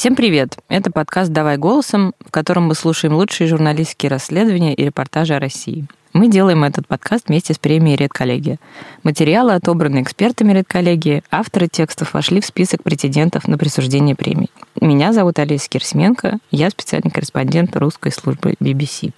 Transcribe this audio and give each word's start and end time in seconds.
Всем 0.00 0.16
привет! 0.16 0.56
Это 0.70 0.90
подкаст 0.90 1.30
«Давай 1.30 1.58
голосом», 1.58 2.14
в 2.24 2.30
котором 2.30 2.62
мы 2.62 2.74
слушаем 2.74 3.12
лучшие 3.12 3.48
журналистские 3.48 4.08
расследования 4.08 4.72
и 4.72 4.82
репортажи 4.82 5.34
о 5.34 5.38
России. 5.38 5.86
Мы 6.14 6.28
делаем 6.30 6.64
этот 6.64 6.86
подкаст 6.86 7.28
вместе 7.28 7.52
с 7.52 7.58
премией 7.58 7.96
«Редколлегия». 7.96 8.58
Материалы, 9.02 9.52
отобранные 9.52 10.02
экспертами 10.02 10.54
«Редколлегии», 10.54 11.22
авторы 11.30 11.68
текстов 11.68 12.14
вошли 12.14 12.40
в 12.40 12.46
список 12.46 12.82
претендентов 12.82 13.46
на 13.46 13.58
присуждение 13.58 14.16
премий. 14.16 14.48
Меня 14.80 15.12
зовут 15.12 15.38
Олеся 15.38 15.68
Кирсменко, 15.68 16.38
я 16.50 16.70
специальный 16.70 17.10
корреспондент 17.10 17.76
русской 17.76 18.10
службы 18.10 18.54
BBC. 18.58 19.12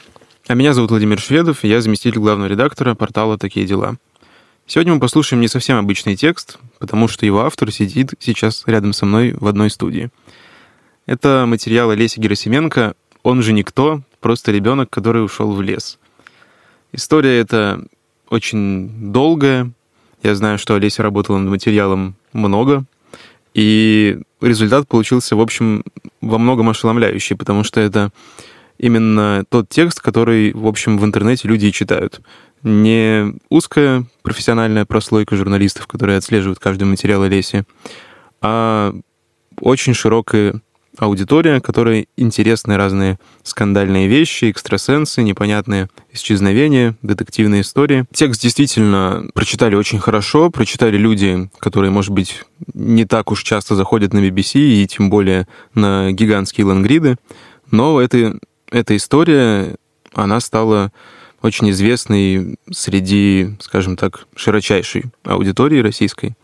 А 0.48 0.54
меня 0.54 0.74
зовут 0.74 0.90
Владимир 0.90 1.20
Шведов, 1.20 1.62
я 1.62 1.80
заместитель 1.80 2.18
главного 2.18 2.48
редактора 2.48 2.96
портала 2.96 3.38
«Такие 3.38 3.66
дела». 3.66 3.94
Сегодня 4.66 4.94
мы 4.94 5.00
послушаем 5.00 5.40
не 5.40 5.48
совсем 5.48 5.76
обычный 5.76 6.16
текст, 6.16 6.58
потому 6.80 7.06
что 7.06 7.24
его 7.24 7.44
автор 7.44 7.70
сидит 7.70 8.14
сейчас 8.18 8.64
рядом 8.66 8.92
со 8.92 9.06
мной 9.06 9.34
в 9.38 9.46
одной 9.46 9.70
студии. 9.70 10.10
Это 11.06 11.44
материал 11.46 11.90
Олеси 11.90 12.20
Герасименко 12.20 12.94
«Он 13.22 13.42
же 13.42 13.52
никто, 13.52 14.02
просто 14.20 14.52
ребенок, 14.52 14.88
который 14.90 15.24
ушел 15.24 15.52
в 15.52 15.60
лес». 15.60 15.98
История 16.92 17.38
эта 17.40 17.84
очень 18.28 19.12
долгая. 19.12 19.72
Я 20.22 20.34
знаю, 20.34 20.58
что 20.58 20.74
Олеся 20.74 21.02
работала 21.02 21.38
над 21.38 21.50
материалом 21.50 22.14
много, 22.32 22.84
и 23.54 24.18
результат 24.40 24.86
получился, 24.86 25.34
в 25.36 25.40
общем, 25.40 25.84
во 26.20 26.38
многом 26.38 26.68
ошеломляющий, 26.68 27.36
потому 27.36 27.64
что 27.64 27.80
это 27.80 28.10
именно 28.78 29.44
тот 29.48 29.68
текст, 29.68 30.00
который, 30.00 30.52
в 30.52 30.66
общем, 30.66 30.98
в 30.98 31.04
интернете 31.04 31.48
люди 31.48 31.66
и 31.66 31.72
читают. 31.72 32.20
Не 32.62 33.34
узкая 33.48 34.04
профессиональная 34.22 34.84
прослойка 34.84 35.34
журналистов, 35.34 35.86
которые 35.86 36.18
отслеживают 36.18 36.60
каждый 36.60 36.84
материал 36.84 37.22
Олеси, 37.22 37.64
а 38.40 38.94
очень 39.60 39.94
широкая 39.94 40.60
аудитория, 40.98 41.60
которой 41.60 42.08
интересны 42.16 42.76
разные 42.76 43.18
скандальные 43.42 44.08
вещи, 44.08 44.50
экстрасенсы, 44.50 45.22
непонятные 45.22 45.88
исчезновения, 46.12 46.96
детективные 47.02 47.62
истории. 47.62 48.04
Текст 48.12 48.42
действительно 48.42 49.26
прочитали 49.34 49.74
очень 49.74 49.98
хорошо, 49.98 50.50
прочитали 50.50 50.96
люди, 50.96 51.50
которые, 51.58 51.90
может 51.90 52.12
быть, 52.12 52.44
не 52.74 53.04
так 53.04 53.30
уж 53.30 53.42
часто 53.42 53.74
заходят 53.74 54.12
на 54.12 54.18
BBC 54.18 54.58
и 54.58 54.86
тем 54.86 55.10
более 55.10 55.46
на 55.74 56.12
гигантские 56.12 56.66
лангриды, 56.66 57.16
но 57.70 58.00
это, 58.00 58.38
эта 58.70 58.96
история, 58.96 59.76
она 60.14 60.40
стала 60.40 60.92
очень 61.40 61.70
известной 61.70 62.56
среди, 62.70 63.56
скажем 63.60 63.96
так, 63.96 64.26
широчайшей 64.36 65.04
аудитории 65.24 65.80
российской. 65.80 66.34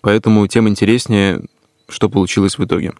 Поэтому 0.00 0.46
тем 0.46 0.68
интереснее, 0.68 1.42
что 1.88 2.08
получилось 2.08 2.56
в 2.56 2.64
итоге. 2.64 2.92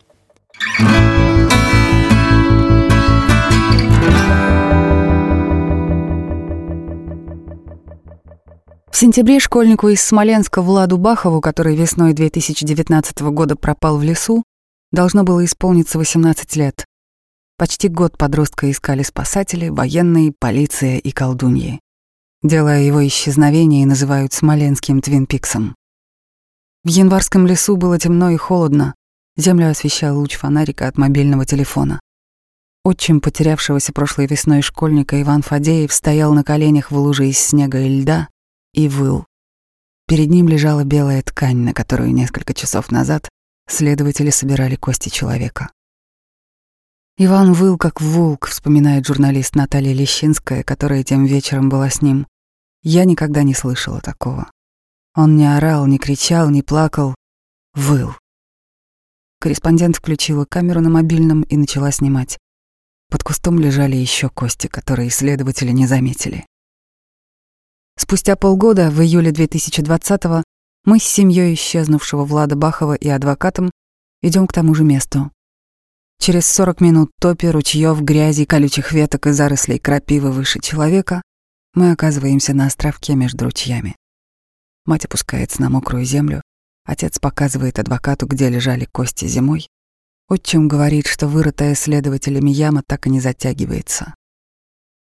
В 8.91 9.01
сентябре 9.01 9.39
школьнику 9.39 9.89
из 9.89 10.03
Смоленска 10.03 10.61
Владу 10.61 10.98
Бахову, 10.98 11.41
который 11.41 11.77
весной 11.77 12.14
2019 12.14 13.20
года 13.31 13.55
пропал 13.55 13.97
в 13.97 14.03
лесу, 14.03 14.42
должно 14.91 15.23
было 15.23 15.45
исполниться 15.45 15.98
18 15.98 16.56
лет. 16.56 16.84
Почти 17.56 17.86
год 17.86 18.19
подростка 18.19 18.69
искали 18.69 19.05
спасатели, 19.05 19.69
военные, 19.69 20.33
полиция 20.36 20.98
и 20.98 21.12
колдуньи. 21.12 21.79
Дело 22.42 22.73
о 22.73 22.79
его 22.79 23.06
исчезновении 23.06 23.84
называют 23.84 24.33
Смоленским 24.33 25.01
Твинпиксом. 25.01 25.77
В 26.83 26.89
январском 26.89 27.47
лесу 27.47 27.77
было 27.77 28.01
темно 28.01 28.31
и 28.31 28.36
холодно, 28.36 28.97
Землю 29.39 29.70
освещал 29.70 30.19
луч 30.19 30.34
фонарика 30.34 30.89
от 30.89 30.98
мобильного 30.98 31.47
телефона. 31.47 32.00
Отчим 32.85 33.20
потерявшегося 33.20 33.92
прошлой 33.92 34.27
весной 34.27 34.62
школьника 34.62 35.23
Иван 35.23 35.42
Фадеев 35.42 35.92
стоял 35.92 36.35
на 36.35 36.42
коленях 36.42 36.90
в 36.90 36.96
луже 36.98 37.29
из 37.29 37.39
снега 37.39 37.79
и 37.79 38.01
льда 38.01 38.29
и 38.74 38.89
выл. 38.89 39.27
Перед 40.08 40.29
ним 40.29 40.48
лежала 40.48 40.83
белая 40.83 41.23
ткань, 41.23 41.58
на 41.58 41.73
которую 41.73 42.12
несколько 42.12 42.52
часов 42.52 42.90
назад 42.90 43.29
следователи 43.68 44.30
собирали 44.30 44.74
кости 44.74 45.08
человека. 45.08 45.70
Иван 47.17 47.52
выл 47.52 47.79
как 47.79 48.01
волк, 48.01 48.48
вспоминает 48.48 49.07
журналист 49.07 49.55
Наталья 49.55 49.92
Лещинская, 49.92 50.64
которая 50.64 51.05
тем 51.05 51.27
вечером 51.27 51.68
была 51.68 51.91
с 51.91 52.02
ним. 52.02 52.27
Я 52.83 53.05
никогда 53.05 53.45
не 53.45 53.55
слышала 53.55 54.01
такого. 54.01 54.51
Он 55.14 55.36
не 55.36 55.46
орал, 55.46 55.86
не 55.86 55.98
кричал, 55.98 56.51
не 56.51 56.62
плакал, 56.62 57.14
выл. 57.74 58.17
Корреспондент 59.40 59.96
включила 59.96 60.44
камеру 60.44 60.80
на 60.80 60.90
мобильном 60.90 61.42
и 61.42 61.56
начала 61.56 61.92
снимать. 61.92 62.38
Под 63.10 63.22
кустом 63.22 63.58
лежали 63.58 63.96
еще 63.96 64.28
кости, 64.28 64.66
которые 64.66 65.08
исследователи 65.08 65.70
не 65.70 65.86
заметили. 65.86 66.44
Спустя 67.96 68.36
полгода, 68.36 68.90
в 68.90 69.00
июле 69.00 69.30
2020-го, 69.30 70.42
мы 70.84 70.98
с 70.98 71.04
семьей 71.04 71.54
исчезнувшего 71.54 72.24
Влада 72.24 72.56
Бахова 72.56 72.94
и 72.94 73.08
адвокатом 73.08 73.70
идем 74.22 74.46
к 74.46 74.52
тому 74.52 74.74
же 74.74 74.84
месту. 74.84 75.30
Через 76.20 76.46
40 76.46 76.80
минут 76.80 77.10
топи, 77.20 77.46
ручьев, 77.46 78.00
грязи, 78.02 78.44
колючих 78.44 78.92
веток 78.92 79.26
и 79.26 79.30
зарослей 79.30 79.78
крапивы 79.78 80.32
выше 80.32 80.60
человека 80.60 81.22
мы 81.74 81.92
оказываемся 81.92 82.55
на 82.55 82.66
островке 82.66 83.14
между 83.14 83.44
ручьями. 83.44 83.94
Мать 84.84 85.05
опускается 85.05 85.60
на 85.62 85.70
мокрую 85.70 86.05
землю, 86.05 86.42
Отец 86.88 87.18
показывает 87.18 87.78
адвокату, 87.78 88.26
где 88.26 88.48
лежали 88.48 88.86
кости 88.86 89.26
зимой. 89.26 89.68
Отчим 90.26 90.68
говорит, 90.68 91.06
что 91.06 91.28
вырытая 91.28 91.74
следователями 91.74 92.48
яма 92.48 92.82
так 92.82 93.06
и 93.06 93.10
не 93.10 93.20
затягивается. 93.20 94.14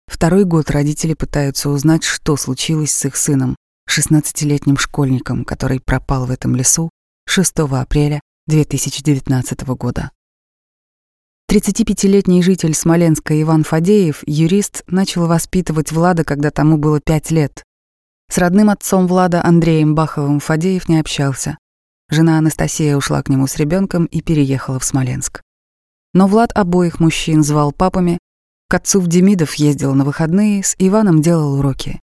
Второй 0.07 0.45
год 0.45 0.71
родители 0.71 1.15
пытаются 1.15 1.71
узнать, 1.71 2.05
что 2.05 2.37
случилось 2.37 2.93
с 2.93 3.05
их 3.07 3.17
сыном, 3.17 3.57
16-летним 3.91 4.79
школьником, 4.79 5.45
который 5.45 5.81
пропал 5.81 6.27
в 6.27 6.31
этом 6.31 6.55
лесу 6.55 6.91
6 7.27 7.59
апреля 7.73 8.21
2019 8.47 9.67
года. 9.71 10.13
35-летний 11.51 12.41
житель 12.45 12.75
Смоленска 12.75 13.41
Иван 13.43 13.65
Фадеев, 13.65 14.23
юрист, 14.27 14.85
начал 14.87 15.27
воспитывать 15.27 15.91
Влада, 15.91 16.23
когда 16.23 16.53
тому 16.53 16.79
было 16.79 17.01
5 17.01 17.31
лет. 17.33 17.65
С 18.31 18.39
родным 18.39 18.71
отцом 18.71 19.09
Влада 19.09 19.45
Андреем 19.45 19.97
Баховым 19.97 20.39
Фадеев 20.39 20.89
не 20.89 21.01
общался. 21.01 21.59
Жена 22.15 22.39
Анастасия 22.39 22.97
ушла 22.97 23.25
к 23.25 23.29
нему 23.29 23.49
с 23.49 23.57
ребенком 23.57 24.05
и 24.05 24.21
переехала 24.21 24.79
в 24.79 24.85
Смоленск. 24.85 25.43
Но 26.13 26.29
Влад 26.29 26.53
обоих 26.55 27.01
мужчин 27.01 27.43
звал 27.43 27.73
папами, 27.73 28.21
к 28.69 28.75
отцу 28.75 29.01
в 29.01 29.09
Демидов 29.09 29.55
ездил 29.55 29.95
на 29.95 30.05
выходные, 30.05 30.63
с 30.63 30.77
Иваном 30.79 31.23
делал 31.23 31.59
уроки. 31.59 32.01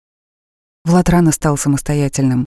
Влад 0.85 1.09
рано 1.09 1.33
стал 1.33 1.57
самостоятельным. 1.57 2.45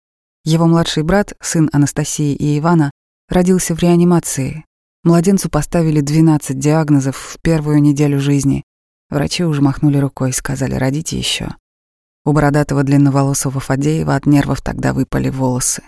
Его 0.44 0.66
младший 0.66 1.04
брат, 1.04 1.34
сын 1.40 1.70
Анастасии 1.72 2.34
и 2.34 2.58
Ивана, 2.58 2.90
родился 3.28 3.76
в 3.76 3.78
реанимации. 3.78 4.64
Младенцу 5.04 5.48
поставили 5.48 6.00
12 6.00 6.58
диагнозов 6.58 7.16
в 7.16 7.40
первую 7.40 7.80
неделю 7.80 8.18
жизни. 8.18 8.64
Врачи 9.10 9.44
уже 9.44 9.62
махнули 9.62 9.98
рукой, 9.98 10.32
сказали, 10.32 10.74
родите 10.74 11.16
еще. 11.16 11.54
У 12.24 12.32
бородатого 12.32 12.82
длинноволосого 12.82 13.60
Фадеева 13.60 14.16
от 14.16 14.26
нервов 14.26 14.60
тогда 14.60 14.92
выпали 14.92 15.28
волосы. 15.28 15.84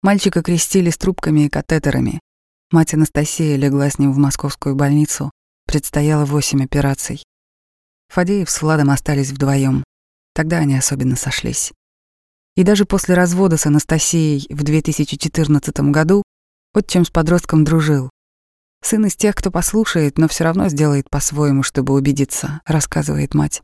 Мальчика 0.00 0.42
крестили 0.42 0.90
с 0.90 0.96
трубками 0.96 1.46
и 1.46 1.48
катетерами. 1.48 2.20
Мать 2.70 2.94
Анастасия 2.94 3.56
легла 3.56 3.90
с 3.90 3.98
ним 3.98 4.12
в 4.12 4.18
московскую 4.18 4.76
больницу. 4.76 5.32
Предстояло 5.66 6.24
восемь 6.24 6.62
операций. 6.62 7.24
Фадеев 8.08 8.48
с 8.48 8.62
Владом 8.62 8.90
остались 8.90 9.32
вдвоем. 9.32 9.82
Тогда 10.34 10.58
они 10.58 10.76
особенно 10.76 11.16
сошлись. 11.16 11.72
И 12.54 12.62
даже 12.62 12.84
после 12.84 13.16
развода 13.16 13.56
с 13.56 13.66
Анастасией 13.66 14.46
в 14.54 14.62
2014 14.62 15.80
году 15.90 16.22
отчим 16.74 17.04
с 17.04 17.10
подростком 17.10 17.64
дружил. 17.64 18.08
Сын 18.84 19.04
из 19.04 19.16
тех, 19.16 19.34
кто 19.34 19.50
послушает, 19.50 20.16
но 20.16 20.28
все 20.28 20.44
равно 20.44 20.68
сделает 20.68 21.10
по-своему, 21.10 21.64
чтобы 21.64 21.94
убедиться, 21.94 22.60
рассказывает 22.64 23.34
мать. 23.34 23.62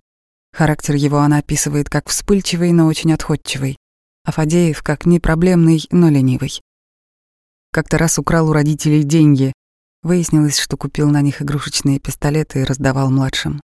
Характер 0.52 0.96
его 0.96 1.18
она 1.18 1.38
описывает 1.38 1.88
как 1.88 2.08
вспыльчивый, 2.08 2.72
но 2.72 2.86
очень 2.86 3.12
отходчивый 3.12 3.78
а 4.24 4.32
Фадеев 4.32 4.82
как 4.82 5.06
непроблемный, 5.06 5.86
но 5.90 6.08
ленивый. 6.08 6.60
Как-то 7.72 7.98
раз 7.98 8.18
украл 8.18 8.48
у 8.48 8.52
родителей 8.52 9.02
деньги. 9.02 9.52
Выяснилось, 10.02 10.58
что 10.58 10.76
купил 10.76 11.10
на 11.10 11.20
них 11.20 11.42
игрушечные 11.42 11.98
пистолеты 11.98 12.60
и 12.60 12.64
раздавал 12.64 13.10
младшим. 13.10 13.60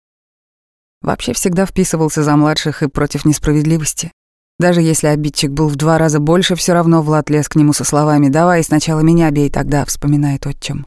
Вообще 1.02 1.34
всегда 1.34 1.66
вписывался 1.66 2.24
за 2.24 2.36
младших 2.36 2.84
и 2.84 2.88
против 2.88 3.26
несправедливости. 3.26 4.12
Даже 4.58 4.82
если 4.82 5.08
обидчик 5.08 5.52
был 5.52 5.68
в 5.68 5.76
два 5.76 5.98
раза 5.98 6.20
больше, 6.20 6.56
все 6.56 6.74
равно 6.74 7.02
Влад 7.02 7.30
лез 7.30 7.50
к 7.50 7.56
нему 7.56 7.74
со 7.74 7.84
словами 7.84 8.30
«давай 8.30 8.64
сначала 8.64 9.02
меня 9.02 9.30
бей 9.32 9.50
тогда», 9.50 9.86
вспоминает 9.86 10.48
отчим. 10.48 10.86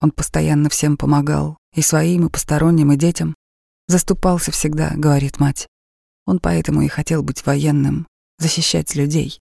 Он 0.00 0.10
постоянно 0.10 0.68
всем 0.68 0.96
помогал, 0.96 1.56
и 1.74 1.82
своим, 1.82 2.26
и 2.26 2.30
посторонним, 2.30 2.92
и 2.92 2.96
детям. 2.96 3.34
Заступался 3.86 4.50
всегда, 4.50 4.92
говорит 4.96 5.38
мать. 5.40 5.66
Он 6.26 6.40
поэтому 6.40 6.82
и 6.82 6.88
хотел 6.88 7.22
быть 7.22 7.46
военным, 7.46 8.06
защищать 8.38 8.94
людей. 8.94 9.40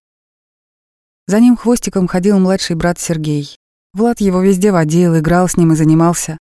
За 1.27 1.39
ним 1.39 1.55
хвостиком 1.55 2.07
ходил 2.07 2.39
младший 2.39 2.75
брат 2.75 2.99
Сергей. 2.99 3.57
Влад 3.93 4.19
его 4.19 4.41
везде 4.41 4.71
водил, 4.71 5.17
играл 5.17 5.47
с 5.47 5.55
ним 5.55 5.71
и 5.73 5.75
занимался. 5.75 6.37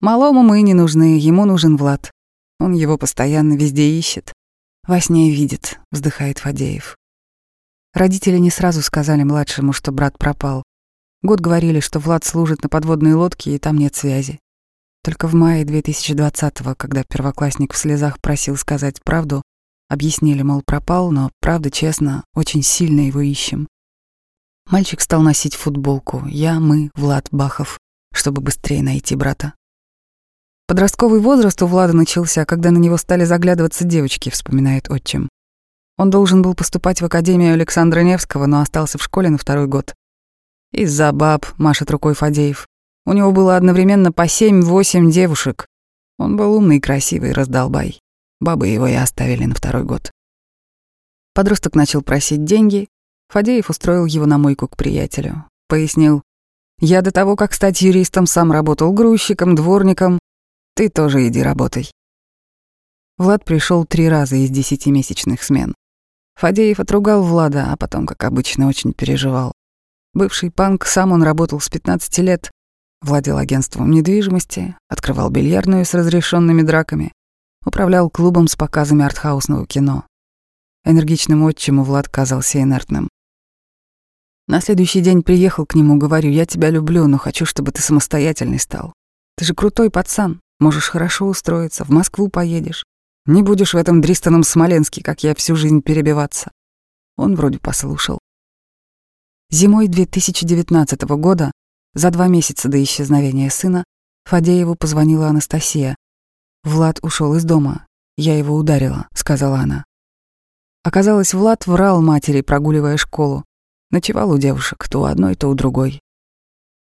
Малому 0.00 0.42
мы 0.42 0.62
не 0.62 0.74
нужны, 0.74 1.18
ему 1.18 1.44
нужен 1.44 1.76
Влад. 1.76 2.10
Он 2.58 2.72
его 2.72 2.96
постоянно 2.96 3.54
везде 3.54 3.90
ищет. 3.98 4.32
Во 4.86 5.00
сне 5.00 5.30
видит, 5.30 5.80
вздыхает 5.90 6.38
Фадеев. 6.38 6.96
Родители 7.92 8.38
не 8.38 8.50
сразу 8.50 8.82
сказали 8.82 9.24
младшему, 9.24 9.72
что 9.72 9.92
брат 9.92 10.16
пропал. 10.18 10.62
Год 11.22 11.40
говорили, 11.40 11.80
что 11.80 11.98
Влад 11.98 12.24
служит 12.24 12.62
на 12.62 12.68
подводной 12.68 13.14
лодке, 13.14 13.54
и 13.54 13.58
там 13.58 13.76
нет 13.76 13.94
связи. 13.94 14.38
Только 15.02 15.26
в 15.28 15.34
мае 15.34 15.64
2020-го, 15.64 16.74
когда 16.76 17.02
первоклассник 17.04 17.72
в 17.72 17.76
слезах 17.76 18.20
просил 18.20 18.56
сказать 18.56 19.02
правду, 19.02 19.42
объяснили, 19.90 20.42
мол, 20.42 20.62
пропал, 20.64 21.10
но 21.10 21.30
правда, 21.40 21.70
честно, 21.70 22.24
очень 22.34 22.62
сильно 22.62 23.00
его 23.00 23.20
ищем. 23.20 23.68
Мальчик 24.70 25.00
стал 25.00 25.20
носить 25.20 25.56
футболку 25.56 26.22
«Я, 26.26 26.60
мы, 26.60 26.90
Влад 26.94 27.28
Бахов», 27.32 27.78
чтобы 28.14 28.40
быстрее 28.40 28.82
найти 28.82 29.16
брата. 29.16 29.52
Подростковый 30.68 31.20
возраст 31.20 31.60
у 31.62 31.66
Влада 31.66 31.94
начался, 31.94 32.44
когда 32.44 32.70
на 32.70 32.78
него 32.78 32.96
стали 32.96 33.24
заглядываться 33.24 33.84
девочки, 33.84 34.30
вспоминает 34.30 34.88
отчим. 34.88 35.28
Он 35.98 36.08
должен 36.08 36.40
был 36.40 36.54
поступать 36.54 37.02
в 37.02 37.04
Академию 37.04 37.52
Александра 37.54 38.00
Невского, 38.00 38.46
но 38.46 38.60
остался 38.60 38.96
в 38.96 39.02
школе 39.02 39.28
на 39.28 39.36
второй 39.36 39.66
год. 39.66 39.94
Из-за 40.72 41.10
баб, 41.12 41.46
машет 41.58 41.90
рукой 41.90 42.14
Фадеев. 42.14 42.68
У 43.04 43.12
него 43.12 43.32
было 43.32 43.56
одновременно 43.56 44.12
по 44.12 44.28
семь-восемь 44.28 45.10
девушек. 45.10 45.66
Он 46.18 46.36
был 46.36 46.54
умный, 46.54 46.80
красивый, 46.80 47.32
раздолбай. 47.32 47.99
Бабы 48.40 48.68
его 48.68 48.86
и 48.86 48.94
оставили 48.94 49.44
на 49.44 49.54
второй 49.54 49.84
год. 49.84 50.10
Подросток 51.34 51.74
начал 51.74 52.02
просить 52.02 52.44
деньги. 52.44 52.88
Фадеев 53.28 53.70
устроил 53.70 54.06
его 54.06 54.26
на 54.26 54.38
мойку 54.38 54.66
к 54.66 54.76
приятелю. 54.76 55.44
Пояснил. 55.68 56.22
«Я 56.80 57.02
до 57.02 57.12
того, 57.12 57.36
как 57.36 57.52
стать 57.52 57.82
юристом, 57.82 58.26
сам 58.26 58.50
работал 58.50 58.92
грузчиком, 58.92 59.54
дворником. 59.54 60.18
Ты 60.74 60.88
тоже 60.88 61.28
иди 61.28 61.42
работай». 61.42 61.90
Влад 63.18 63.44
пришел 63.44 63.84
три 63.84 64.08
раза 64.08 64.36
из 64.36 64.50
десятимесячных 64.50 65.42
смен. 65.42 65.74
Фадеев 66.36 66.80
отругал 66.80 67.22
Влада, 67.22 67.70
а 67.70 67.76
потом, 67.76 68.06
как 68.06 68.24
обычно, 68.24 68.66
очень 68.66 68.94
переживал. 68.94 69.52
Бывший 70.14 70.50
панк, 70.50 70.86
сам 70.86 71.12
он 71.12 71.22
работал 71.22 71.60
с 71.60 71.68
15 71.68 72.18
лет, 72.18 72.50
владел 73.02 73.36
агентством 73.36 73.90
недвижимости, 73.90 74.74
открывал 74.88 75.28
бильярдную 75.28 75.84
с 75.84 75.92
разрешенными 75.92 76.62
драками, 76.62 77.12
управлял 77.64 78.10
клубом 78.10 78.48
с 78.48 78.56
показами 78.56 79.04
артхаусного 79.04 79.66
кино. 79.66 80.06
Энергичным 80.84 81.44
отчиму 81.44 81.84
Влад 81.84 82.08
казался 82.08 82.60
инертным. 82.62 83.08
На 84.48 84.60
следующий 84.60 85.00
день 85.00 85.22
приехал 85.22 85.66
к 85.66 85.74
нему, 85.74 85.96
говорю, 85.96 86.30
я 86.30 86.46
тебя 86.46 86.70
люблю, 86.70 87.06
но 87.06 87.18
хочу, 87.18 87.46
чтобы 87.46 87.70
ты 87.70 87.82
самостоятельный 87.82 88.58
стал. 88.58 88.92
Ты 89.36 89.44
же 89.44 89.54
крутой 89.54 89.90
пацан, 89.90 90.40
можешь 90.58 90.88
хорошо 90.88 91.26
устроиться, 91.26 91.84
в 91.84 91.90
Москву 91.90 92.28
поедешь. 92.28 92.84
Не 93.26 93.42
будешь 93.42 93.74
в 93.74 93.76
этом 93.76 94.00
дристанном 94.00 94.42
Смоленске, 94.42 95.02
как 95.02 95.22
я 95.22 95.34
всю 95.34 95.54
жизнь 95.54 95.82
перебиваться. 95.82 96.50
Он 97.16 97.36
вроде 97.36 97.58
послушал. 97.58 98.18
Зимой 99.50 99.88
2019 99.88 101.02
года, 101.02 101.52
за 101.94 102.10
два 102.10 102.28
месяца 102.28 102.68
до 102.68 102.82
исчезновения 102.82 103.50
сына, 103.50 103.84
Фадееву 104.24 104.74
позвонила 104.74 105.28
Анастасия. 105.28 105.96
«Влад 106.64 106.98
ушел 107.02 107.34
из 107.34 107.44
дома. 107.44 107.86
Я 108.16 108.36
его 108.36 108.54
ударила»,— 108.54 109.08
сказала 109.14 109.60
она. 109.60 109.84
Оказалось, 110.82 111.34
Влад 111.34 111.66
врал 111.66 112.02
матери, 112.02 112.40
прогуливая 112.40 112.96
школу. 112.96 113.44
Ночевал 113.90 114.30
у 114.30 114.38
девушек, 114.38 114.88
то 114.88 115.02
у 115.02 115.04
одной, 115.04 115.34
то 115.34 115.48
у 115.48 115.54
другой. 115.54 116.00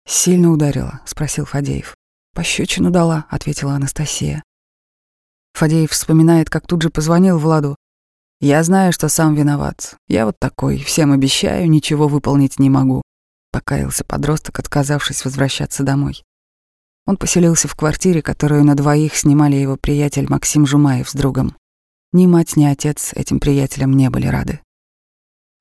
«Сильно 0.08 0.52
ударила?»— 0.52 1.02
спросил 1.06 1.46
Фадеев. 1.46 1.96
«Пощечину 2.34 2.92
дала»,— 2.92 3.26
ответила 3.30 3.74
Анастасия. 3.74 4.44
Фадеев 5.54 5.92
вспоминает, 5.92 6.50
как 6.50 6.68
тут 6.68 6.82
же 6.82 6.90
позвонил 6.90 7.40
Владу. 7.40 7.76
«Я 8.40 8.64
знаю, 8.64 8.94
что 8.94 9.10
сам 9.10 9.34
виноват. 9.34 9.98
Я 10.08 10.26
вот 10.28 10.38
такой, 10.40 10.78
всем 10.78 11.12
обещаю, 11.12 11.70
ничего 11.70 12.08
выполнить 12.08 12.60
не 12.60 12.70
могу»,— 12.70 13.02
покаялся 13.52 14.04
подросток, 14.04 14.60
отказавшись 14.60 15.26
возвращаться 15.26 15.84
домой. 15.84 16.24
Он 17.08 17.18
поселился 17.18 17.68
в 17.68 17.76
квартире, 17.76 18.22
которую 18.22 18.64
на 18.64 18.76
двоих 18.76 19.16
снимали 19.16 19.56
его 19.56 19.78
приятель 19.78 20.28
Максим 20.30 20.68
Жумаев 20.68 21.10
с 21.10 21.14
другом. 21.14 21.56
Ни 22.12 22.28
мать, 22.28 22.56
ни 22.56 22.66
отец 22.66 23.14
этим 23.16 23.40
приятелям 23.40 23.94
не 23.94 24.12
были 24.12 24.28
рады. 24.28 24.60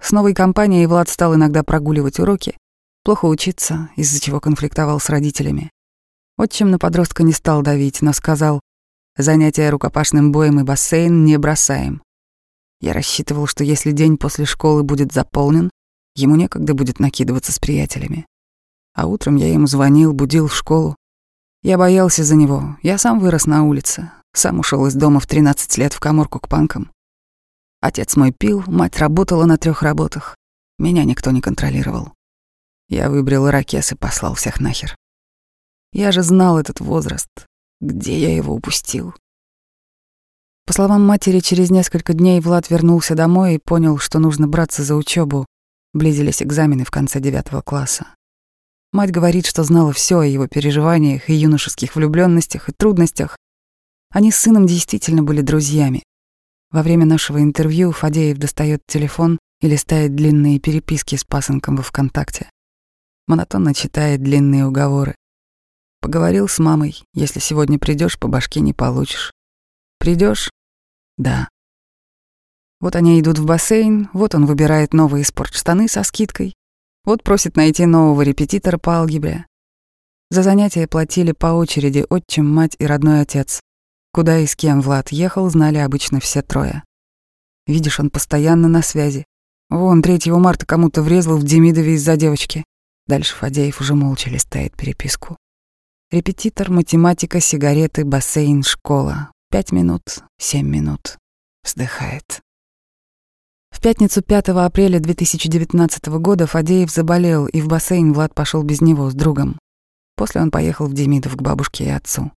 С 0.02 0.12
новой 0.12 0.34
компанией 0.34 0.86
Влад 0.86 1.08
стал 1.08 1.34
иногда 1.34 1.62
прогуливать 1.62 2.20
уроки, 2.20 2.58
плохо 3.04 3.24
учиться, 3.24 3.88
из-за 3.96 4.20
чего 4.20 4.40
конфликтовал 4.40 5.00
с 5.00 5.08
родителями. 5.08 5.70
Отчим 6.36 6.70
на 6.70 6.78
подростка 6.78 7.22
не 7.22 7.32
стал 7.32 7.62
давить, 7.62 8.02
но 8.02 8.12
сказал, 8.12 8.60
Занятия 9.18 9.70
рукопашным 9.70 10.30
боем 10.30 10.60
и 10.60 10.62
бассейн 10.62 11.24
не 11.24 11.38
бросаем. 11.38 12.02
Я 12.82 12.92
рассчитывал, 12.92 13.46
что 13.46 13.64
если 13.64 13.92
день 13.92 14.18
после 14.18 14.44
школы 14.44 14.82
будет 14.82 15.12
заполнен, 15.12 15.70
ему 16.14 16.36
некогда 16.36 16.74
будет 16.74 17.00
накидываться 17.00 17.50
с 17.50 17.58
приятелями. 17.58 18.26
А 18.94 19.06
утром 19.06 19.36
я 19.36 19.50
ему 19.50 19.66
звонил, 19.68 20.12
будил 20.12 20.48
в 20.48 20.54
школу. 20.54 20.96
Я 21.62 21.78
боялся 21.78 22.24
за 22.24 22.36
него. 22.36 22.76
Я 22.82 22.98
сам 22.98 23.20
вырос 23.20 23.46
на 23.46 23.64
улице. 23.64 24.10
Сам 24.32 24.60
ушел 24.60 24.86
из 24.86 24.94
дома 24.94 25.20
в 25.20 25.26
13 25.26 25.78
лет 25.78 25.92
в 25.92 26.00
каморку 26.00 26.38
к 26.38 26.48
панкам. 26.48 26.90
Отец 27.80 28.16
мой 28.16 28.32
пил, 28.32 28.62
мать 28.66 28.98
работала 28.98 29.44
на 29.44 29.58
трех 29.58 29.82
работах. 29.82 30.36
Меня 30.78 31.04
никто 31.04 31.30
не 31.30 31.40
контролировал. 31.40 32.12
Я 32.88 33.10
выбрал 33.10 33.50
ракес 33.50 33.92
и 33.92 33.96
послал 33.96 34.34
всех 34.34 34.60
нахер. 34.60 34.94
Я 35.92 36.12
же 36.12 36.22
знал 36.22 36.58
этот 36.58 36.80
возраст, 36.80 37.28
где 37.80 38.18
я 38.18 38.34
его 38.34 38.54
упустил? 38.54 39.14
По 40.66 40.72
словам 40.72 41.06
матери, 41.06 41.38
через 41.38 41.70
несколько 41.70 42.12
дней 42.12 42.40
Влад 42.40 42.70
вернулся 42.70 43.14
домой 43.14 43.54
и 43.54 43.60
понял, 43.64 43.98
что 43.98 44.18
нужно 44.18 44.48
браться 44.48 44.82
за 44.82 44.96
учебу. 44.96 45.46
Близились 45.94 46.42
экзамены 46.42 46.84
в 46.84 46.90
конце 46.90 47.20
девятого 47.20 47.62
класса. 47.62 48.15
Мать 48.92 49.10
говорит, 49.10 49.46
что 49.46 49.62
знала 49.64 49.92
все 49.92 50.20
о 50.20 50.24
его 50.24 50.46
переживаниях 50.46 51.28
и 51.28 51.34
юношеских 51.34 51.96
влюбленностях 51.96 52.68
и 52.68 52.72
трудностях. 52.72 53.36
Они 54.10 54.30
с 54.30 54.36
сыном 54.36 54.66
действительно 54.66 55.22
были 55.22 55.40
друзьями. 55.40 56.02
Во 56.70 56.82
время 56.82 57.04
нашего 57.04 57.42
интервью 57.42 57.92
Фадеев 57.92 58.38
достает 58.38 58.82
телефон 58.86 59.38
и 59.60 59.68
листает 59.68 60.14
длинные 60.14 60.60
переписки 60.60 61.16
с 61.16 61.24
пасынком 61.24 61.76
во 61.76 61.82
ВКонтакте. 61.82 62.50
Монотонно 63.26 63.74
читает 63.74 64.22
длинные 64.22 64.66
уговоры. 64.66 65.14
Поговорил 66.00 66.48
с 66.48 66.58
мамой. 66.58 67.02
Если 67.14 67.40
сегодня 67.40 67.78
придешь, 67.78 68.18
по 68.18 68.28
башке 68.28 68.60
не 68.60 68.72
получишь. 68.72 69.32
Придешь? 69.98 70.50
Да. 71.18 71.48
Вот 72.80 72.94
они 72.94 73.18
идут 73.20 73.38
в 73.38 73.46
бассейн, 73.46 74.10
вот 74.12 74.34
он 74.34 74.46
выбирает 74.46 74.92
новые 74.92 75.24
спортштаны 75.24 75.88
со 75.88 76.02
скидкой, 76.02 76.54
вот 77.06 77.22
просит 77.22 77.56
найти 77.56 77.86
нового 77.86 78.20
репетитора 78.20 78.76
по 78.76 78.98
алгебре. 78.98 79.46
За 80.28 80.42
занятия 80.42 80.86
платили 80.88 81.32
по 81.32 81.46
очереди 81.46 82.04
отчим, 82.10 82.52
мать 82.52 82.76
и 82.78 82.84
родной 82.84 83.22
отец. 83.22 83.60
Куда 84.12 84.38
и 84.40 84.46
с 84.46 84.56
кем 84.56 84.80
Влад 84.80 85.10
ехал, 85.12 85.48
знали 85.48 85.78
обычно 85.78 86.20
все 86.20 86.42
трое. 86.42 86.82
Видишь, 87.66 88.00
он 88.00 88.10
постоянно 88.10 88.68
на 88.68 88.82
связи. 88.82 89.24
Вон, 89.70 90.02
3 90.02 90.30
марта 90.32 90.66
кому-то 90.66 91.02
врезал 91.02 91.36
в 91.36 91.44
Демидове 91.44 91.94
из-за 91.94 92.16
девочки. 92.16 92.64
Дальше 93.06 93.34
Фадеев 93.36 93.80
уже 93.80 93.94
молча 93.94 94.28
листает 94.28 94.76
переписку. 94.76 95.36
Репетитор, 96.10 96.70
математика, 96.70 97.40
сигареты, 97.40 98.04
бассейн, 98.04 98.62
школа. 98.62 99.30
Пять 99.50 99.72
минут, 99.72 100.02
семь 100.38 100.68
минут. 100.68 101.18
Вздыхает. 101.64 102.42
Пятницу 103.86 104.20
5 104.20 104.48
апреля 104.48 104.98
2019 104.98 106.06
года 106.18 106.48
Фадеев 106.48 106.90
заболел, 106.90 107.46
и 107.46 107.60
в 107.60 107.68
бассейн 107.68 108.12
Влад 108.12 108.34
пошел 108.34 108.64
без 108.64 108.80
него 108.80 109.08
с 109.10 109.14
другом. 109.14 109.60
После 110.16 110.40
он 110.40 110.50
поехал 110.50 110.86
в 110.86 110.92
Демидов 110.92 111.36
к 111.36 111.40
бабушке 111.40 111.84
и 111.84 111.90
отцу. 111.90 112.32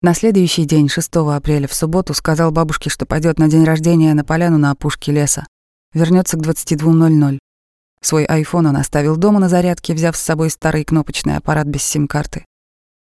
На 0.00 0.14
следующий 0.14 0.64
день, 0.64 0.88
6 0.88 1.16
апреля, 1.16 1.68
в 1.68 1.74
субботу, 1.74 2.14
сказал 2.14 2.50
бабушке, 2.50 2.88
что 2.88 3.04
пойдет 3.04 3.38
на 3.38 3.48
день 3.48 3.64
рождения 3.64 4.14
на 4.14 4.24
поляну 4.24 4.56
на 4.56 4.70
опушке 4.70 5.12
леса. 5.12 5.46
Вернется 5.92 6.38
к 6.38 6.40
22.00. 6.40 7.38
Свой 8.00 8.24
айфон 8.24 8.64
он 8.64 8.78
оставил 8.78 9.18
дома 9.18 9.40
на 9.40 9.50
зарядке, 9.50 9.92
взяв 9.92 10.16
с 10.16 10.20
собой 10.20 10.48
старый 10.48 10.86
кнопочный 10.86 11.36
аппарат 11.36 11.66
без 11.66 11.82
сим-карты. 11.82 12.46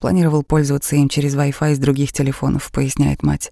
Планировал 0.00 0.44
пользоваться 0.44 0.96
им 0.96 1.10
через 1.10 1.34
Wi-Fi 1.34 1.72
из 1.72 1.78
других 1.78 2.14
телефонов, 2.14 2.72
поясняет 2.72 3.22
мать. 3.22 3.50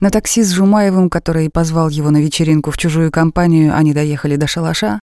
На 0.00 0.10
такси 0.10 0.42
с 0.42 0.50
Жумаевым, 0.50 1.08
который 1.08 1.50
позвал 1.50 1.88
его 1.88 2.10
на 2.10 2.20
вечеринку 2.20 2.70
в 2.70 2.76
чужую 2.76 3.10
компанию, 3.12 3.76
они 3.76 3.94
доехали 3.94 4.36
до 4.36 4.46
шалаша, 4.46 5.00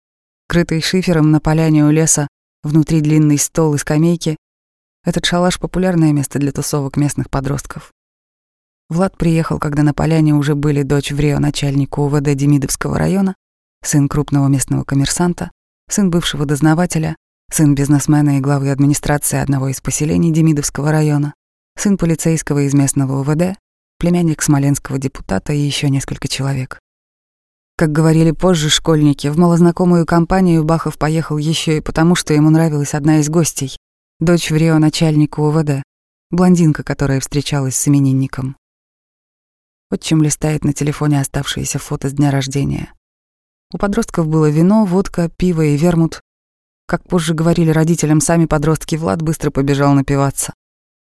крытый 0.48 0.82
шифером 0.82 1.32
на 1.32 1.39
поляне 1.39 1.86
у 1.86 1.92
леса, 1.92 2.27
внутри 2.63 3.01
длинный 3.01 3.38
стол 3.38 3.75
и 3.75 3.77
скамейки. 3.77 4.38
Этот 5.04 5.25
шалаш— 5.25 5.60
популярное 5.60 6.13
место 6.13 6.39
для 6.39 6.51
тусовок 6.51 6.98
местных 6.98 7.30
подростков. 7.30 7.92
Влад 8.89 9.18
приехал, 9.18 9.60
когда 9.60 9.82
на 9.82 9.94
поляне 9.94 10.34
уже 10.34 10.54
были 10.54 10.84
дочь 10.84 11.12
Врео 11.12 11.39
начальника 11.39 12.00
УВД 12.00 12.36
Демидовского 12.36 12.98
района, 12.98 13.36
сын 13.84 14.08
крупного 14.08 14.48
местного 14.48 14.84
коммерсанта, 14.84 15.51
сын 15.89 16.10
бывшего 16.12 16.46
дознавателя, 16.46 17.15
сын 17.51 17.74
бизнесмена 17.74 18.38
и 18.38 18.42
главы 18.42 18.70
администрации 18.70 19.39
одного 19.39 19.70
из 19.70 19.82
поселений 19.82 20.32
Демидовского 20.32 20.92
района, 20.92 21.34
сын 21.77 21.98
полицейского 21.98 22.60
из 22.68 22.74
местного 22.74 23.22
УВД, 23.22 23.58
племянник 24.06 24.44
смоленского 24.44 25.00
депутата 25.00 25.52
и 25.52 25.58
еще 25.58 25.90
несколько 25.90 26.28
человек. 26.28 26.80
Как 27.76 27.92
говорили 27.92 28.30
позже 28.30 28.70
школьники, 28.70 29.30
в 29.30 29.40
малознакомую 29.40 30.06
компанию 30.06 30.64
Бахов 30.64 31.00
поехал 31.00 31.40
еще 31.40 31.78
и 31.78 31.82
потому, 31.82 32.14
что 32.14 32.32
ему 32.32 32.52
нравилась 32.52 32.94
одна 32.94 33.18
из 33.18 33.30
гостей, 33.30 33.76
дочь 34.20 34.52
в 34.52 34.56
Рио 34.56 34.78
начальника 34.78 35.40
УВД, 35.40 35.82
блондинка, 36.30 36.84
которая 36.84 37.20
встречалась 37.20 37.76
с 37.76 37.88
именинником. 37.88 38.58
Отчим 39.90 40.22
листает 40.22 40.64
на 40.64 40.74
телефоне 40.74 41.20
оставшиеся 41.20 41.80
фото 41.80 42.10
с 42.10 42.14
дня 42.14 42.30
рождения. 42.30 42.94
У 43.74 43.80
подростков 43.80 44.28
было 44.28 44.52
вино, 44.52 44.86
водка, 44.86 45.32
пиво 45.36 45.64
и 45.64 45.76
вермут. 45.76 46.22
Как 46.86 47.04
позже 47.08 47.34
говорили 47.34 47.72
родителям 47.72 48.22
сами 48.22 48.46
подростки, 48.46 48.98
Влад 48.98 49.24
быстро 49.24 49.50
побежал 49.50 49.96
напиваться. 49.96 50.54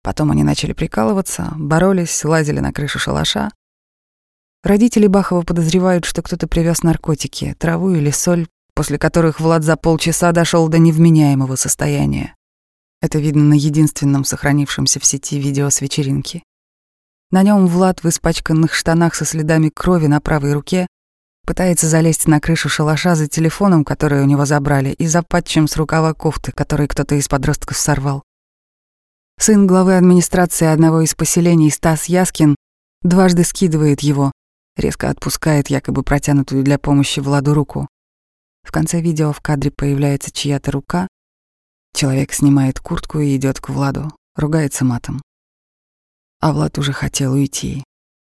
Потом 0.02 0.30
они 0.30 0.42
начали 0.42 0.72
прикалываться, 0.72 1.52
боролись, 1.56 2.24
лазили 2.24 2.60
на 2.60 2.72
крышу 2.72 2.98
шалаша, 2.98 3.50
Родители 4.62 5.06
Бахова 5.06 5.40
подозревают, 5.40 6.04
что 6.04 6.20
кто-то 6.20 6.46
привез 6.46 6.82
наркотики, 6.82 7.56
траву 7.58 7.92
или 7.92 8.10
соль, 8.10 8.46
после 8.74 8.98
которых 8.98 9.40
Влад 9.40 9.64
за 9.64 9.76
полчаса 9.76 10.32
дошел 10.32 10.68
до 10.68 10.78
невменяемого 10.78 11.56
состояния. 11.56 12.34
Это 13.00 13.18
видно 13.18 13.42
на 13.44 13.54
единственном 13.54 14.24
сохранившемся 14.24 15.00
в 15.00 15.06
сети 15.06 15.40
видео 15.40 15.70
с 15.70 15.80
вечеринки. 15.80 16.42
На 17.30 17.42
нем 17.42 17.66
Влад 17.68 18.04
в 18.04 18.08
испачканных 18.10 18.74
штанах 18.74 19.14
со 19.14 19.24
следами 19.24 19.70
крови 19.70 20.08
на 20.08 20.20
правой 20.20 20.52
руке 20.52 20.86
пытается 21.46 21.88
залезть 21.88 22.28
на 22.28 22.38
крышу 22.38 22.68
шалаша 22.68 23.14
за 23.14 23.28
телефоном, 23.28 23.82
который 23.82 24.20
у 24.20 24.26
него 24.26 24.44
забрали, 24.44 24.90
и 24.90 25.06
за 25.06 25.22
патчем 25.22 25.68
с 25.68 25.76
рукава 25.78 26.12
кофты, 26.12 26.52
который 26.52 26.86
кто-то 26.86 27.14
из 27.14 27.28
подростков 27.28 27.78
сорвал. 27.78 28.24
Сын 29.42 29.66
главы 29.66 29.96
администрации 29.96 30.66
одного 30.66 31.00
из 31.00 31.14
поселений 31.14 31.70
Стас 31.70 32.10
Яскин 32.10 32.56
дважды 33.00 33.42
скидывает 33.42 34.00
его, 34.00 34.32
резко 34.76 35.08
отпускает 35.08 35.70
якобы 35.70 36.02
протянутую 36.02 36.62
для 36.62 36.78
помощи 36.78 37.20
Владу 37.20 37.54
руку. 37.54 37.88
В 38.64 38.70
конце 38.70 39.00
видео 39.00 39.32
в 39.32 39.40
кадре 39.40 39.70
появляется 39.70 40.30
чья-то 40.30 40.72
рука. 40.72 41.08
Человек 41.94 42.34
снимает 42.34 42.80
куртку 42.80 43.20
и 43.20 43.34
идет 43.34 43.60
к 43.60 43.70
Владу, 43.70 44.12
ругается 44.36 44.84
матом. 44.84 45.22
А 46.40 46.52
Влад 46.52 46.76
уже 46.76 46.92
хотел 46.92 47.32
уйти, 47.32 47.82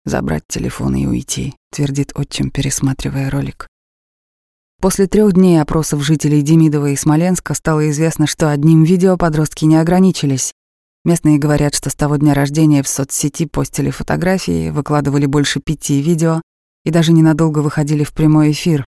забрать 0.04 0.44
телефон 0.50 0.96
и 0.96 1.06
уйти, 1.06 1.56
твердит 1.72 2.12
отчим, 2.16 2.52
пересматривая 2.52 3.30
ролик. 3.30 3.66
После 4.82 5.08
трех 5.08 5.32
дней 5.32 5.62
опросов 5.62 6.04
жителей 6.04 6.42
Демидова 6.42 6.88
и 6.88 6.98
Смоленска 6.98 7.54
стало 7.54 7.90
известно, 7.92 8.28
что 8.28 8.52
одним 8.52 8.84
видео 8.84 9.16
подростки 9.16 9.64
не 9.64 9.78
ограничились. 9.78 10.52
Местные 11.08 11.38
говорят, 11.38 11.74
что 11.74 11.90
с 11.90 11.96
того 11.96 12.18
дня 12.18 12.34
рождения 12.34 12.84
в 12.84 12.88
соцсети 12.90 13.46
постили 13.46 13.92
фотографии, 13.92 14.72
выкладывали 14.72 15.26
больше 15.26 15.62
пяти 15.62 16.02
видео 16.02 16.42
и 16.84 16.92
даже 16.92 17.14
ненадолго 17.14 17.60
выходили 17.60 18.04
в 18.04 18.12
прямой 18.12 18.52
эфир. 18.52 18.84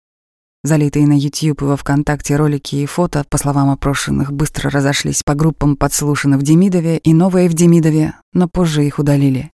Залитые 0.63 1.09
на 1.09 1.19
YouTube 1.19 1.63
и 1.63 1.65
во 1.65 1.77
ВКонтакте 1.77 2.37
ролики 2.37 2.77
и 2.77 2.87
фото, 2.87 3.25
по 3.29 3.37
словам 3.37 3.69
опрошенных, 3.69 4.33
быстро 4.33 4.71
разошлись 4.71 5.25
по 5.25 5.35
группам 5.35 5.77
подслушаны 5.77 6.39
в 6.39 6.45
Демидове 6.45 6.99
и 6.99 7.13
новые 7.13 7.49
в 7.49 7.55
Демидове, 7.55 8.15
но 8.33 8.49
позже 8.49 8.87
их 8.87 9.01
удалили. 9.01 9.51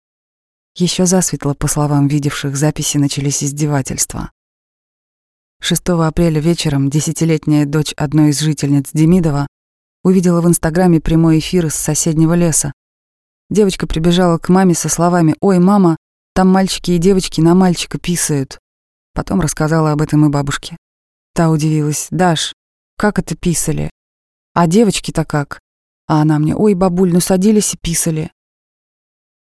Еще 0.75 1.05
засветло, 1.05 1.53
по 1.53 1.67
словам 1.67 2.09
видевших 2.09 2.57
записи, 2.57 2.97
начались 2.97 3.41
издевательства. 3.41 4.31
6 5.61 5.81
апреля 5.91 6.41
вечером 6.41 6.89
десятилетняя 6.89 7.65
дочь 7.65 7.93
одной 7.95 8.31
из 8.31 8.39
жительниц 8.41 8.89
Демидова 8.91 9.47
увидела 10.03 10.41
в 10.41 10.47
Инстаграме 10.47 10.99
прямой 10.99 11.39
эфир 11.39 11.67
из 11.67 11.75
соседнего 11.75 12.33
леса. 12.33 12.71
Девочка 13.49 13.87
прибежала 13.87 14.37
к 14.37 14.49
маме 14.49 14.75
со 14.75 14.89
словами 14.89 15.35
«Ой, 15.41 15.59
мама, 15.59 15.97
там 16.33 16.49
мальчики 16.49 16.91
и 16.91 16.97
девочки 16.97 17.41
на 17.41 17.55
мальчика 17.55 17.97
писают». 17.97 18.59
Потом 19.13 19.41
рассказала 19.41 19.91
об 19.91 20.01
этом 20.01 20.25
и 20.25 20.29
бабушке. 20.29 20.77
Та 21.33 21.49
удивилась. 21.49 22.07
«Даш, 22.11 22.53
как 22.97 23.19
это 23.19 23.35
писали? 23.35 23.89
А 24.53 24.67
девочки-то 24.67 25.25
как?» 25.25 25.59
А 26.07 26.21
она 26.21 26.39
мне 26.39 26.55
«Ой, 26.55 26.73
бабуль, 26.73 27.11
ну 27.11 27.19
садились 27.19 27.73
и 27.73 27.77
писали». 27.77 28.31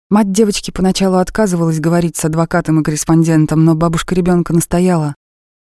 Мать 0.09 0.31
девочки 0.31 0.71
поначалу 0.71 1.17
отказывалась 1.17 1.79
говорить 1.79 2.15
с 2.15 2.25
адвокатом 2.25 2.79
и 2.79 2.83
корреспондентом, 2.83 3.65
но 3.65 3.75
бабушка 3.75 4.13
ребенка 4.13 4.53
настояла. 4.53 5.15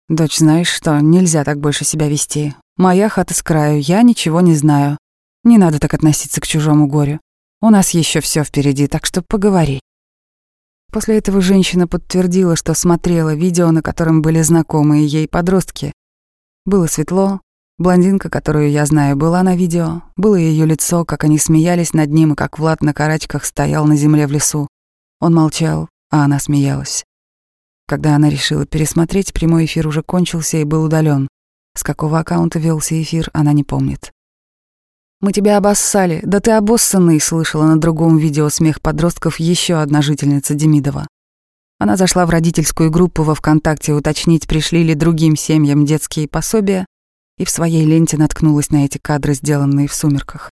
«Дочь, 0.09 0.37
знаешь 0.37 0.69
что, 0.69 0.99
нельзя 0.99 1.43
так 1.43 1.59
больше 1.59 1.85
себя 1.85 2.09
вести. 2.09 2.55
Моя 2.77 3.09
хата 3.09 3.33
с 3.33 3.41
краю, 3.41 3.81
я 3.81 4.03
ничего 4.03 4.39
не 4.39 4.53
знаю. 4.53 4.97
Не 5.43 5.57
надо 5.57 5.79
так 5.79 5.95
относиться 5.95 6.39
к 6.39 6.47
чужому 6.47 6.87
горю. 6.87 7.19
У 7.59 7.71
нас 7.71 7.89
еще 7.91 8.21
все 8.21 8.43
впереди, 8.43 8.87
так 8.87 9.05
что 9.05 9.23
поговори». 9.23 9.81
После 10.91 11.17
этого 11.17 11.41
женщина 11.41 11.87
подтвердила, 11.87 12.55
что 12.55 12.73
смотрела 12.75 13.33
видео, 13.33 13.71
на 13.71 13.81
котором 13.81 14.21
были 14.21 14.41
знакомые 14.41 15.07
ей 15.07 15.27
подростки. 15.27 15.91
Было 16.65 16.85
светло, 16.85 17.41
блондинка, 17.77 18.29
которую 18.29 18.69
я 18.71 18.85
знаю, 18.85 19.15
была 19.15 19.41
на 19.41 19.55
видео, 19.55 20.03
было 20.15 20.35
ее 20.35 20.65
лицо, 20.65 21.03
как 21.03 21.23
они 21.23 21.39
смеялись 21.39 21.93
над 21.93 22.11
ним 22.11 22.33
и 22.33 22.35
как 22.35 22.59
Влад 22.59 22.81
на 22.81 22.93
карачках 22.93 23.43
стоял 23.45 23.85
на 23.85 23.97
земле 23.97 24.27
в 24.27 24.31
лесу. 24.31 24.67
Он 25.19 25.33
молчал, 25.33 25.89
а 26.11 26.25
она 26.25 26.39
смеялась. 26.39 27.03
Когда 27.87 28.15
она 28.15 28.29
решила 28.29 28.65
пересмотреть, 28.65 29.33
прямой 29.33 29.65
эфир 29.65 29.87
уже 29.87 30.03
кончился 30.03 30.57
и 30.57 30.63
был 30.63 30.83
удален. 30.83 31.27
С 31.77 31.83
какого 31.83 32.17
аккаунта 32.17 32.57
велся 32.57 32.99
эфир, 32.99 33.29
она 33.33 33.53
не 33.53 33.63
помнит. 33.63 34.11
«Мы 35.21 35.31
тебя 35.31 35.57
обоссали, 35.57 36.21
да 36.23 36.39
ты 36.39 36.49
обоссанный»,— 36.51 37.19
слышала 37.21 37.65
на 37.65 37.79
другом 37.79 38.17
видео 38.17 38.49
смех 38.49 38.81
подростков 38.81 39.39
еще 39.39 39.75
одна 39.75 40.01
жительница 40.01 40.55
Демидова. 40.55 41.05
Она 41.77 41.95
зашла 41.95 42.25
в 42.25 42.31
родительскую 42.31 42.89
группу 42.89 43.21
во 43.21 43.35
ВКонтакте 43.35 43.93
уточнить, 43.93 44.47
пришли 44.47 44.83
ли 44.83 44.95
другим 44.95 45.35
семьям 45.35 45.85
детские 45.85 46.27
пособия, 46.27 46.87
и 47.37 47.45
в 47.45 47.51
своей 47.51 47.85
ленте 47.85 48.17
наткнулась 48.17 48.71
на 48.71 48.83
эти 48.85 48.97
кадры, 48.97 49.35
сделанные 49.35 49.87
в 49.87 49.93
сумерках. 49.93 50.49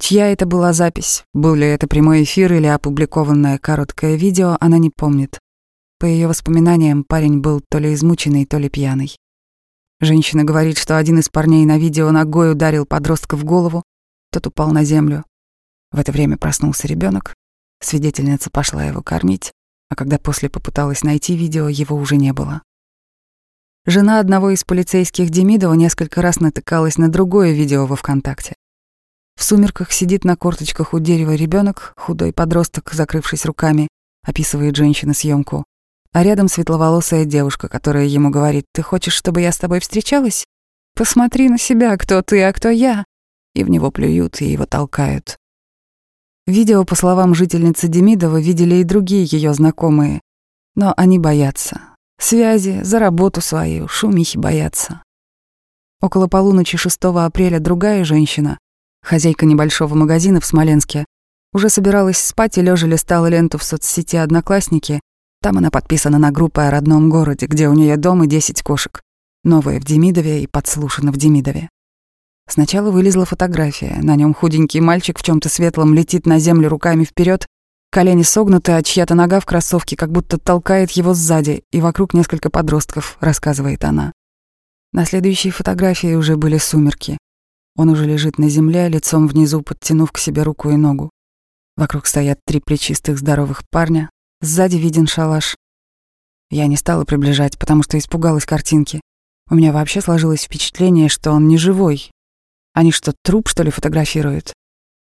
Чья 0.00 0.32
это 0.32 0.46
была 0.46 0.72
запись, 0.72 1.24
был 1.34 1.54
ли 1.54 1.66
это 1.66 1.86
прямой 1.86 2.22
эфир 2.22 2.54
или 2.54 2.68
опубликованное 2.68 3.58
короткое 3.58 4.16
видео, 4.16 4.56
она 4.60 4.78
не 4.78 4.88
помнит. 4.88 5.38
По 5.98 6.06
ее 6.06 6.26
воспоминаниям, 6.26 7.04
парень 7.04 7.40
был 7.40 7.60
то 7.68 7.76
ли 7.76 7.92
измученный, 7.92 8.46
то 8.46 8.56
ли 8.56 8.70
пьяный. 8.70 9.14
Женщина 10.00 10.44
говорит, 10.44 10.76
что 10.78 10.98
один 10.98 11.18
из 11.18 11.28
парней 11.28 11.64
на 11.64 11.78
видео 11.78 12.10
ногой 12.10 12.52
ударил 12.52 12.84
подростка 12.84 13.36
в 13.36 13.44
голову, 13.44 13.82
тот 14.32 14.46
упал 14.46 14.72
на 14.72 14.84
землю. 14.84 15.24
В 15.92 15.98
это 15.98 16.10
время 16.10 16.36
проснулся 16.36 16.88
ребенок. 16.88 17.34
Свидетельница 17.80 18.50
пошла 18.50 18.84
его 18.84 19.02
кормить, 19.02 19.52
а 19.88 19.94
когда 19.94 20.18
после 20.18 20.50
попыталась 20.50 21.04
найти 21.04 21.36
видео, 21.36 21.68
его 21.68 21.96
уже 21.96 22.16
не 22.16 22.32
было. 22.32 22.62
Жена 23.86 24.18
одного 24.18 24.50
из 24.50 24.64
полицейских 24.64 25.30
Демидова 25.30 25.74
несколько 25.74 26.22
раз 26.22 26.40
натыкалась 26.40 26.98
на 26.98 27.10
другое 27.10 27.52
видео 27.52 27.86
во 27.86 27.96
ВКонтакте. 27.96 28.56
В 29.36 29.44
сумерках 29.44 29.92
сидит 29.92 30.24
на 30.24 30.36
корточках 30.36 30.94
у 30.94 30.98
дерева 30.98 31.34
ребенок, 31.34 31.92
худой 31.96 32.32
подросток, 32.32 32.92
закрывшись 32.92 33.44
руками, 33.44 33.88
описывает 34.24 34.74
женщина 34.74 35.12
съемку 35.12 35.64
а 36.14 36.22
рядом 36.22 36.46
светловолосая 36.46 37.24
девушка, 37.24 37.68
которая 37.68 38.06
ему 38.06 38.30
говорит, 38.30 38.66
«Ты 38.72 38.82
хочешь, 38.82 39.14
чтобы 39.14 39.40
я 39.40 39.50
с 39.50 39.58
тобой 39.58 39.80
встречалась? 39.80 40.44
Посмотри 40.94 41.48
на 41.48 41.58
себя, 41.58 41.96
кто 41.96 42.22
ты, 42.22 42.44
а 42.44 42.52
кто 42.52 42.68
я». 42.68 43.04
И 43.52 43.64
в 43.64 43.68
него 43.68 43.90
плюют, 43.90 44.40
и 44.40 44.46
его 44.46 44.64
толкают. 44.64 45.36
Видео, 46.46 46.84
по 46.84 46.94
словам 46.94 47.34
жительницы 47.34 47.88
Демидова, 47.88 48.40
видели 48.40 48.76
и 48.76 48.84
другие 48.84 49.24
ее 49.24 49.52
знакомые. 49.54 50.20
Но 50.76 50.94
они 50.96 51.18
боятся. 51.18 51.80
Связи, 52.20 52.82
за 52.84 53.00
работу 53.00 53.40
свою, 53.40 53.88
шумихи 53.88 54.38
боятся. 54.38 55.02
Около 56.00 56.28
полуночи 56.28 56.78
6 56.78 56.96
апреля 57.02 57.58
другая 57.58 58.04
женщина, 58.04 58.58
хозяйка 59.02 59.46
небольшого 59.46 59.96
магазина 59.96 60.40
в 60.40 60.46
Смоленске, 60.46 61.06
уже 61.52 61.68
собиралась 61.68 62.18
спать 62.18 62.56
и 62.56 62.62
лежа 62.62 62.86
листала 62.86 63.26
ленту 63.26 63.58
в 63.58 63.64
соцсети 63.64 64.14
«Одноклассники», 64.14 65.00
там 65.44 65.58
она 65.58 65.70
подписана 65.70 66.16
на 66.16 66.30
группы 66.30 66.62
о 66.62 66.70
родном 66.70 67.10
городе, 67.10 67.44
где 67.44 67.68
у 67.68 67.74
нее 67.74 67.98
дом 67.98 68.24
и 68.24 68.26
10 68.26 68.62
кошек. 68.62 69.02
Новая 69.42 69.78
в 69.78 69.84
Демидове 69.84 70.42
и 70.42 70.46
подслушана 70.46 71.12
в 71.12 71.18
Демидове. 71.18 71.68
Сначала 72.48 72.90
вылезла 72.90 73.26
фотография. 73.26 73.98
На 74.00 74.16
нем 74.16 74.32
худенький 74.32 74.80
мальчик 74.80 75.18
в 75.18 75.22
чем 75.22 75.40
то 75.40 75.50
светлом 75.50 75.92
летит 75.92 76.24
на 76.24 76.38
землю 76.38 76.70
руками 76.70 77.04
вперед, 77.04 77.46
колени 77.90 78.22
согнуты, 78.22 78.72
а 78.72 78.82
чья-то 78.82 79.14
нога 79.14 79.38
в 79.38 79.44
кроссовке 79.44 79.96
как 79.96 80.10
будто 80.10 80.38
толкает 80.38 80.92
его 80.92 81.12
сзади, 81.12 81.62
и 81.70 81.82
вокруг 81.82 82.14
несколько 82.14 82.48
подростков, 82.48 83.18
рассказывает 83.20 83.84
она. 83.84 84.14
На 84.94 85.04
следующей 85.04 85.50
фотографии 85.50 86.14
уже 86.14 86.38
были 86.38 86.56
сумерки. 86.56 87.18
Он 87.76 87.90
уже 87.90 88.06
лежит 88.06 88.38
на 88.38 88.48
земле, 88.48 88.88
лицом 88.88 89.28
внизу, 89.28 89.60
подтянув 89.60 90.10
к 90.10 90.16
себе 90.16 90.42
руку 90.42 90.70
и 90.70 90.76
ногу. 90.76 91.10
Вокруг 91.76 92.06
стоят 92.06 92.38
три 92.46 92.60
плечистых 92.60 93.18
здоровых 93.18 93.68
парня, 93.68 94.08
Сзади 94.44 94.76
виден 94.76 95.06
шалаш. 95.06 95.56
Я 96.50 96.66
не 96.66 96.76
стала 96.76 97.06
приближать, 97.06 97.58
потому 97.58 97.82
что 97.82 97.96
испугалась 97.96 98.44
картинки. 98.44 99.00
У 99.48 99.54
меня 99.54 99.72
вообще 99.72 100.02
сложилось 100.02 100.42
впечатление, 100.42 101.08
что 101.08 101.30
он 101.32 101.48
не 101.48 101.56
живой. 101.56 102.10
Они 102.74 102.92
что, 102.92 103.14
труп, 103.22 103.48
что 103.48 103.62
ли, 103.62 103.70
фотографируют? 103.70 104.52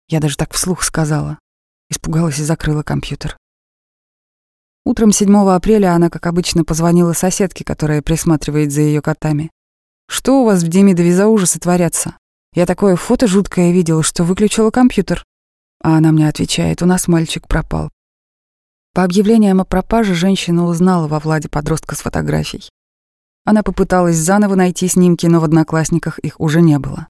Я 0.07 0.21
даже 0.21 0.37
так 0.37 0.53
вслух 0.53 0.81
сказала. 0.81 1.39
Испугалась 1.89 2.39
и 2.39 2.43
закрыла 2.43 2.83
компьютер. 2.83 3.35
Утром 4.85 5.11
7 5.11 5.35
апреля 5.49 5.93
она, 5.93 6.09
как 6.09 6.25
обычно, 6.25 6.63
позвонила 6.63 7.11
соседке, 7.11 7.65
которая 7.65 8.01
присматривает 8.01 8.71
за 8.71 8.79
ее 8.79 9.01
котами. 9.01 9.51
«Что 10.07 10.41
у 10.41 10.45
вас 10.45 10.63
в 10.63 10.69
Демидове 10.69 11.13
за 11.13 11.27
ужасы 11.27 11.59
творятся? 11.59 12.15
Я 12.53 12.65
такое 12.65 12.95
фото 12.95 13.27
жуткое 13.27 13.73
видела, 13.73 14.03
что 14.03 14.23
выключила 14.23 14.71
компьютер». 14.71 15.25
А 15.83 15.97
она 15.97 16.13
мне 16.13 16.29
отвечает, 16.29 16.81
у 16.81 16.85
нас 16.85 17.09
мальчик 17.09 17.45
пропал. 17.45 17.89
По 18.97 19.03
объявлениям 19.03 19.61
о 19.61 19.63
пропаже 19.63 20.15
женщина 20.15 20.65
узнала 20.65 21.07
во 21.07 21.19
Владе 21.19 21.49
подростка 21.49 21.93
с 21.93 21.99
фотографией. 21.99 22.67
Она 23.45 23.61
попыталась 23.61 24.15
заново 24.15 24.55
найти 24.55 24.87
снимки, 24.87 25.27
но 25.27 25.39
в 25.39 25.43
Одноклассниках 25.43 26.17
их 26.17 26.39
уже 26.39 26.61
не 26.61 26.79
было. 26.79 27.07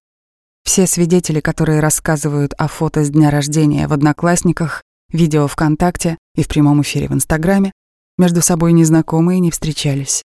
Все 0.64 0.86
свидетели, 0.86 1.40
которые 1.40 1.80
рассказывают 1.80 2.52
о 2.58 2.68
фото 2.68 3.02
с 3.02 3.08
дня 3.08 3.30
рождения 3.30 3.88
в 3.88 3.94
Одноклассниках, 3.94 4.82
видео 5.10 5.46
ВКонтакте 5.48 6.18
и 6.34 6.42
в 6.42 6.48
прямом 6.48 6.82
эфире 6.82 7.08
в 7.08 7.14
Инстаграме, 7.14 7.72
между 8.18 8.42
собой 8.42 8.74
незнакомые 8.74 9.40
не 9.40 9.50
встречались. 9.50 10.22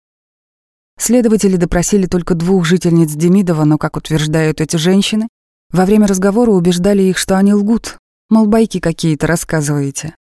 Следователи 0.98 1.56
допросили 1.56 2.04
только 2.04 2.34
двух 2.34 2.66
жительниц 2.66 3.12
Демидова, 3.12 3.64
но, 3.64 3.78
как 3.78 3.96
утверждают 3.96 4.60
эти 4.60 4.76
женщины, 4.76 5.26
во 5.70 5.86
время 5.86 6.06
разговора 6.06 6.50
убеждали 6.50 7.04
их, 7.04 7.16
что 7.16 7.38
они 7.38 7.54
лгут, 7.54 7.96
мол, 8.28 8.44
байки 8.44 8.78
какие-то 8.78 9.26
рассказываете. 9.26 10.14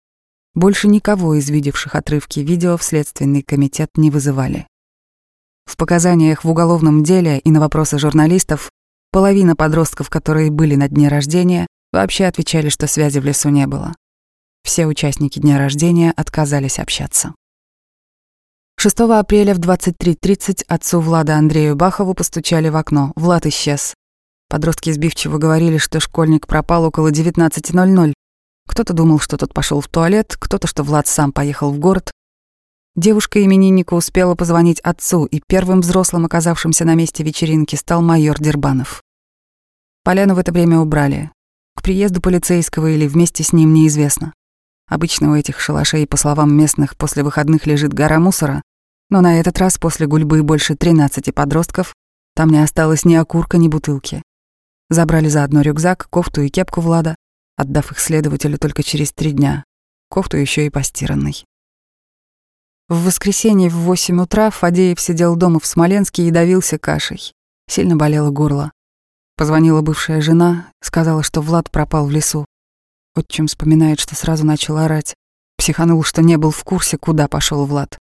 Больше 0.55 0.87
никого 0.87 1.35
из 1.35 1.49
видевших 1.49 1.95
отрывки 1.95 2.39
видео 2.39 2.77
в 2.77 2.83
Следственный 2.83 3.41
комитет 3.41 3.91
не 3.97 4.09
вызывали. 4.09 4.67
В 5.65 5.75
показаниях 5.75 6.45
в 6.45 6.49
уголовном 6.49 7.03
деле 7.03 7.39
и 7.39 7.51
на 7.51 7.59
вопросы 7.59 7.99
журналистов 7.99 8.71
половина 9.11 9.57
подростков, 9.57 10.09
которые 10.09 10.51
были 10.51 10.75
на 10.75 10.87
дне 10.87 11.09
рождения, 11.09 11.67
вообще 11.91 12.25
отвечали, 12.25 12.69
что 12.69 12.87
связи 12.87 13.19
в 13.19 13.25
лесу 13.25 13.49
не 13.49 13.67
было. 13.67 13.93
Все 14.63 14.85
участники 14.87 15.39
дня 15.39 15.57
рождения 15.57 16.13
отказались 16.15 16.79
общаться. 16.79 17.35
6 18.77 18.99
апреля 19.01 19.55
в 19.55 19.59
23.30 19.59 20.63
отцу 20.67 21.01
Влада 21.01 21.35
Андрею 21.35 21.75
Бахову 21.75 22.13
постучали 22.13 22.69
в 22.69 22.77
окно. 22.77 23.11
Влад 23.15 23.45
исчез. 23.45 23.93
Подростки 24.47 24.91
сбивчиво 24.91 25.37
говорили, 25.37 25.77
что 25.77 25.99
школьник 25.99 26.47
пропал 26.47 26.85
около 26.85 27.11
19.00, 27.11 28.13
кто-то 28.67 28.93
думал, 28.93 29.19
что 29.19 29.37
тот 29.37 29.53
пошел 29.53 29.81
в 29.81 29.87
туалет, 29.87 30.35
кто-то, 30.39 30.67
что 30.67 30.83
Влад 30.83 31.07
сам 31.07 31.31
поехал 31.31 31.71
в 31.71 31.79
город. 31.79 32.11
Девушка-именинника 32.95 33.93
успела 33.93 34.35
позвонить 34.35 34.79
отцу, 34.79 35.25
и 35.25 35.41
первым 35.45 35.81
взрослым, 35.81 36.25
оказавшимся 36.25 36.85
на 36.85 36.95
месте 36.95 37.23
вечеринки, 37.23 37.75
стал 37.75 38.01
майор 38.01 38.39
Дербанов. 38.39 39.03
Поляну 40.03 40.35
в 40.35 40.39
это 40.39 40.51
время 40.51 40.79
убрали. 40.79 41.31
К 41.75 41.81
приезду 41.81 42.21
полицейского 42.21 42.87
или 42.87 43.07
вместе 43.07 43.43
с 43.43 43.51
ним 43.51 43.73
неизвестно. 43.73 44.33
Обычно 44.87 45.31
у 45.31 45.35
этих 45.35 45.59
шалашей, 45.59 46.07
по 46.07 46.15
словам 46.15 46.55
местных, 46.55 46.95
после 46.95 47.23
выходных 47.23 47.65
лежит 47.65 47.93
гора 47.93 48.19
мусора, 48.19 48.61
но 49.09 49.21
на 49.21 49.39
этот 49.39 49.57
раз 49.57 49.77
после 49.77 50.07
гульбы 50.07 50.41
больше 50.43 50.75
13 50.75 51.33
подростков 51.33 51.93
там 52.35 52.49
не 52.49 52.61
осталось 52.61 53.05
ни 53.05 53.15
окурка, 53.15 53.57
ни 53.57 53.67
бутылки. 53.67 54.21
Забрали 54.89 55.27
заодно 55.27 55.61
рюкзак, 55.61 56.07
кофту 56.09 56.41
и 56.41 56.49
кепку 56.49 56.81
Влада, 56.81 57.15
отдав 57.57 57.91
их 57.91 57.99
следователю 57.99 58.57
только 58.57 58.83
через 58.83 59.11
три 59.11 59.31
дня, 59.31 59.63
кофту 60.09 60.37
еще 60.37 60.65
и 60.65 60.69
постиранной. 60.69 61.45
В 62.87 63.05
воскресенье 63.05 63.69
в 63.69 63.75
восемь 63.75 64.21
утра 64.21 64.51
Фадеев 64.51 64.99
сидел 64.99 65.35
дома 65.35 65.59
в 65.59 65.65
Смоленске 65.65 66.27
и 66.27 66.31
давился 66.31 66.77
кашей. 66.77 67.33
Сильно 67.67 67.95
болело 67.95 68.29
горло. 68.29 68.71
Позвонила 69.37 69.81
бывшая 69.81 70.21
жена, 70.21 70.71
сказала, 70.81 71.23
что 71.23 71.41
Влад 71.41 71.71
пропал 71.71 72.05
в 72.05 72.11
лесу. 72.11 72.45
Отчим 73.15 73.47
вспоминает, 73.47 73.99
что 73.99 74.15
сразу 74.15 74.45
начал 74.45 74.77
орать. 74.77 75.15
Психанул, 75.57 76.03
что 76.03 76.21
не 76.21 76.37
был 76.37 76.51
в 76.51 76.63
курсе, 76.63 76.97
куда 76.97 77.27
пошел 77.27 77.65
Влад. 77.65 77.97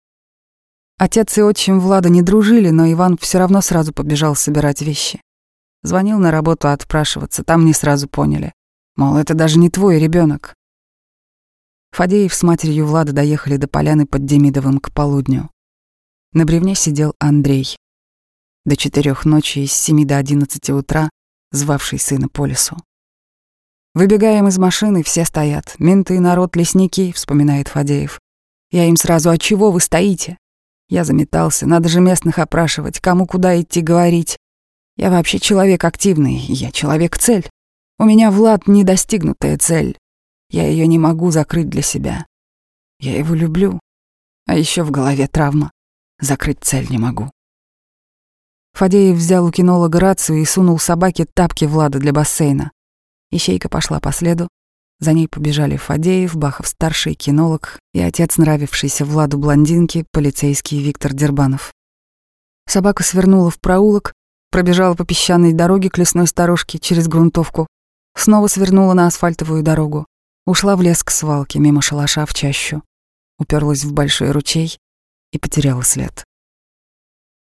Отец 0.98 1.38
и 1.38 1.42
отчим 1.42 1.80
Влада 1.80 2.10
не 2.10 2.22
дружили, 2.22 2.70
но 2.70 2.90
Иван 2.92 3.18
все 3.18 3.40
равно 3.40 3.62
сразу 3.62 3.94
побежал 3.94 4.36
собирать 4.36 4.82
вещи. 4.82 5.22
Звонил 5.82 6.20
на 6.20 6.32
работу 6.32 6.68
отпрашиваться, 6.68 7.44
там 7.44 7.66
не 7.66 7.74
сразу 7.74 8.08
поняли. 8.08 8.54
Мол, 9.00 9.16
это 9.16 9.34
даже 9.34 9.60
не 9.60 9.70
твой 9.70 9.98
ребенок. 9.98 10.54
Фадеев 11.92 12.34
с 12.34 12.44
матерью 12.44 12.86
Влада 12.86 13.14
доехали 13.14 13.56
до 13.56 13.70
поляны 13.70 14.06
под 14.06 14.26
Демидовым 14.26 14.80
к 14.80 14.92
полудню. 14.92 15.50
На 16.34 16.44
бревне 16.44 16.76
сидел 16.76 17.16
Андрей. 17.18 17.78
До 18.66 18.76
четырех 18.76 19.24
ночи 19.24 19.60
и 19.60 19.68
с 19.68 19.72
семи 19.72 20.04
до 20.04 20.18
одиннадцати 20.18 20.72
утра, 20.72 21.10
звавший 21.54 21.98
сына 21.98 22.28
по 22.28 22.46
лесу. 22.46 22.76
Выбегаем 23.94 24.50
из 24.50 24.58
машины, 24.58 25.02
все 25.02 25.24
стоят. 25.24 25.76
Менты, 25.80 26.20
народ, 26.20 26.58
лесники, 26.58 27.14
вспоминает 27.14 27.70
Фадеев. 27.70 28.20
Я 28.70 28.84
им 28.84 28.98
сразу, 28.98 29.30
а 29.30 29.38
чего 29.38 29.72
вы 29.72 29.80
стоите? 29.80 30.38
Я 30.90 31.06
заметался, 31.06 31.66
надо 31.66 31.88
же 31.88 32.02
местных 32.02 32.38
опрашивать, 32.38 33.00
кому 33.00 33.28
куда 33.28 33.62
идти 33.62 33.80
говорить. 33.80 34.36
Я 34.98 35.10
вообще 35.10 35.40
человек 35.40 35.86
активный, 35.86 36.36
я 36.36 36.70
человек-цель. 36.74 37.50
У 38.02 38.06
меня, 38.06 38.32
Влад, 38.32 38.66
недостигнутая 38.66 39.58
цель. 39.58 39.98
Я 40.50 40.66
ее 40.66 40.88
не 40.88 40.98
могу 40.98 41.32
закрыть 41.32 41.70
для 41.70 41.82
себя. 41.82 42.26
Я 43.02 43.18
его 43.18 43.36
люблю. 43.36 43.78
А 44.48 44.56
еще 44.56 44.84
в 44.84 44.92
голове 44.92 45.28
травма. 45.28 45.72
Закрыть 46.22 46.60
цель 46.62 46.90
не 46.90 46.98
могу. 46.98 47.30
Фадеев 48.74 49.18
взял 49.18 49.46
у 49.46 49.52
кинолога 49.52 50.00
рацию 50.00 50.40
и 50.40 50.46
сунул 50.46 50.80
собаке 50.80 51.26
тапки 51.26 51.66
Влада 51.66 52.00
для 52.00 52.14
бассейна. 52.14 52.72
Ищейка 53.32 53.68
пошла 53.68 54.00
по 54.00 54.14
следу. 54.14 54.48
За 55.02 55.12
ней 55.12 55.28
побежали 55.28 55.76
Фадеев, 55.76 56.38
Бахов-старший, 56.38 57.16
кинолог 57.16 57.80
и 57.94 58.00
отец 58.00 58.38
нравившийся 58.38 59.04
Владу 59.04 59.38
блондинки, 59.38 60.06
полицейский 60.12 60.82
Виктор 60.82 61.14
Дербанов. 61.14 61.74
Собака 62.66 63.04
свернула 63.04 63.50
в 63.50 63.60
проулок, 63.60 64.14
пробежала 64.52 64.96
по 64.96 65.06
песчаной 65.06 65.52
дороге 65.52 65.90
к 65.90 65.98
лесной 65.98 66.28
сторожке 66.28 66.80
через 66.80 67.08
грунтовку, 67.08 67.68
Снова 68.16 68.48
свернула 68.48 68.94
на 68.94 69.08
асфальтовую 69.08 69.64
дорогу. 69.64 70.06
Ушла 70.46 70.76
в 70.76 70.82
лес 70.82 71.04
к 71.04 71.12
свалке, 71.12 71.60
мимо 71.60 71.82
шалаша 71.82 72.26
в 72.26 72.34
чащу. 72.34 72.84
Уперлась 73.38 73.84
в 73.84 73.94
большой 73.94 74.32
ручей 74.32 74.80
и 75.32 75.40
потеряла 75.40 75.84
след. 75.84 76.24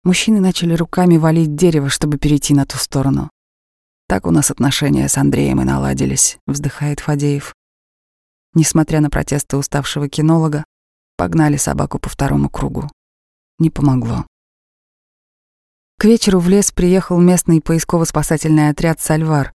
Мужчины 0.03 0.41
начали 0.41 0.75
руками 0.75 1.17
валить 1.17 1.55
дерево, 1.55 1.89
чтобы 1.89 2.19
перейти 2.19 2.55
на 2.55 2.67
ту 2.67 2.79
сторону. 2.79 3.31
Так 4.09 4.27
у 4.27 4.31
нас 4.31 4.51
отношения 4.51 5.09
с 5.09 5.17
Андреем 5.19 5.61
и 5.61 5.65
наладились, 5.65 6.39
вздыхает 6.47 7.01
Фадеев. 7.01 7.55
Несмотря 8.55 9.01
на 9.01 9.11
протесты 9.11 9.57
уставшего 9.57 10.09
кинолога, 10.09 10.65
погнали 11.17 11.57
собаку 11.57 11.99
по 11.99 12.09
второму 12.09 12.49
кругу. 12.49 12.91
Не 13.59 13.71
помогло. 13.71 14.27
К 15.99 16.07
вечеру 16.07 16.41
в 16.41 16.49
лес 16.49 16.73
приехал 16.73 17.21
местный 17.21 17.61
поисково-спасательный 17.61 18.71
отряд 18.71 19.01
«Сальвар», 19.01 19.53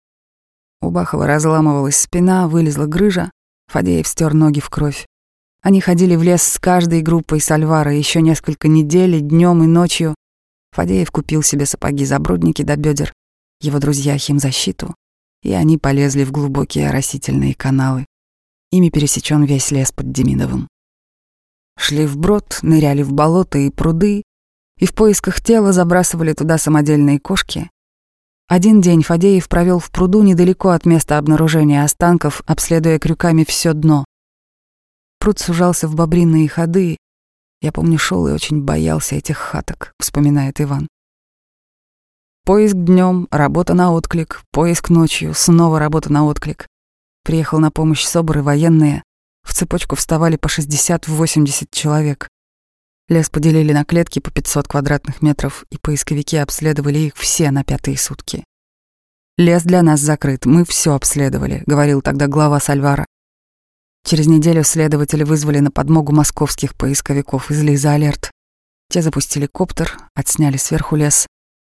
у 0.82 0.90
Бахова 0.90 1.26
разламывалась 1.26 1.96
спина, 1.96 2.48
вылезла 2.48 2.86
грыжа. 2.86 3.30
Фадеев 3.68 4.06
стер 4.06 4.34
ноги 4.34 4.60
в 4.60 4.70
кровь. 4.70 5.06
Они 5.62 5.80
ходили 5.80 6.14
в 6.14 6.22
лес 6.22 6.42
с 6.42 6.58
каждой 6.58 7.02
группой 7.02 7.40
Сальвара 7.40 7.92
еще 7.92 8.20
несколько 8.20 8.68
недель, 8.68 9.20
днем 9.20 9.64
и 9.64 9.66
ночью. 9.66 10.14
Фадеев 10.72 11.10
купил 11.10 11.42
себе 11.42 11.66
сапоги-забродники 11.66 12.62
до 12.62 12.76
бедер, 12.76 13.12
его 13.60 13.78
друзья 13.78 14.16
химзащиту, 14.18 14.94
и 15.42 15.52
они 15.52 15.78
полезли 15.78 16.24
в 16.24 16.30
глубокие 16.30 16.88
оросительные 16.88 17.54
каналы. 17.54 18.06
Ими 18.70 18.90
пересечен 18.90 19.44
весь 19.44 19.70
лес 19.70 19.90
под 19.90 20.12
Демидовым. 20.12 20.68
Шли 21.78 22.06
вброд, 22.06 22.58
ныряли 22.62 23.02
в 23.02 23.12
болота 23.12 23.58
и 23.58 23.70
пруды, 23.70 24.22
и 24.78 24.86
в 24.86 24.94
поисках 24.94 25.40
тела 25.40 25.72
забрасывали 25.72 26.32
туда 26.32 26.58
самодельные 26.58 27.18
кошки, 27.18 27.70
один 28.48 28.80
день 28.80 29.02
Фадеев 29.02 29.48
провел 29.48 29.80
в 29.80 29.90
пруду 29.90 30.22
недалеко 30.22 30.68
от 30.68 30.86
места 30.86 31.18
обнаружения 31.18 31.82
останков, 31.82 32.42
обследуя 32.46 33.00
крюками 33.00 33.42
все 33.42 33.72
дно. 33.72 34.04
Пруд 35.18 35.40
сужался 35.40 35.88
в 35.88 35.96
бобринные 35.96 36.48
ходы. 36.48 36.96
Я 37.60 37.72
помню, 37.72 37.98
шел 37.98 38.28
и 38.28 38.32
очень 38.32 38.62
боялся 38.62 39.16
этих 39.16 39.38
хаток, 39.38 39.92
вспоминает 39.98 40.60
Иван. 40.60 40.86
Поиск 42.44 42.76
днем, 42.76 43.26
работа 43.32 43.74
на 43.74 43.90
отклик, 43.90 44.42
поиск 44.52 44.90
ночью, 44.90 45.34
снова 45.34 45.80
работа 45.80 46.12
на 46.12 46.24
отклик. 46.24 46.68
Приехал 47.24 47.58
на 47.58 47.72
помощь 47.72 48.04
СОБР 48.04 48.38
и 48.38 48.42
военные. 48.42 49.02
В 49.42 49.52
цепочку 49.52 49.96
вставали 49.96 50.36
по 50.36 50.46
60-80 50.46 51.66
человек. 51.72 52.28
Лес 53.08 53.30
поделили 53.30 53.72
на 53.72 53.84
клетки 53.84 54.18
по 54.18 54.32
500 54.32 54.66
квадратных 54.66 55.22
метров, 55.22 55.64
и 55.70 55.78
поисковики 55.78 56.36
обследовали 56.36 56.98
их 56.98 57.16
все 57.16 57.52
на 57.52 57.62
пятые 57.62 57.96
сутки. 57.96 58.44
«Лес 59.38 59.62
для 59.62 59.82
нас 59.82 60.00
закрыт, 60.00 60.44
мы 60.44 60.64
все 60.64 60.94
обследовали»,— 60.94 61.62
говорил 61.66 62.02
тогда 62.02 62.26
глава 62.26 62.58
Сальвара. 62.58 63.06
Через 64.04 64.26
неделю 64.26 64.64
следователи 64.64 65.24
вызвали 65.24 65.60
на 65.60 65.70
подмогу 65.70 66.12
московских 66.12 66.74
поисковиков 66.74 67.50
из 67.50 67.62
Лиза 67.62 67.92
Алерт. 67.92 68.30
Те 68.90 69.02
запустили 69.02 69.46
коптер, 69.46 69.98
отсняли 70.14 70.56
сверху 70.56 70.96
лес. 70.96 71.26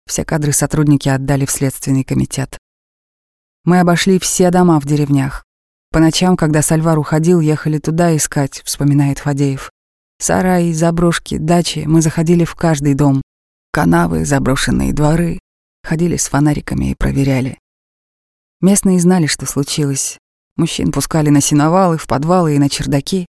Все 0.05 0.25
кадры 0.25 0.51
сотрудники 0.51 1.09
отдали 1.09 1.45
в 1.45 1.51
Следственный 1.51 2.03
комитет. 2.03 2.57
Мы 3.65 3.79
обошли 3.79 4.19
все 4.19 4.51
дома 4.51 4.79
в 4.79 4.85
деревнях. 4.85 5.45
По 5.91 5.99
ночам, 5.99 6.35
когда 6.35 6.61
Сальвар 6.61 6.99
уходил, 6.99 7.39
ехали 7.39 7.77
туда 7.77 8.15
искать, 8.15 8.61
вспоминает 8.65 9.19
Фадеев. 9.19 9.71
Сараи, 10.19 10.71
заброшки, 10.73 11.37
дачи, 11.37 11.83
мы 11.85 12.01
заходили 12.01 12.45
в 12.45 12.55
каждый 12.55 12.93
дом. 12.93 13.21
Канавы, 13.71 14.25
заброшенные 14.25 14.93
дворы. 14.93 15.39
Ходили 15.83 16.17
с 16.17 16.27
фонариками 16.27 16.91
и 16.91 16.95
проверяли. 16.95 17.59
Местные 18.61 18.99
знали, 18.99 19.27
что 19.27 19.45
случилось. 19.45 20.17
Мужчин 20.55 20.91
пускали 20.91 21.29
на 21.29 21.41
сеновалы, 21.41 21.97
в 21.97 22.07
подвалы 22.07 22.55
и 22.55 22.59
на 22.59 22.69
чердаки. 22.69 23.25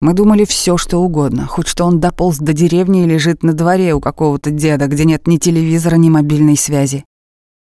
Мы 0.00 0.14
думали 0.14 0.44
все, 0.44 0.76
что 0.76 0.98
угодно, 0.98 1.46
хоть 1.46 1.66
что 1.66 1.84
он 1.84 2.00
дополз 2.00 2.38
до 2.38 2.52
деревни 2.52 3.02
и 3.02 3.06
лежит 3.06 3.42
на 3.42 3.52
дворе 3.52 3.94
у 3.94 4.00
какого-то 4.00 4.50
деда, 4.50 4.86
где 4.86 5.04
нет 5.04 5.26
ни 5.26 5.36
телевизора, 5.36 5.96
ни 5.96 6.08
мобильной 6.08 6.56
связи. 6.56 7.04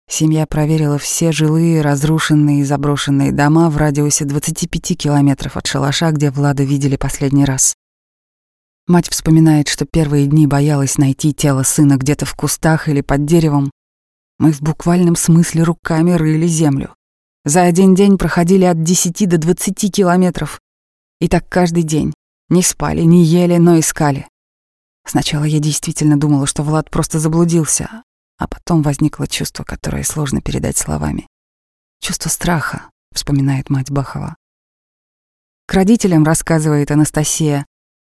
Семья 0.09 0.45
проверила 0.45 0.97
все 0.97 1.31
жилые, 1.31 1.81
разрушенные 1.81 2.61
и 2.61 2.63
заброшенные 2.63 3.31
дома 3.31 3.69
в 3.69 3.77
радиусе 3.77 4.25
25 4.25 4.97
километров 4.97 5.57
от 5.57 5.67
шалаша, 5.67 6.11
где 6.11 6.31
Влада 6.31 6.63
видели 6.63 6.95
последний 6.95 7.45
раз. 7.45 7.75
Мать 8.87 9.09
вспоминает, 9.09 9.67
что 9.67 9.85
первые 9.85 10.27
дни 10.27 10.47
боялась 10.47 10.97
найти 10.97 11.33
тело 11.33 11.63
сына 11.63 11.97
где-то 11.97 12.25
в 12.25 12.35
кустах 12.35 12.87
или 12.87 13.01
под 13.01 13.25
деревом. 13.25 13.69
Мы 14.39 14.53
в 14.53 14.61
буквальном 14.61 15.17
смысле 15.17 15.63
руками 15.63 16.11
рыли 16.11 16.47
землю. 16.47 16.95
За 17.43 17.63
один 17.63 17.95
день 17.95 18.17
проходили 18.17 18.63
от 18.63 18.83
10 18.83 19.27
до 19.27 19.37
20 19.37 19.93
километров. 19.93 20.61
И 21.19 21.27
так 21.27 21.49
каждый 21.49 21.83
день. 21.83 22.13
Не 22.47 22.63
спали, 22.63 23.01
не 23.01 23.25
ели, 23.25 23.57
но 23.57 23.77
искали. 23.77 24.25
Сначала 25.05 25.43
я 25.43 25.59
действительно 25.59 26.17
думала, 26.17 26.47
что 26.47 26.63
Влад 26.63 26.89
просто 26.89 27.19
заблудился, 27.19 28.03
а 28.37 28.47
потом 28.47 28.83
возникло 28.83 29.27
чувство, 29.27 29.65
которое 29.65 30.03
сложно 30.03 30.41
передать 30.41 30.77
словами. 30.77 31.27
Чувство 31.99 32.29
страха, 32.29 32.89
вспоминает 33.13 33.69
мать 33.69 33.91
Бахова. 33.91 34.37
К 35.65 35.73
родителям, 35.73 36.23
рассказывает 36.23 36.91
Анастасия, 36.91 37.65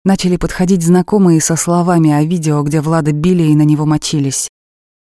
начали 0.07 0.37
подходить 0.37 0.83
знакомые 0.83 1.41
со 1.41 1.57
словами 1.57 2.11
о 2.11 2.23
видео, 2.23 2.63
где 2.63 2.79
Влада 2.79 3.11
били 3.11 3.43
и 3.43 3.55
на 3.55 3.63
него 3.63 3.85
мочились. 3.85 4.47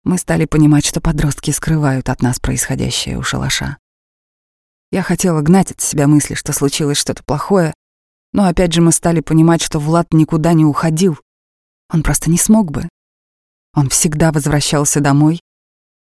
Мы 0.03 0.19
стали 0.19 0.45
понимать, 0.45 0.85
что 0.85 1.01
подростки 1.01 1.53
скрывают 1.53 2.09
от 2.09 2.21
нас 2.21 2.41
происходящее 2.41 3.17
у 3.17 3.23
шалаша. 3.23 3.79
Я 4.91 5.03
хотела 5.03 5.41
гнать 5.41 5.71
от 5.71 5.81
себя 5.81 6.09
мысли, 6.09 6.35
что 6.35 6.53
случилось 6.53 6.99
что-то 6.99 7.23
плохое, 7.23 7.75
но 8.33 8.47
опять 8.47 8.73
же 8.73 8.83
мы 8.83 8.91
стали 8.91 9.21
понимать, 9.21 9.63
что 9.63 9.79
Влад 9.79 10.13
никуда 10.13 10.53
не 10.53 10.65
уходил. 10.65 11.17
Он 11.93 12.03
просто 12.03 12.29
не 12.29 12.37
смог 12.37 12.73
бы. 12.73 12.89
Он 13.75 13.89
всегда 13.91 14.33
возвращался 14.33 15.01
домой 15.01 15.41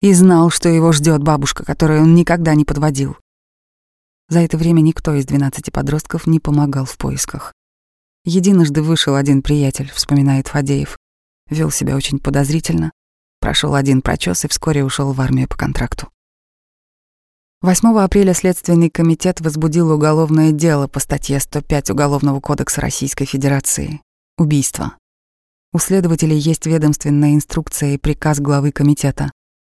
и 0.03 0.13
знал, 0.13 0.51
что 0.51 0.69
его 0.69 0.93
ждет 0.93 1.21
бабушка, 1.21 1.65
которую 1.65 2.03
он 2.03 2.15
никогда 2.15 2.55
не 2.55 2.65
подводил. 2.65 3.17
За 4.29 4.39
это 4.39 4.57
время 4.57 4.83
никто 4.83 5.15
из 5.15 5.27
двенадцати 5.27 5.71
подростков 5.71 6.29
не 6.29 6.39
помогал 6.39 6.85
в 6.85 6.97
поисках. 6.97 7.53
Единожды 8.25 8.81
вышел 8.81 9.17
один 9.17 9.43
приятель, 9.43 9.91
вспоминает 9.93 10.49
Фадеев. 10.49 10.97
Вел 11.51 11.71
себя 11.71 11.95
очень 11.95 12.19
подозрительно, 12.19 12.91
прошел 13.39 13.75
один 13.75 14.01
прочес 14.01 14.47
и 14.47 14.49
вскоре 14.49 14.83
ушел 14.83 15.13
в 15.13 15.21
армию 15.21 15.47
по 15.47 15.57
контракту. 15.57 16.09
8 17.61 17.99
апреля 17.99 18.33
Следственный 18.33 18.89
комитет 18.89 19.43
возбудил 19.43 19.91
уголовное 19.91 20.53
дело 20.53 20.87
по 20.87 21.01
статье 21.01 21.39
105 21.39 21.91
Уголовного 21.91 22.41
кодекса 22.41 22.81
Российской 22.81 23.27
Федерации 23.27 24.01
«Убийство». 24.39 24.97
У 25.75 25.79
следователей 25.79 26.39
есть 26.39 26.65
ведомственная 26.65 27.35
инструкция 27.35 27.95
и 27.95 27.99
приказ 27.99 28.41
главы 28.41 28.73
комитета. 28.73 29.31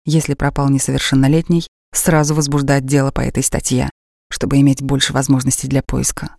Если 0.06 0.34
пропал 0.34 0.70
несовершеннолетний, 0.70 1.68
сразу 1.94 2.34
возбуждать 2.34 2.86
дело 2.86 3.12
по 3.12 3.22
этой 3.22 3.44
статье, 3.44 3.92
чтобы 4.32 4.60
иметь 4.60 4.82
больше 4.82 5.14
возможностей 5.14 5.68
для 5.68 5.84
поиска. 5.84 6.36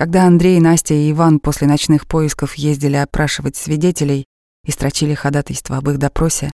Когда 0.00 0.24
Андрей, 0.24 0.58
Настя 0.60 0.94
и 0.94 1.12
Иван 1.12 1.38
после 1.38 1.68
ночных 1.68 2.08
поисков 2.08 2.54
ездили 2.54 2.96
опрашивать 2.96 3.54
свидетелей 3.54 4.24
и 4.64 4.72
строчили 4.72 5.14
ходатайство 5.14 5.76
об 5.76 5.88
их 5.90 5.98
допросе, 5.98 6.50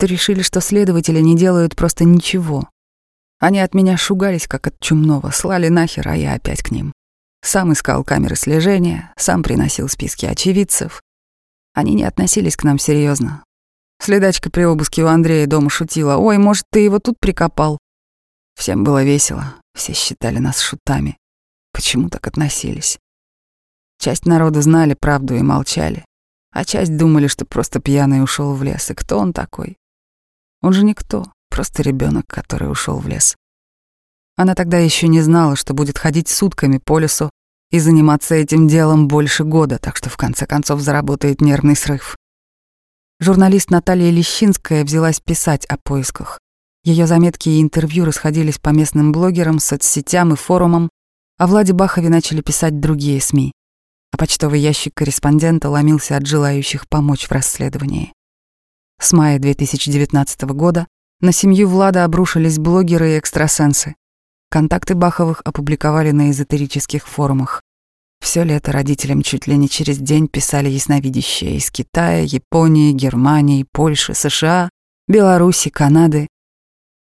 то 0.00 0.06
решили, 0.06 0.42
что 0.42 0.60
следователи 0.60 1.20
не 1.20 1.36
делают 1.36 1.76
просто 1.76 2.04
ничего, 2.04 2.68
они 3.38 3.60
от 3.60 3.74
меня 3.74 3.96
шугались, 3.96 4.46
как 4.46 4.66
от 4.66 4.80
чумного, 4.80 5.30
слали 5.30 5.68
нахер, 5.68 6.08
а 6.08 6.16
я 6.16 6.32
опять 6.32 6.62
к 6.62 6.70
ним. 6.70 6.92
Сам 7.42 7.72
искал 7.72 8.02
камеры 8.02 8.34
слежения, 8.34 9.12
сам 9.16 9.42
приносил 9.42 9.88
списки 9.88 10.24
очевидцев. 10.24 11.02
Они 11.74 11.94
не 11.94 12.04
относились 12.04 12.56
к 12.56 12.64
нам 12.64 12.78
серьезно. 12.78 13.44
Следачка 14.00 14.50
при 14.50 14.64
обыске 14.64 15.04
у 15.04 15.06
Андрея 15.06 15.46
дома 15.46 15.68
шутила. 15.68 16.16
«Ой, 16.16 16.38
может, 16.38 16.64
ты 16.70 16.80
его 16.80 16.98
тут 16.98 17.20
прикопал?» 17.20 17.78
Всем 18.58 18.84
было 18.84 19.04
весело, 19.04 19.54
все 19.74 19.92
считали 19.92 20.38
нас 20.38 20.60
шутами. 20.60 21.18
Почему 21.76 22.08
так 22.08 22.26
относились? 22.26 22.98
Часть 23.98 24.24
народа 24.24 24.62
знали 24.62 24.96
правду 24.98 25.34
и 25.34 25.42
молчали, 25.42 26.06
а 26.50 26.64
часть 26.64 26.96
думали, 26.96 27.26
что 27.26 27.44
просто 27.44 27.80
пьяный 27.80 28.22
ушел 28.22 28.54
в 28.54 28.62
лес. 28.62 28.90
И 28.90 28.94
кто 28.94 29.18
он 29.18 29.34
такой? 29.34 29.76
Он 30.62 30.72
же 30.72 30.86
никто. 30.86 31.30
Просто 31.50 31.82
ребенок, 31.82 32.26
который 32.28 32.70
ушел 32.70 32.98
в 32.98 33.06
лес. 33.06 33.36
Она 34.36 34.54
тогда 34.54 34.78
еще 34.78 35.06
не 35.06 35.20
знала, 35.20 35.54
что 35.54 35.74
будет 35.74 35.98
ходить 35.98 36.28
сутками 36.28 36.78
по 36.78 36.98
лесу 36.98 37.28
и 37.70 37.78
заниматься 37.78 38.34
этим 38.34 38.68
делом 38.68 39.06
больше 39.06 39.44
года, 39.44 39.78
так 39.78 39.96
что 39.96 40.08
в 40.08 40.16
конце 40.16 40.46
концов 40.46 40.80
заработает 40.80 41.42
нервный 41.42 41.76
срыв. 41.76 42.16
Журналист 43.20 43.68
Наталья 43.68 44.10
Лещинская 44.10 44.82
взялась 44.82 45.20
писать 45.20 45.66
о 45.66 45.76
поисках. 45.76 46.38
Ее 46.84 47.06
заметки 47.06 47.50
и 47.50 47.60
интервью 47.60 48.06
расходились 48.06 48.58
по 48.58 48.70
местным 48.70 49.12
блогерам, 49.12 49.58
соцсетям 49.58 50.32
и 50.32 50.36
форумам, 50.36 50.88
а 51.38 51.46
Владе 51.46 51.72
Бахове 51.72 52.08
начали 52.08 52.40
писать 52.40 52.80
другие 52.80 53.20
СМИ, 53.20 53.52
а 54.12 54.16
почтовый 54.16 54.60
ящик 54.60 54.94
корреспондента 54.94 55.68
ломился 55.68 56.16
от 56.16 56.26
желающих 56.26 56.88
помочь 56.88 57.26
в 57.26 57.32
расследовании. 57.32 58.12
С 58.98 59.12
мая 59.12 59.38
2019 59.38 60.42
года 60.52 60.86
на 61.20 61.32
семью 61.32 61.68
Влада 61.68 62.04
обрушились 62.04 62.58
блогеры 62.58 63.12
и 63.12 63.18
экстрасенсы. 63.18 63.94
Контакты 64.50 64.94
Баховых 64.94 65.42
опубликовали 65.44 66.12
на 66.12 66.30
эзотерических 66.30 67.06
форумах. 67.06 67.62
Все 68.20 68.42
лето 68.42 68.72
родителям 68.72 69.22
чуть 69.22 69.46
ли 69.46 69.56
не 69.56 69.68
через 69.68 69.98
день 69.98 70.28
писали 70.28 70.68
ясновидящие 70.68 71.56
из 71.56 71.70
Китая, 71.70 72.22
Японии, 72.22 72.92
Германии, 72.92 73.66
Польши, 73.72 74.14
США, 74.14 74.70
Беларуси, 75.08 75.68
Канады. 75.68 76.28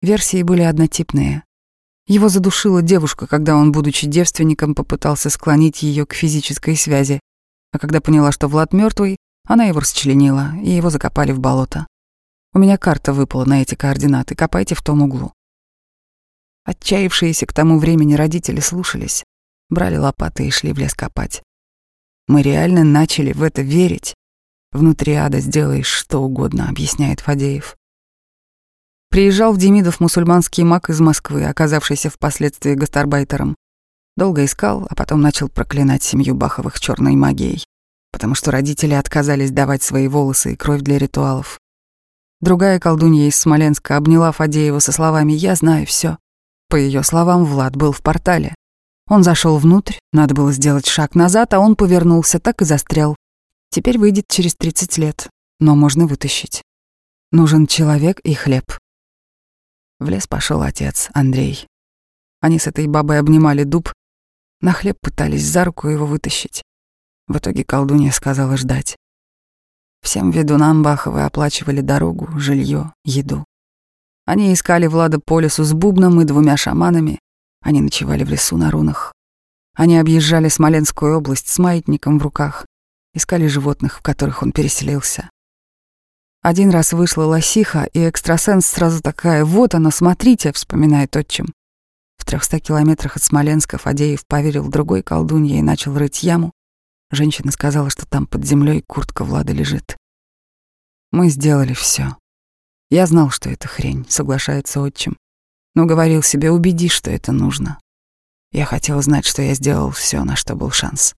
Версии 0.02 0.42
были 0.42 0.64
однотипные. 0.64 1.44
Его 2.08 2.28
задушила 2.28 2.82
девушка, 2.82 3.28
когда 3.28 3.56
он, 3.56 3.72
будучи 3.72 4.08
девственником, 4.08 4.76
попытался 4.76 5.30
склонить 5.30 5.84
ее 5.84 6.06
к 6.06 6.14
физической 6.14 6.76
связи. 6.76 7.20
А 7.72 7.80
когда 7.80 8.02
поняла, 8.02 8.32
что 8.32 8.48
Влад 8.48 8.74
мертвый, 8.74 9.18
она 9.46 9.66
его 9.66 9.80
расчленила, 9.80 10.54
и 10.62 10.70
его 10.70 10.90
закопали 10.90 11.32
в 11.32 11.40
болото. 11.40 11.88
У 12.54 12.60
меня 12.60 12.78
карта 12.78 13.14
выпала 13.14 13.46
на 13.46 13.62
эти 13.62 13.76
координаты, 13.76 14.36
копайте 14.36 14.76
в 14.76 14.82
том 14.82 15.02
углу. 15.02 15.34
Отчаявшиеся 16.66 17.46
к 17.46 17.54
тому 17.54 17.80
времени 17.80 18.14
родители 18.14 18.60
слушались, 18.60 19.24
брали 19.70 19.98
лопаты 19.98 20.48
и 20.48 20.52
шли 20.52 20.72
в 20.72 20.78
лес 20.78 20.94
копать. 20.94 21.42
Мы 22.28 22.42
реально 22.42 22.84
начали 22.84 23.34
в 23.34 23.44
это 23.44 23.62
верить. 23.62 24.14
Внутри 24.72 25.14
ада 25.14 25.40
сделаешь 25.40 25.88
что 25.88 26.20
угодно, 26.20 26.70
объясняет 26.70 27.20
Фадеев. 27.20 27.76
Приезжал 29.14 29.54
в 29.54 29.58
Демидов 29.58 30.00
мусульманский 30.00 30.64
маг 30.64 30.90
из 30.90 31.00
Москвы, 31.00 31.46
оказавшийся 31.46 32.10
впоследствии 32.10 32.74
гастарбайтером. 32.74 33.56
Долго 34.18 34.44
искал, 34.44 34.88
а 34.90 34.96
потом 34.96 35.22
начал 35.22 35.50
проклинать 35.50 36.02
семью 36.02 36.34
Баховых 36.34 36.80
черной 36.80 37.16
магией, 37.16 37.64
потому 38.12 38.34
что 38.34 38.50
родители 38.50 38.96
отказались 38.96 39.52
давать 39.52 39.84
свои 39.84 40.08
волосы 40.08 40.54
и 40.54 40.56
кровь 40.56 40.82
для 40.82 40.98
ритуалов. 40.98 41.60
Другая 42.42 42.80
колдунья 42.80 43.28
из 43.28 43.36
Смоленска 43.36 43.98
обняла 43.98 44.32
Фадеева 44.32 44.80
со 44.80 44.92
словами 44.92 45.34
«Я 45.34 45.54
знаю 45.54 45.86
все. 45.86 46.18
По 46.68 46.76
ее 46.76 47.04
словам, 47.04 47.46
Влад 47.46 47.76
был 47.76 47.92
в 47.92 48.02
портале. 48.02 48.56
Он 49.08 49.22
зашел 49.22 49.60
внутрь, 49.60 50.00
надо 50.12 50.34
было 50.34 50.52
сделать 50.52 50.88
шаг 50.88 51.14
назад, 51.14 51.54
а 51.54 51.60
он 51.60 51.76
повернулся, 51.76 52.40
так 52.40 52.64
и 52.64 52.66
застрял. 52.66 53.16
Теперь 53.70 54.00
выйдет 54.00 54.26
через 54.28 54.56
30 54.56 54.98
лет, 54.98 55.30
но 55.60 55.76
можно 55.76 56.08
вытащить. 56.08 56.64
Нужен 57.32 57.68
человек 57.68 58.20
и 58.22 58.34
хлеб. 58.34 58.74
В 60.04 60.10
лес 60.10 60.28
пошел 60.28 60.62
отец, 60.62 61.10
Андрей. 61.14 61.66
Они 62.42 62.60
с 62.60 62.68
этой 62.68 62.88
бабой 62.88 63.20
обнимали 63.20 63.64
дуб, 63.64 63.94
на 64.60 64.74
хлеб 64.74 64.98
пытались 65.00 65.46
за 65.46 65.64
руку 65.64 65.88
его 65.88 66.06
вытащить. 66.06 66.62
В 67.28 67.38
итоге 67.38 67.64
колдунья 67.64 68.12
сказала 68.12 68.58
ждать. 68.58 68.98
Всем 70.02 70.32
ведунам 70.32 70.84
Баховы 70.84 71.24
оплачивали 71.24 71.80
дорогу, 71.80 72.38
жилье, 72.38 72.92
еду. 73.06 73.46
Они 74.26 74.54
искали 74.54 74.88
Влада 74.88 75.22
по 75.22 75.40
лесу 75.40 75.64
с 75.64 75.72
бубном 75.72 76.20
и 76.20 76.26
двумя 76.26 76.58
шаманами. 76.58 77.18
Они 77.62 77.80
ночевали 77.80 78.26
в 78.26 78.30
лесу 78.30 78.58
на 78.58 78.72
рунах. 78.72 79.14
Они 79.74 79.98
объезжали 79.98 80.50
Смоленскую 80.50 81.18
область 81.18 81.48
с 81.48 81.58
маятником 81.60 82.20
в 82.20 82.24
руках, 82.24 82.66
искали 83.14 83.48
животных, 83.48 84.00
в 84.00 84.02
которых 84.02 84.44
он 84.44 84.52
переселился. 84.52 85.30
Один 86.44 86.72
раз 86.72 86.92
вышла 86.92 87.24
лосиха, 87.24 87.86
и 87.94 88.00
экстрасенс 88.02 88.66
сразу 88.66 89.02
такая 89.02 89.46
«Вот 89.46 89.76
она, 89.76 89.92
смотрите»,— 89.92 90.52
вспоминает 90.54 91.16
отчим. 91.16 91.54
В 92.18 92.26
трехста 92.26 92.60
километрах 92.60 93.16
от 93.16 93.24
Смоленска 93.24 93.78
Фадеев 93.78 94.28
поверил 94.28 94.68
другой 94.68 95.04
колдунье 95.04 95.60
и 95.60 95.62
начал 95.62 95.98
рыть 95.98 96.22
яму. 96.22 96.52
Женщина 97.12 97.50
сказала, 97.54 97.90
что 97.90 98.06
там 98.06 98.28
под 98.28 98.46
землей 98.46 98.84
куртка 98.86 99.24
Влада 99.24 99.54
лежит. 99.54 99.96
Мы 101.14 101.30
сделали 101.30 101.74
все. 101.74 102.18
Я 102.90 103.06
знал, 103.08 103.30
что 103.30 103.50
это 103.50 103.70
хрень, 103.70 104.06
соглашается 104.10 104.82
отчим. 104.82 105.16
Но 105.76 105.86
говорил 105.86 106.22
себе, 106.24 106.52
убеди, 106.52 106.90
что 106.90 107.10
это 107.10 107.32
нужно. 107.32 107.80
Я 108.52 108.66
хотел 108.66 109.02
знать, 109.02 109.26
что 109.26 109.42
я 109.42 109.54
сделал 109.54 109.92
все, 109.92 110.22
на 110.26 110.36
что 110.36 110.56
был 110.56 110.72
шанс. 110.72 111.16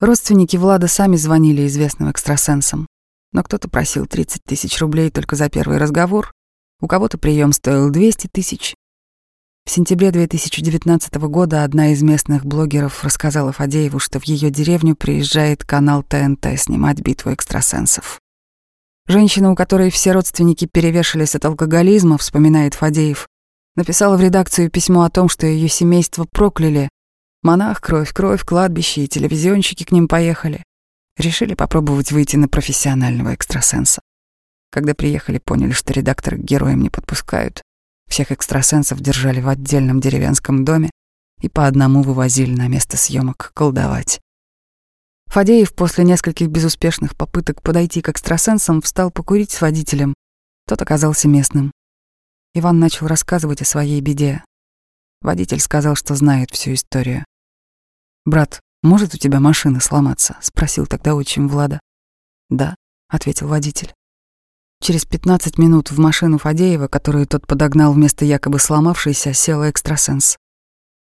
Родственники 0.00 0.56
Влада 0.56 0.88
сами 0.88 1.16
звонили 1.16 1.66
известным 1.66 2.10
экстрасенсам 2.10 2.86
но 3.32 3.42
кто-то 3.42 3.68
просил 3.68 4.06
30 4.06 4.42
тысяч 4.44 4.78
рублей 4.80 5.10
только 5.10 5.36
за 5.36 5.48
первый 5.48 5.78
разговор, 5.78 6.32
у 6.80 6.86
кого-то 6.86 7.18
прием 7.18 7.52
стоил 7.52 7.90
200 7.90 8.28
тысяч. 8.28 8.74
В 9.64 9.70
сентябре 9.70 10.10
2019 10.10 11.14
года 11.28 11.62
одна 11.62 11.92
из 11.92 12.02
местных 12.02 12.46
блогеров 12.46 13.04
рассказала 13.04 13.52
Фадееву, 13.52 13.98
что 13.98 14.18
в 14.18 14.24
ее 14.24 14.48
деревню 14.48 14.96
приезжает 14.96 15.62
канал 15.62 16.02
ТНТ 16.02 16.58
снимать 16.58 17.00
битву 17.00 17.34
экстрасенсов. 17.34 18.18
Женщина, 19.06 19.50
у 19.50 19.54
которой 19.54 19.90
все 19.90 20.12
родственники 20.12 20.66
перевешались 20.70 21.34
от 21.34 21.44
алкоголизма, 21.44 22.16
вспоминает 22.16 22.74
Фадеев, 22.74 23.26
написала 23.76 24.16
в 24.16 24.22
редакцию 24.22 24.70
письмо 24.70 25.02
о 25.02 25.10
том, 25.10 25.28
что 25.28 25.46
ее 25.46 25.68
семейство 25.68 26.24
прокляли. 26.30 26.88
Монах, 27.42 27.80
кровь, 27.80 28.12
кровь, 28.12 28.44
кладбище 28.44 29.04
и 29.04 29.08
телевизионщики 29.08 29.84
к 29.84 29.92
ним 29.92 30.08
поехали. 30.08 30.62
Решили 31.18 31.54
попробовать 31.54 32.12
выйти 32.12 32.36
на 32.36 32.48
профессионального 32.48 33.34
экстрасенса. 33.34 34.00
Когда 34.70 34.94
приехали, 34.94 35.38
поняли, 35.38 35.72
что 35.72 35.92
редакторы 35.92 36.38
к 36.38 36.44
героям 36.44 36.80
не 36.80 36.90
подпускают. 36.90 37.62
Всех 38.08 38.30
экстрасенсов 38.30 39.00
держали 39.00 39.40
в 39.40 39.48
отдельном 39.48 40.00
деревенском 40.00 40.64
доме 40.64 40.90
и 41.40 41.48
по 41.48 41.66
одному 41.66 42.02
вывозили 42.02 42.54
на 42.54 42.68
место 42.68 42.96
съемок 42.96 43.50
колдовать. 43.52 44.20
Фадеев 45.26 45.74
после 45.74 46.04
нескольких 46.04 46.48
безуспешных 46.48 47.16
попыток 47.16 47.62
подойти 47.62 48.00
к 48.00 48.08
экстрасенсам 48.08 48.80
встал 48.80 49.10
покурить 49.10 49.50
с 49.50 49.60
водителем. 49.60 50.14
Тот 50.66 50.80
оказался 50.80 51.28
местным. 51.28 51.72
Иван 52.54 52.78
начал 52.78 53.08
рассказывать 53.08 53.60
о 53.60 53.66
своей 53.66 54.00
беде. 54.00 54.42
Водитель 55.20 55.60
сказал, 55.60 55.96
что 55.96 56.14
знает 56.14 56.50
всю 56.50 56.74
историю. 56.74 57.24
«Брат, 58.24 58.60
«Может 58.82 59.14
у 59.14 59.18
тебя 59.18 59.40
машина 59.40 59.80
сломаться?»— 59.80 60.36
спросил 60.40 60.86
тогда 60.86 61.14
отчим 61.14 61.48
Влада. 61.48 61.80
«Да»,— 62.48 62.76
ответил 63.08 63.48
водитель. 63.48 63.92
Через 64.80 65.04
15 65.04 65.58
минут 65.58 65.90
в 65.90 65.98
машину 65.98 66.38
Фадеева, 66.38 66.86
которую 66.86 67.26
тот 67.26 67.46
подогнал 67.46 67.92
вместо 67.92 68.24
якобы 68.24 68.60
сломавшейся, 68.60 69.32
сел 69.32 69.62
экстрасенс. 69.68 70.36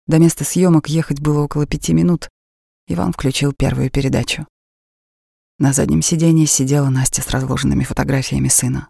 До 0.06 0.18
места 0.18 0.44
съемок 0.44 0.88
ехать 0.88 1.20
было 1.20 1.40
около 1.42 1.66
пяти 1.66 1.92
минут. 1.92 2.28
Иван 2.86 3.12
включил 3.12 3.52
первую 3.52 3.90
передачу. 3.90 4.46
На 5.58 5.72
заднем 5.72 6.02
сиденье 6.02 6.46
сидела 6.46 6.90
Настя 6.90 7.22
с 7.22 7.30
разложенными 7.30 7.82
фотографиями 7.82 8.48
сына. 8.48 8.88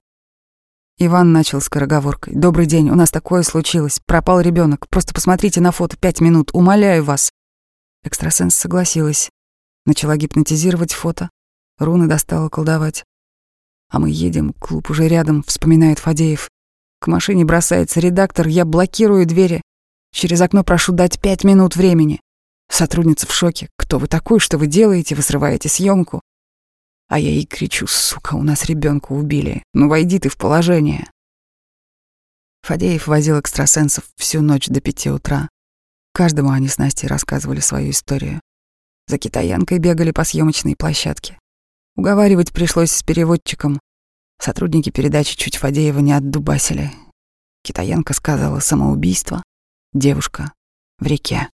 Иван 0.98 1.32
начал 1.32 1.60
скороговоркой. 1.60 2.34
«Добрый 2.34 2.66
день, 2.66 2.90
у 2.90 2.94
нас 2.94 3.10
такое 3.10 3.42
случилось. 3.42 4.00
Пропал 4.04 4.40
ребенок. 4.40 4.88
Просто 4.88 5.14
посмотрите 5.14 5.60
на 5.60 5.72
фото 5.72 5.96
пять 5.96 6.20
минут. 6.20 6.50
Умоляю 6.52 7.04
вас». 7.04 7.32
Экстрасенс 8.06 8.54
согласилась. 8.54 9.30
Начала 9.84 10.16
гипнотизировать 10.16 10.92
фото. 10.92 11.28
Руны 11.78 12.06
достала 12.06 12.48
колдовать. 12.48 13.04
А 13.88 13.98
мы 13.98 14.10
едем, 14.10 14.52
клуб 14.52 14.90
уже 14.90 15.08
рядом, 15.08 15.42
вспоминает 15.42 15.98
Фадеев. 15.98 16.48
К 17.00 17.08
машине 17.08 17.44
бросается 17.44 18.00
редактор, 18.00 18.46
я 18.46 18.64
блокирую 18.64 19.26
двери. 19.26 19.60
Через 20.12 20.40
окно 20.40 20.64
прошу 20.64 20.92
дать 20.92 21.20
пять 21.20 21.44
минут 21.44 21.76
времени. 21.76 22.20
Сотрудница 22.70 23.26
в 23.26 23.32
шоке. 23.32 23.68
Кто 23.76 23.98
вы 23.98 24.06
такой, 24.06 24.40
что 24.40 24.56
вы 24.56 24.66
делаете? 24.66 25.14
Вы 25.14 25.22
срываете 25.22 25.68
съемку. 25.68 26.22
А 27.08 27.18
я 27.18 27.30
ей 27.30 27.46
кричу, 27.46 27.86
сука, 27.86 28.34
у 28.34 28.42
нас 28.42 28.64
ребенка 28.64 29.12
убили. 29.12 29.62
Ну 29.74 29.88
войди 29.88 30.18
ты 30.18 30.28
в 30.28 30.36
положение. 30.36 31.08
Фадеев 32.62 33.06
возил 33.06 33.38
экстрасенсов 33.38 34.04
всю 34.16 34.42
ночь 34.42 34.68
до 34.68 34.80
пяти 34.80 35.10
утра. 35.10 35.48
Каждому 36.16 36.50
они 36.50 36.66
с 36.66 36.79
Настей 36.79 37.09
рассказывали 37.09 37.61
свою 37.61 37.90
историю. 37.90 38.40
За 39.07 39.18
китаянкой 39.18 39.76
бегали 39.76 40.12
по 40.12 40.24
съемочной 40.24 40.74
площадке. 40.74 41.38
Уговаривать 41.94 42.55
пришлось 42.55 42.90
с 42.90 43.02
переводчиком. 43.02 43.79
Сотрудники 44.40 44.88
передачи 44.88 45.37
чуть 45.37 45.59
Фадеева 45.59 45.98
не 45.98 46.14
отдубасили. 46.14 46.90
Китаянка 47.62 48.14
сказала 48.14 48.61
самоубийство, 48.61 49.42
девушка 49.92 50.55
в 51.00 51.07
реке. 51.07 51.50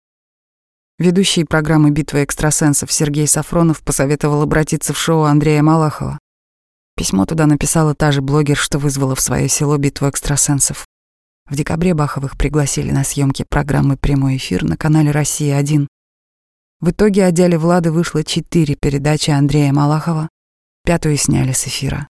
Ведущий 0.98 1.46
программы 1.46 1.92
«Битва 1.92 2.26
экстрасенсов» 2.26 2.92
Сергей 2.92 3.28
Сафронов 3.28 3.82
посоветовал 3.82 4.42
обратиться 4.42 4.92
в 4.94 4.98
шоу 4.98 5.24
Андрея 5.24 5.64
Малахова. 5.64 6.20
Письмо 6.98 7.26
туда 7.26 7.46
написала 7.46 7.96
та 7.96 8.12
же 8.12 8.22
блогер, 8.22 8.58
что 8.58 8.78
вызвала 8.78 9.16
в 9.16 9.22
свое 9.22 9.48
село 9.48 9.78
битву 9.78 10.10
экстрасенсов. 10.10 10.86
В 11.50 11.56
декабре 11.56 11.96
Баховых 11.96 12.38
пригласили 12.38 12.92
на 12.92 13.04
съемки 13.04 13.44
программы 13.44 13.98
«Прямой 13.98 14.38
эфир» 14.38 14.64
на 14.64 14.78
канале 14.78 15.10
«Россия-1». 15.10 15.88
В 16.80 16.92
итоге 16.92 17.26
о 17.26 17.32
деле 17.32 17.58
Влады 17.58 17.92
вышло 17.92 18.24
четыре 18.24 18.76
передачи 18.76 19.32
Андрея 19.32 19.74
Малахова, 19.74 20.30
пятую 20.86 21.18
сняли 21.18 21.52
с 21.52 21.66
эфира. 21.66 22.08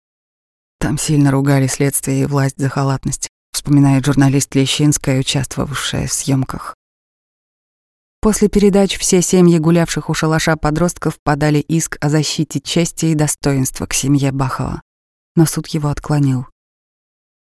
Там 0.80 1.00
сильно 1.00 1.32
ругали 1.32 1.66
следствие 1.66 2.22
и 2.22 2.26
власть 2.26 2.60
за 2.60 2.70
халатность, 2.70 3.28
вспоминает 3.54 4.06
журналист 4.06 4.54
Лещинская, 4.54 5.20
участвовавшая 5.20 6.06
в 6.06 6.14
съемках. 6.14 6.76
После 8.22 8.50
передач 8.50 9.00
все 9.00 9.24
семьи 9.24 9.58
гулявших 9.58 10.12
у 10.12 10.14
шалаша 10.14 10.58
подростков 10.58 11.18
подали 11.24 11.58
иск 11.58 11.98
о 12.02 12.10
защите 12.10 12.62
чести 12.62 13.08
и 13.08 13.16
достоинства 13.16 13.88
к 13.88 13.96
семье 13.96 14.32
Бахова, 14.32 14.84
но 15.36 15.48
суд 15.48 15.68
его 15.70 15.90
отклонил. 15.90 16.46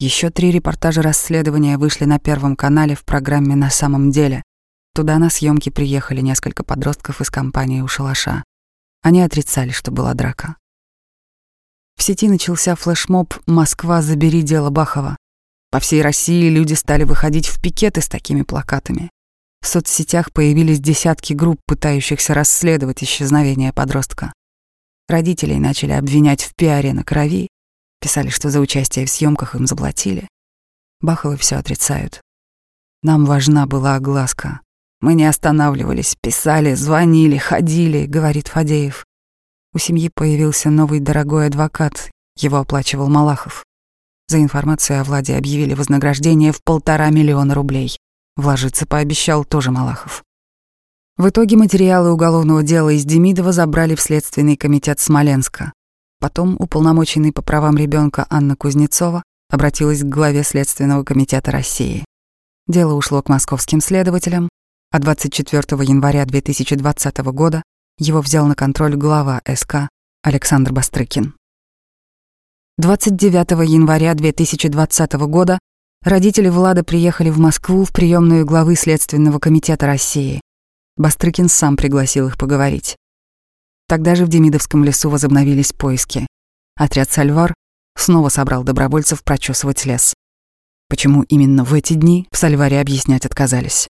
Еще 0.01 0.31
три 0.31 0.51
репортажа 0.51 1.03
расследования 1.03 1.79
вышли 1.79 2.05
на 2.05 2.19
Первом 2.19 2.57
канале 2.57 2.95
в 2.95 3.05
программе 3.05 3.55
«На 3.55 3.71
самом 3.71 4.11
деле». 4.11 4.43
Туда 4.95 5.19
на 5.19 5.31
съемки 5.31 5.71
приехали 5.71 6.21
несколько 6.21 6.65
подростков 6.65 7.21
из 7.21 7.31
компании 7.31 7.81
у 7.81 7.89
шалаша. 7.89 8.43
Они 9.03 9.21
отрицали, 9.23 9.71
что 9.71 9.91
была 9.91 10.15
драка. 10.15 10.57
В 11.97 12.03
сети 12.03 12.29
начался 12.29 12.75
флешмоб 12.75 13.35
«Москва, 13.47 14.03
забери 14.03 14.43
дело 14.43 14.71
Бахова». 14.71 15.17
По 15.71 15.81
всей 15.81 16.03
России 16.03 16.49
люди 16.49 16.75
стали 16.75 17.05
выходить 17.05 17.47
в 17.47 17.61
пикеты 17.61 18.01
с 18.01 18.09
такими 18.09 18.43
плакатами. 18.43 19.11
В 19.61 19.67
соцсетях 19.67 20.33
появились 20.33 20.81
десятки 20.81 21.33
групп, 21.33 21.61
пытающихся 21.67 22.35
расследовать 22.35 23.03
исчезновение 23.03 23.73
подростка. 23.73 24.33
Родителей 25.09 25.59
начали 25.59 25.93
обвинять 25.93 26.43
в 26.43 26.55
пиаре 26.55 26.93
на 26.93 27.05
крови, 27.05 27.49
Писали, 28.05 28.29
что 28.29 28.51
за 28.51 28.61
участие 28.61 29.07
в 29.07 29.11
съемках 29.11 29.55
им 29.55 29.67
заплатили. 29.67 30.29
Баховы 31.01 31.39
все 31.39 31.57
отрицают. 31.57 32.21
Нам 33.03 33.25
важна 33.25 33.67
была 33.67 33.97
огласка. 33.97 34.61
Мы 35.01 35.15
не 35.15 35.25
останавливались, 35.25 36.15
писали, 36.21 36.75
звонили, 36.75 37.39
ходили, 37.39 38.05
говорит 38.05 38.49
Фадеев. 38.49 39.07
У 39.73 39.79
семьи 39.79 40.11
появился 40.15 40.69
новый 40.69 41.01
дорогой 41.01 41.47
адвокат, 41.47 42.11
его 42.37 42.59
оплачивал 42.59 43.09
Малахов. 43.09 43.65
За 44.29 44.39
информацию 44.39 45.01
о 45.01 45.05
Владе 45.05 45.39
объявили 45.39 45.73
вознаграждение 45.73 46.53
в 46.53 46.63
полтора 46.63 47.09
миллиона 47.09 47.55
рублей. 47.55 47.97
Вложиться 48.37 48.85
пообещал 48.85 49.47
тоже 49.47 49.71
Малахов. 49.71 50.23
В 51.17 51.31
итоге 51.31 51.57
материалы 51.57 52.13
уголовного 52.13 52.63
дела 52.63 52.91
из 52.91 53.07
Демидова 53.07 53.53
забрали 53.53 53.95
в 53.95 54.03
Следственный 54.03 54.59
комитет 54.59 55.01
Смоленска. 55.01 55.73
Потом 56.25 56.57
уполномоченный 56.59 57.33
по 57.33 57.43
правам 57.43 57.77
ребенка 57.77 58.27
Анна 58.31 58.57
Кузнецова 58.57 59.23
обратилась 59.51 60.01
к 60.01 60.07
главе 60.07 60.43
Следственного 60.43 61.05
комитета 61.05 61.51
России. 61.51 62.03
Дело 62.67 62.95
ушло 62.95 63.21
к 63.21 63.29
московским 63.29 63.83
следователям, 63.83 64.49
а 64.91 65.01
24 65.01 65.63
января 65.85 66.25
2020 66.25 67.19
года 67.19 67.63
его 67.99 68.23
взял 68.23 68.47
на 68.47 68.55
контроль 68.55 68.97
глава 68.97 69.43
СК 69.47 69.91
Александр 70.23 70.73
Бастрыкин. 70.73 71.35
29 72.79 73.69
января 73.69 74.15
2020 74.15 75.13
года 75.29 75.59
родители 76.03 76.49
Влада 76.49 76.85
приехали 76.85 77.29
в 77.29 77.39
Москву 77.39 77.85
в 77.85 77.93
приемную 77.93 78.47
главы 78.47 78.77
Следственного 78.77 79.41
комитета 79.41 79.85
России. 79.85 80.41
Бастрыкин 80.97 81.51
сам 81.51 81.77
пригласил 81.77 82.29
их 82.29 82.39
поговорить. 82.39 82.97
Тогда 83.89 84.15
же 84.15 84.25
в 84.25 84.29
Демидовском 84.29 84.85
лесу 84.85 85.11
возобновились 85.11 85.73
поиски. 85.73 86.27
Отряд 86.77 87.11
«Сальвар» 87.11 87.55
снова 87.97 88.29
собрал 88.29 88.65
добровольцев 88.65 89.23
прочесывать 89.23 89.85
лес. 89.85 90.15
Почему 90.89 91.23
именно 91.23 91.65
в 91.65 91.75
эти 91.75 91.95
дни 91.95 92.27
в 92.31 92.37
Сальваре 92.37 92.81
объяснять 92.81 93.27
отказались. 93.27 93.89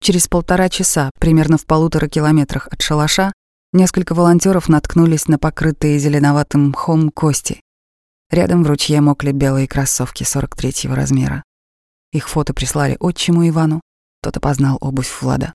Через 0.00 0.28
полтора 0.28 0.68
часа, 0.68 1.10
примерно 1.18 1.56
в 1.56 1.66
полутора 1.66 2.08
километрах 2.08 2.68
от 2.70 2.82
шалаша, 2.82 3.32
несколько 3.72 4.14
волонтеров 4.14 4.68
наткнулись 4.68 5.28
на 5.28 5.38
покрытые 5.38 5.98
зеленоватым 5.98 6.68
мхом 6.68 7.10
кости. 7.10 7.60
Рядом 8.30 8.64
в 8.64 8.66
ручье 8.66 9.00
мокли 9.00 9.32
белые 9.32 9.66
кроссовки 9.66 10.24
43-го 10.24 10.94
размера. 10.94 11.42
Их 12.12 12.28
фото 12.28 12.54
прислали 12.54 12.96
отчиму 13.00 13.48
Ивану, 13.48 13.80
тот 14.22 14.36
опознал 14.36 14.78
обувь 14.80 15.10
Влада. 15.20 15.54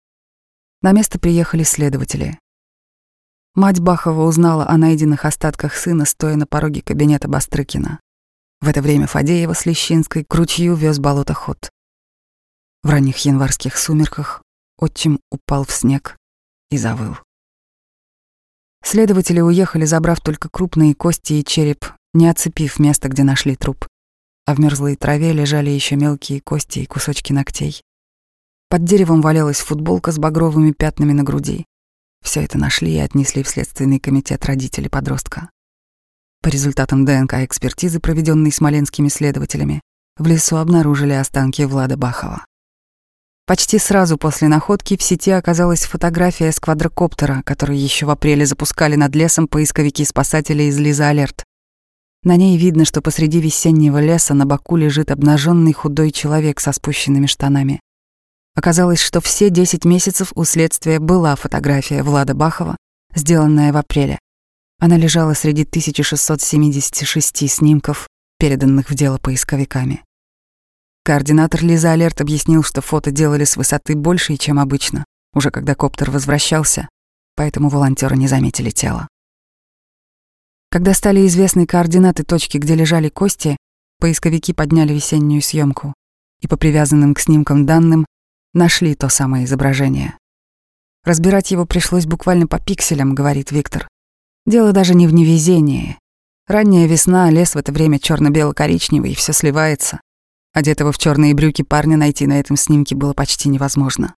На 0.81 0.91
место 0.93 1.19
приехали 1.19 1.63
следователи. 1.63 2.39
Мать 3.55 3.79
Бахова 3.79 4.23
узнала 4.25 4.67
о 4.67 4.77
найденных 4.77 5.25
остатках 5.25 5.75
сына, 5.75 6.05
стоя 6.05 6.35
на 6.35 6.45
пороге 6.45 6.81
кабинета 6.81 7.27
Бастрыкина. 7.27 7.99
В 8.61 8.67
это 8.67 8.81
время 8.81 9.07
Фадеева 9.07 9.53
с 9.53 9.65
Лещинской 9.65 10.23
к 10.23 10.33
ручью 10.35 10.75
вез 10.75 10.99
болотоход. 10.99 11.69
В 12.83 12.89
ранних 12.89 13.17
январских 13.25 13.77
сумерках 13.77 14.43
отчим 14.77 15.19
упал 15.31 15.65
в 15.65 15.71
снег 15.71 16.15
и 16.69 16.77
завыл. 16.77 17.17
Следователи 18.83 19.41
уехали, 19.41 19.85
забрав 19.85 20.21
только 20.21 20.49
крупные 20.49 20.93
кости 20.93 21.33
и 21.33 21.43
череп, 21.43 21.85
не 22.13 22.29
оцепив 22.29 22.79
место, 22.79 23.09
где 23.09 23.23
нашли 23.23 23.55
труп. 23.55 23.87
А 24.45 24.55
в 24.55 24.59
мерзлой 24.59 24.95
траве 24.95 25.33
лежали 25.33 25.69
еще 25.69 25.95
мелкие 25.95 26.41
кости 26.41 26.79
и 26.79 26.85
кусочки 26.85 27.33
ногтей. 27.33 27.81
Под 28.69 28.83
деревом 28.83 29.21
валялась 29.21 29.59
футболка 29.59 30.11
с 30.11 30.19
багровыми 30.19 30.71
пятнами 30.71 31.13
на 31.13 31.23
груди. 31.23 31.65
Все 32.23 32.43
это 32.43 32.57
нашли 32.57 32.93
и 32.93 32.99
отнесли 32.99 33.43
в 33.43 33.47
Следственный 33.49 33.99
комитет 33.99 34.45
родителей 34.45 34.89
подростка. 34.89 35.49
По 36.41 36.47
результатам 36.47 37.05
ДНК-экспертизы, 37.05 37.99
проведенной 37.99 38.51
смоленскими 38.51 39.09
следователями, 39.09 39.81
в 40.17 40.27
лесу 40.27 40.57
обнаружили 40.57 41.13
останки 41.13 41.63
Влада 41.63 41.97
Бахова. 41.97 42.45
Почти 43.45 43.79
сразу 43.79 44.17
после 44.17 44.47
находки 44.47 44.95
в 44.95 45.01
сети 45.01 45.31
оказалась 45.31 45.85
фотография 45.85 46.51
с 46.51 46.59
квадрокоптера, 46.59 47.41
который 47.45 47.77
еще 47.77 48.05
в 48.05 48.11
апреле 48.11 48.45
запускали 48.45 48.95
над 48.95 49.15
лесом 49.15 49.47
поисковики-спасатели 49.47 50.63
из 50.63 50.77
Лиза 50.77 51.07
Алерт. 51.07 51.43
На 52.23 52.35
ней 52.35 52.57
видно, 52.57 52.85
что 52.85 53.01
посреди 53.01 53.39
весеннего 53.39 53.99
леса 53.99 54.33
на 54.33 54.45
боку 54.45 54.75
лежит 54.75 55.09
обнаженный 55.09 55.73
худой 55.73 56.11
человек 56.11 56.59
со 56.59 56.73
спущенными 56.73 57.25
штанами. 57.25 57.79
Оказалось, 58.59 58.99
что 58.99 59.21
все 59.21 59.49
10 59.49 59.85
месяцев 59.85 60.33
у 60.35 60.43
следствия 60.43 60.99
была 60.99 61.37
фотография 61.37 62.03
Влада 62.03 62.33
Бахова, 62.33 62.75
сделанная 63.15 63.71
в 63.71 63.77
апреле. 63.77 64.19
Она 64.79 64.97
лежала 64.97 65.33
среди 65.33 65.61
1676 65.63 67.49
снимков, 67.49 68.09
переданных 68.37 68.89
в 68.89 68.95
дело 68.95 69.17
поисковиками. 69.17 70.03
Координатор 71.05 71.63
Лиза 71.63 71.93
Алерт 71.93 72.19
объяснил, 72.19 72.61
что 72.61 72.81
фото 72.81 73.11
делали 73.11 73.45
с 73.45 73.55
высоты 73.55 73.95
большей, 73.95 74.35
чем 74.35 74.59
обычно, 74.59 75.05
уже 75.33 75.51
когда 75.51 75.73
коптер 75.73 76.11
возвращался, 76.11 76.89
поэтому 77.37 77.69
волонтеры 77.69 78.17
не 78.17 78.27
заметили 78.27 78.71
тело. 78.71 79.07
Когда 80.69 80.93
стали 80.93 81.25
известны 81.25 81.65
координаты 81.65 82.23
точки, 82.25 82.57
где 82.57 82.75
лежали 82.75 83.07
кости, 83.07 83.55
поисковики 84.01 84.51
подняли 84.51 84.93
весеннюю 84.93 85.41
съемку 85.41 85.93
и 86.41 86.47
по 86.47 86.57
привязанным 86.57 87.13
к 87.13 87.21
снимкам 87.21 87.65
данным 87.65 88.05
нашли 88.53 88.95
то 88.95 89.09
самое 89.09 89.45
изображение. 89.45 90.17
Разбирать 91.03 91.51
его 91.51 91.65
пришлось 91.65 92.05
буквально 92.05 92.47
по 92.47 92.59
пикселям, 92.59 93.15
говорит 93.15 93.51
Виктор. 93.51 93.87
Дело 94.45 94.71
даже 94.71 94.95
не 94.95 95.07
в 95.07 95.13
невезении. 95.13 95.97
Ранняя 96.47 96.87
весна, 96.87 97.29
лес 97.29 97.55
в 97.55 97.57
это 97.57 97.71
время 97.71 97.99
черно 97.99 98.29
бело 98.29 98.53
коричневый 98.53 99.11
и 99.11 99.15
все 99.15 99.33
сливается. 99.33 100.01
Одетого 100.53 100.91
в 100.91 100.97
черные 100.97 101.35
брюки 101.35 101.61
парня 101.61 101.95
найти 101.95 102.25
на 102.25 102.39
этом 102.39 102.57
снимке 102.57 102.95
было 102.95 103.13
почти 103.13 103.49
невозможно. 103.49 104.15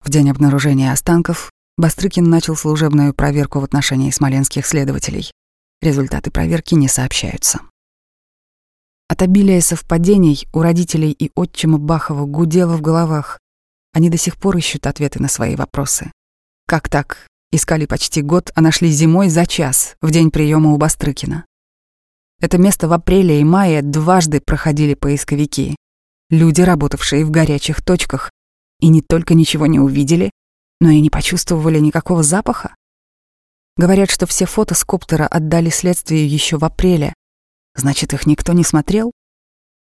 В 0.00 0.10
день 0.10 0.30
обнаружения 0.30 0.92
останков 0.92 1.50
Бастрыкин 1.76 2.28
начал 2.28 2.56
служебную 2.56 3.14
проверку 3.14 3.60
в 3.60 3.64
отношении 3.64 4.10
смоленских 4.10 4.66
следователей. 4.66 5.30
Результаты 5.80 6.32
проверки 6.32 6.74
не 6.74 6.88
сообщаются. 6.88 7.60
От 9.08 9.22
обилия 9.22 9.60
совпадений 9.62 10.46
у 10.52 10.60
родителей 10.60 11.12
и 11.12 11.30
отчима 11.34 11.78
Бахова 11.78 12.26
гудело 12.26 12.76
в 12.76 12.82
головах. 12.82 13.38
Они 13.94 14.10
до 14.10 14.18
сих 14.18 14.36
пор 14.36 14.58
ищут 14.58 14.86
ответы 14.86 15.20
на 15.20 15.28
свои 15.28 15.56
вопросы. 15.56 16.12
Как 16.66 16.90
так? 16.90 17.26
Искали 17.50 17.86
почти 17.86 18.20
год, 18.20 18.52
а 18.54 18.60
нашли 18.60 18.90
зимой 18.90 19.30
за 19.30 19.46
час, 19.46 19.96
в 20.02 20.10
день 20.10 20.30
приема 20.30 20.72
у 20.72 20.76
Бастрыкина. 20.76 21.46
Это 22.40 22.58
место 22.58 22.86
в 22.86 22.92
апреле 22.92 23.40
и 23.40 23.44
мае 23.44 23.80
дважды 23.80 24.40
проходили 24.40 24.92
поисковики. 24.92 25.74
Люди, 26.28 26.60
работавшие 26.60 27.24
в 27.24 27.30
горячих 27.30 27.82
точках, 27.82 28.30
и 28.80 28.88
не 28.88 29.00
только 29.00 29.32
ничего 29.32 29.66
не 29.66 29.80
увидели, 29.80 30.30
но 30.80 30.90
и 30.90 31.00
не 31.00 31.08
почувствовали 31.08 31.78
никакого 31.78 32.22
запаха. 32.22 32.74
Говорят, 33.78 34.10
что 34.10 34.26
все 34.26 34.44
фото 34.44 34.74
с 34.74 34.84
коптера 34.84 35.26
отдали 35.26 35.70
следствию 35.70 36.28
еще 36.28 36.58
в 36.58 36.64
апреле. 36.64 37.14
Значит, 37.78 38.12
их 38.12 38.26
никто 38.26 38.52
не 38.54 38.64
смотрел? 38.64 39.12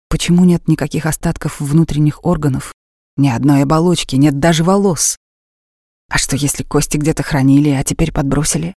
Почему 0.10 0.45
нет 0.45 0.69
никаких 0.69 1.06
остатков 1.06 1.60
внутренних 1.60 2.23
органов? 2.23 2.71
Ни 3.17 3.27
одной 3.27 3.63
оболочки, 3.63 4.15
нет 4.15 4.39
даже 4.39 4.63
волос. 4.63 5.17
А 6.10 6.17
что, 6.17 6.38
если 6.38 6.63
кости 6.63 6.95
где-то 6.95 7.21
хранили, 7.21 7.69
а 7.69 7.84
теперь 7.84 8.13
подбросили? 8.13 8.73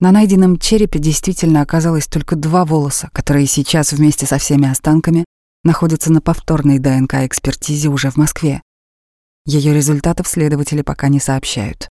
На 0.00 0.10
найденном 0.10 0.58
черепе 0.58 0.98
действительно 0.98 1.62
оказалось 1.62 2.08
только 2.08 2.34
два 2.34 2.64
волоса, 2.64 3.10
которые 3.12 3.46
сейчас 3.46 3.92
вместе 3.92 4.26
со 4.26 4.38
всеми 4.38 4.68
останками 4.68 5.24
находятся 5.62 6.12
на 6.12 6.20
повторной 6.20 6.80
ДНК-экспертизе 6.80 7.88
уже 7.88 8.10
в 8.10 8.16
Москве. 8.16 8.60
Ее 9.46 9.72
результатов 9.72 10.26
следователи 10.26 10.82
пока 10.82 11.08
не 11.08 11.20
сообщают. 11.20 11.88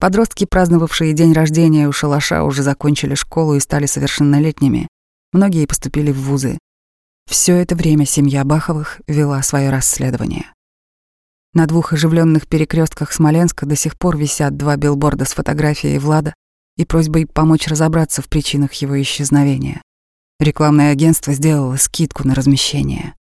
Подростки, 0.00 0.46
праздновавшие 0.46 1.12
день 1.12 1.32
рождения 1.32 1.88
у 1.88 1.92
шалаша, 1.92 2.44
уже 2.44 2.62
закончили 2.62 3.14
школу 3.14 3.54
и 3.54 3.60
стали 3.60 3.86
совершеннолетними. 3.86 4.86
Многие 5.32 5.66
поступили 5.66 6.12
в 6.12 6.20
вузы. 6.20 6.56
Все 7.28 7.56
это 7.56 7.74
время 7.74 8.06
семья 8.06 8.44
Баховых 8.44 9.00
вела 9.08 9.42
свое 9.42 9.70
расследование. 9.70 10.52
На 11.52 11.66
двух 11.66 11.92
оживленных 11.92 12.46
перекрестках 12.46 13.12
Смоленска 13.12 13.66
до 13.66 13.74
сих 13.74 13.98
пор 13.98 14.16
висят 14.16 14.56
два 14.56 14.76
билборда 14.76 15.24
с 15.24 15.32
фотографией 15.32 15.98
Влада 15.98 16.32
и 16.76 16.84
просьбой 16.84 17.26
помочь 17.26 17.66
разобраться 17.66 18.22
в 18.22 18.28
причинах 18.28 18.72
его 18.74 19.00
исчезновения. 19.02 19.82
Рекламное 20.38 20.92
агентство 20.92 21.32
сделало 21.32 21.76
скидку 21.76 22.26
на 22.26 22.36
размещение. 22.36 23.14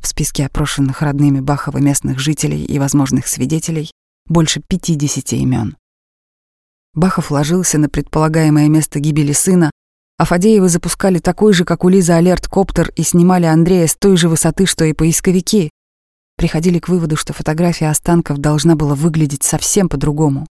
В 0.00 0.06
списке 0.06 0.46
опрошенных 0.46 1.02
родными 1.02 1.40
Бахова 1.40 1.78
местных 1.78 2.20
жителей 2.20 2.64
и 2.64 2.78
возможных 2.78 3.26
свидетелей 3.26 3.90
больше 4.26 4.60
50 4.60 5.32
имен. 5.32 5.76
Бахов 6.94 7.30
ложился 7.30 7.78
на 7.78 7.88
предполагаемое 7.88 8.68
место 8.68 9.00
гибели 9.00 9.32
сына, 9.32 9.70
а 10.16 10.24
Фадеевы 10.24 10.68
запускали 10.68 11.18
такой 11.18 11.52
же, 11.52 11.64
как 11.64 11.84
у 11.84 11.88
Лизы, 11.88 12.12
алерт-коптер 12.12 12.92
и 12.94 13.02
снимали 13.02 13.46
Андрея 13.46 13.88
с 13.88 13.96
той 13.96 14.16
же 14.16 14.28
высоты, 14.28 14.64
что 14.64 14.84
и 14.84 14.92
поисковики. 14.92 15.70
Приходили 16.36 16.78
к 16.78 16.88
выводу, 16.88 17.16
что 17.16 17.32
фотография 17.32 17.90
останков 17.90 18.38
должна 18.38 18.76
была 18.76 18.94
выглядеть 18.94 19.42
совсем 19.42 19.88
по-другому. 19.88 20.46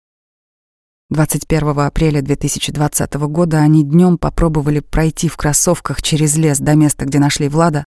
21 1.10 1.78
апреля 1.78 2.22
2020 2.22 3.14
года 3.14 3.58
они 3.58 3.84
днем 3.84 4.18
попробовали 4.18 4.80
пройти 4.80 5.28
в 5.28 5.36
кроссовках 5.36 6.02
через 6.02 6.36
лес 6.36 6.58
до 6.58 6.74
места, 6.74 7.04
где 7.04 7.18
нашли 7.18 7.48
Влада. 7.48 7.84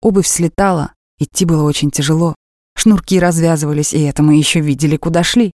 Обувь 0.00 0.26
слетала, 0.26 0.92
идти 1.18 1.44
было 1.44 1.62
очень 1.64 1.90
тяжело. 1.90 2.34
Шнурки 2.76 3.20
развязывались, 3.20 3.92
и 3.92 4.00
это 4.00 4.22
мы 4.22 4.36
еще 4.36 4.60
видели, 4.60 4.96
куда 4.96 5.22
шли. 5.22 5.52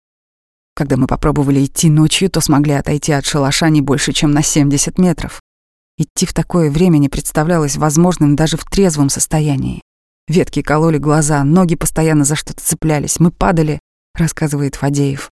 Когда 0.75 0.97
мы 0.97 1.07
попробовали 1.07 1.65
идти 1.65 1.91
ночью, 1.91 2.31
то 2.31 2.41
смогли 2.41 2.73
отойти 2.73 3.13
от 3.13 3.27
шалаша 3.27 3.69
не 3.69 3.81
больше, 3.81 4.13
чем 4.13 4.31
на 4.31 4.43
70 4.43 4.99
метров. 4.99 5.41
Идти 5.99 6.25
в 6.25 6.33
такое 6.33 6.71
время 6.71 6.99
не 6.99 7.09
представлялось 7.09 7.77
возможным 7.77 8.37
даже 8.37 8.57
в 8.57 8.65
трезвом 8.65 9.11
состоянии. 9.11 9.83
Ветки 10.29 10.63
кололи 10.63 10.99
глаза, 10.99 11.45
ноги 11.45 11.75
постоянно 11.75 12.25
за 12.25 12.37
что-то 12.37 12.63
цеплялись, 12.63 13.21
мы 13.21 13.31
падали, 13.31 13.81
рассказывает 14.14 14.77
Фадеев. 14.77 15.31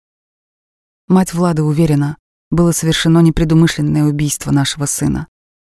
Мать 1.08 1.34
Влада 1.34 1.64
уверена, 1.64 2.18
было 2.50 2.72
совершено 2.72 3.20
непредумышленное 3.20 4.06
убийство 4.06 4.52
нашего 4.52 4.86
сына. 4.86 5.28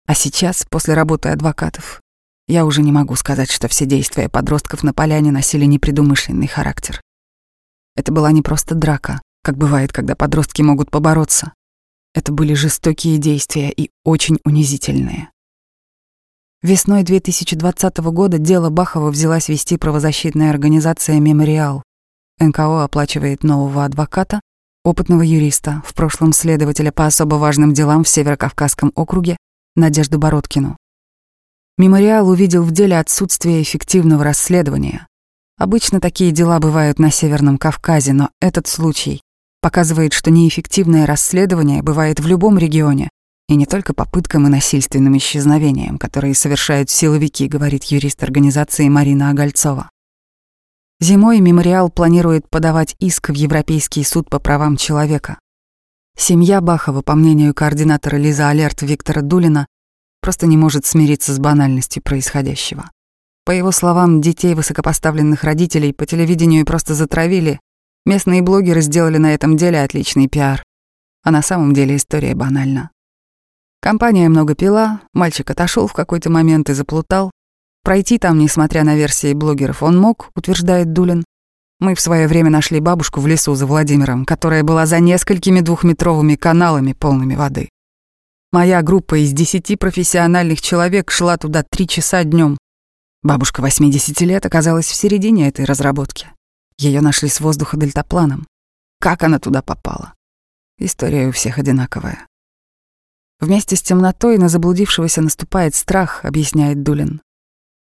А 0.07 0.16
сейчас, 0.16 0.66
после 0.70 0.93
работы 0.95 1.30
адвокатов, 1.30 2.01
я 2.47 2.66
уже 2.66 2.82
не 2.82 2.91
могу 2.91 3.16
сказать, 3.16 3.51
что 3.51 3.68
все 3.68 3.86
действия 3.86 4.28
подростков 4.28 4.84
на 4.84 4.93
поляне 4.93 5.32
носили 5.32 5.66
непредумышленный 5.66 6.47
характер. 6.47 6.99
Это 7.95 8.12
была 8.12 8.32
не 8.32 8.41
просто 8.41 8.74
драка, 8.74 9.22
как 9.43 9.57
бывает, 9.57 9.91
когда 9.91 10.15
подростки 10.15 10.61
могут 10.61 10.91
побороться. 10.91 11.53
Это 12.13 12.31
были 12.31 12.53
жестокие 12.53 13.17
действия 13.17 13.71
и 13.71 13.89
очень 14.03 14.39
унизительные. 14.43 15.29
Весной 16.61 17.03
2020 17.03 17.97
года 17.97 18.37
дело 18.37 18.69
Бахова 18.69 19.09
взялась 19.09 19.49
вести 19.49 19.77
правозащитная 19.77 20.51
организация 20.51 21.19
«Мемориал». 21.19 21.83
НКО 22.39 22.83
оплачивает 22.83 23.43
нового 23.43 23.85
адвоката, 23.85 24.41
опытного 24.83 25.21
юриста, 25.21 25.81
в 25.85 25.93
прошлом 25.93 26.33
следователя 26.33 26.91
по 26.91 27.05
особо 27.05 27.35
важным 27.35 27.73
делам 27.73 28.03
в 28.03 28.09
Северокавказском 28.09 28.91
округе, 28.95 29.37
Надежду 29.75 30.19
Бородкину. 30.19 30.77
Мемориал 31.77 32.27
увидел 32.27 32.63
в 32.63 32.71
деле 32.71 32.99
отсутствие 32.99 33.61
эффективного 33.61 34.23
расследования. 34.23 35.07
Обычно 35.57 36.01
такие 36.01 36.31
дела 36.31 36.59
бывают 36.59 36.99
на 36.99 37.09
Северном 37.09 37.57
Кавказе, 37.57 38.13
но 38.13 38.29
этот 38.41 38.67
случай 38.67 39.21
показывает, 39.62 40.14
что 40.14 40.32
неэффективное 40.32 41.05
расследование 41.05 41.82
бывает 41.82 42.20
в 42.20 42.28
любом 42.28 42.57
регионе, 42.57 43.09
И 43.47 43.55
не 43.55 43.66
только 43.66 43.93
попыткам 43.93 44.47
и 44.47 44.49
насильственным 44.49 45.18
исчезновениям, 45.18 45.97
которые 45.97 46.34
совершают 46.36 46.89
силовики, 46.89 47.47
говорит 47.47 47.84
юрист 47.84 48.24
организации 48.24 48.88
Марина 48.88 49.30
Огольцова. 49.30 49.89
Зимой 51.01 51.39
мемориал 51.41 51.89
планирует 51.89 52.49
подавать 52.49 52.95
иск 52.99 53.30
в 53.30 53.34
Европейский 53.34 54.03
суд 54.03 54.30
по 54.30 54.39
правам 54.39 54.78
человека. 54.78 55.38
Семья 56.18 56.62
Бахова, 56.62 57.01
по 57.01 57.16
мнению 57.16 57.53
координатора 57.53 58.18
Лиза 58.18 58.49
Алерт 58.49 58.84
Виктора 58.84 59.22
Дулина, 59.22 59.66
просто 60.22 60.45
не 60.45 60.55
может 60.55 60.86
смириться 60.86 61.34
с 61.34 61.39
банальностью 61.39 62.03
происходящего. 62.03 62.89
По 63.43 63.51
его 63.51 63.72
словам, 63.72 64.22
детей 64.22 64.53
высокопоставленных 64.53 65.43
родителей 65.43 65.93
по 65.93 66.05
телевидению 66.05 66.66
просто 66.66 66.93
затравили. 66.93 67.59
Местные 68.06 68.41
блогеры 68.41 68.82
сделали 68.82 69.18
на 69.18 69.34
этом 69.34 69.58
деле 69.58 69.82
отличный 69.82 70.28
пиар. 70.28 70.64
А 71.24 71.32
на 71.32 71.41
самом 71.41 71.74
деле 71.74 71.95
история 71.95 72.34
банальна. 72.34 72.89
Компания 73.80 74.30
много 74.30 74.56
пила, 74.56 75.02
мальчик 75.14 75.49
отошел 75.49 75.88
в 75.88 75.93
какой-то 75.93 76.30
момент 76.30 76.70
и 76.70 76.74
заплутал. 76.74 77.32
Пройти 77.84 78.18
там, 78.18 78.38
несмотря 78.38 78.84
на 78.84 78.95
версии 78.95 79.34
блогеров, 79.34 79.82
он 79.84 79.97
мог, 79.97 80.30
утверждает 80.36 80.93
Дулин. 80.93 81.24
Мы 81.80 81.95
в 81.95 82.02
свое 82.02 82.28
время 82.28 82.52
нашли 82.52 82.80
бабушку 82.80 83.20
в 83.20 83.28
лесу 83.28 83.56
за 83.56 83.66
Владимиром, 83.66 84.26
которая 84.26 84.64
была 84.64 84.86
за 84.86 84.99
несколькими 84.99 85.62
двухметровыми 85.62 86.36
каналами, 86.36 86.93
полными 86.93 87.36
воды. 87.36 87.70
Моя 88.52 88.82
группа 88.82 89.24
из 89.24 89.32
десяти 89.32 89.76
профессиональных 89.76 90.62
человек 90.62 91.10
шла 91.10 91.38
туда 91.38 91.64
три 91.64 91.88
часа 91.88 92.24
днем. 92.24 92.58
Бабушка 93.24 93.62
80 93.62 94.20
лет 94.22 94.45
оказалась 94.45 94.88
в 94.88 94.95
середине 94.95 95.47
этой 95.47 95.66
разработки. 95.66 96.28
Ее 96.82 97.01
нашли 97.01 97.29
с 97.29 97.39
воздуха 97.39 97.77
дельтапланом. 97.77 98.47
Как 98.99 99.21
она 99.21 99.38
туда 99.38 99.61
попала? 99.61 100.15
История 100.79 101.27
у 101.27 101.32
всех 101.32 101.59
одинаковая. 101.59 102.25
Вместе 103.39 103.75
с 103.75 103.84
темнотой 103.84 104.39
на 104.39 104.49
заблудившегося 104.49 105.21
наступает 105.21 105.75
страх, 105.75 106.25
объясняет 106.25 106.82
Дулин. 106.82 107.21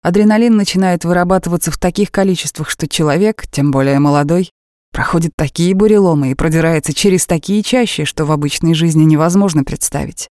Адреналин 0.02 0.58
начинает 0.58 1.06
вырабатываться 1.06 1.72
в 1.72 1.78
таких 1.78 2.12
количествах, 2.12 2.70
что 2.70 2.89
человек, 2.89 3.47
тем 3.50 3.72
более 3.72 4.00
молодой, 4.00 4.52
проходит 4.91 5.32
такие 5.38 5.74
буреломы 5.74 6.32
и 6.32 6.36
продирается 6.36 6.93
через 6.93 7.26
такие 7.26 7.64
чащи, 7.64 8.04
что 8.04 8.26
в 8.26 8.34
обычной 8.34 8.74
жизни 8.74 9.06
невозможно 9.06 9.64
представить. 9.64 10.28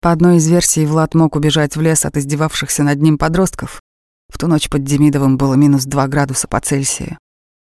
По 0.00 0.12
одной 0.12 0.36
из 0.36 0.46
версий, 0.46 0.86
Влад 0.86 1.16
мог 1.16 1.34
убежать 1.34 1.74
в 1.74 1.80
лес 1.80 2.04
от 2.04 2.16
издевавшихся 2.16 2.84
над 2.84 3.02
ним 3.02 3.18
подростков. 3.18 3.80
В 4.32 4.38
ту 4.38 4.46
ночь 4.46 4.68
под 4.68 4.84
Демидовым 4.84 5.36
было 5.36 5.54
минус 5.54 5.84
2 5.84 6.06
градуса 6.06 6.46
по 6.46 6.60
Цельсию. 6.60 7.18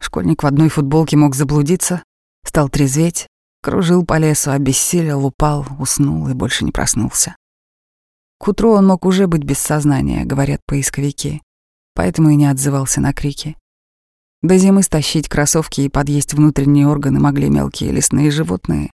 Школьник 0.01 0.43
в 0.43 0.47
одной 0.47 0.69
футболке 0.69 1.15
мог 1.15 1.35
заблудиться, 1.35 2.03
стал 2.43 2.69
трезветь, 2.69 3.27
кружил 3.61 4.03
по 4.03 4.17
лесу, 4.17 4.51
обессилел, 4.51 5.25
упал, 5.25 5.65
уснул 5.79 6.27
и 6.27 6.33
больше 6.33 6.65
не 6.65 6.71
проснулся. 6.71 7.35
К 8.39 8.47
утру 8.47 8.71
он 8.71 8.87
мог 8.87 9.05
уже 9.05 9.27
быть 9.27 9.43
без 9.43 9.59
сознания, 9.59 10.25
говорят 10.25 10.61
поисковики, 10.65 11.41
поэтому 11.93 12.31
и 12.31 12.35
не 12.35 12.47
отзывался 12.47 12.99
на 12.99 13.13
крики. 13.13 13.55
До 14.41 14.57
зимы 14.57 14.81
стащить 14.81 15.29
кроссовки 15.29 15.81
и 15.81 15.89
подъесть 15.89 16.33
внутренние 16.33 16.87
органы 16.87 17.19
могли 17.19 17.49
мелкие 17.49 17.91
лесные 17.91 18.31
животные, 18.31 18.89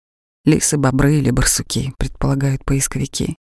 лисы, 0.45 0.77
бобры 0.77 1.15
или 1.15 1.31
барсуки, 1.31 1.93
предполагают 1.97 2.63
поисковики. 2.63 3.35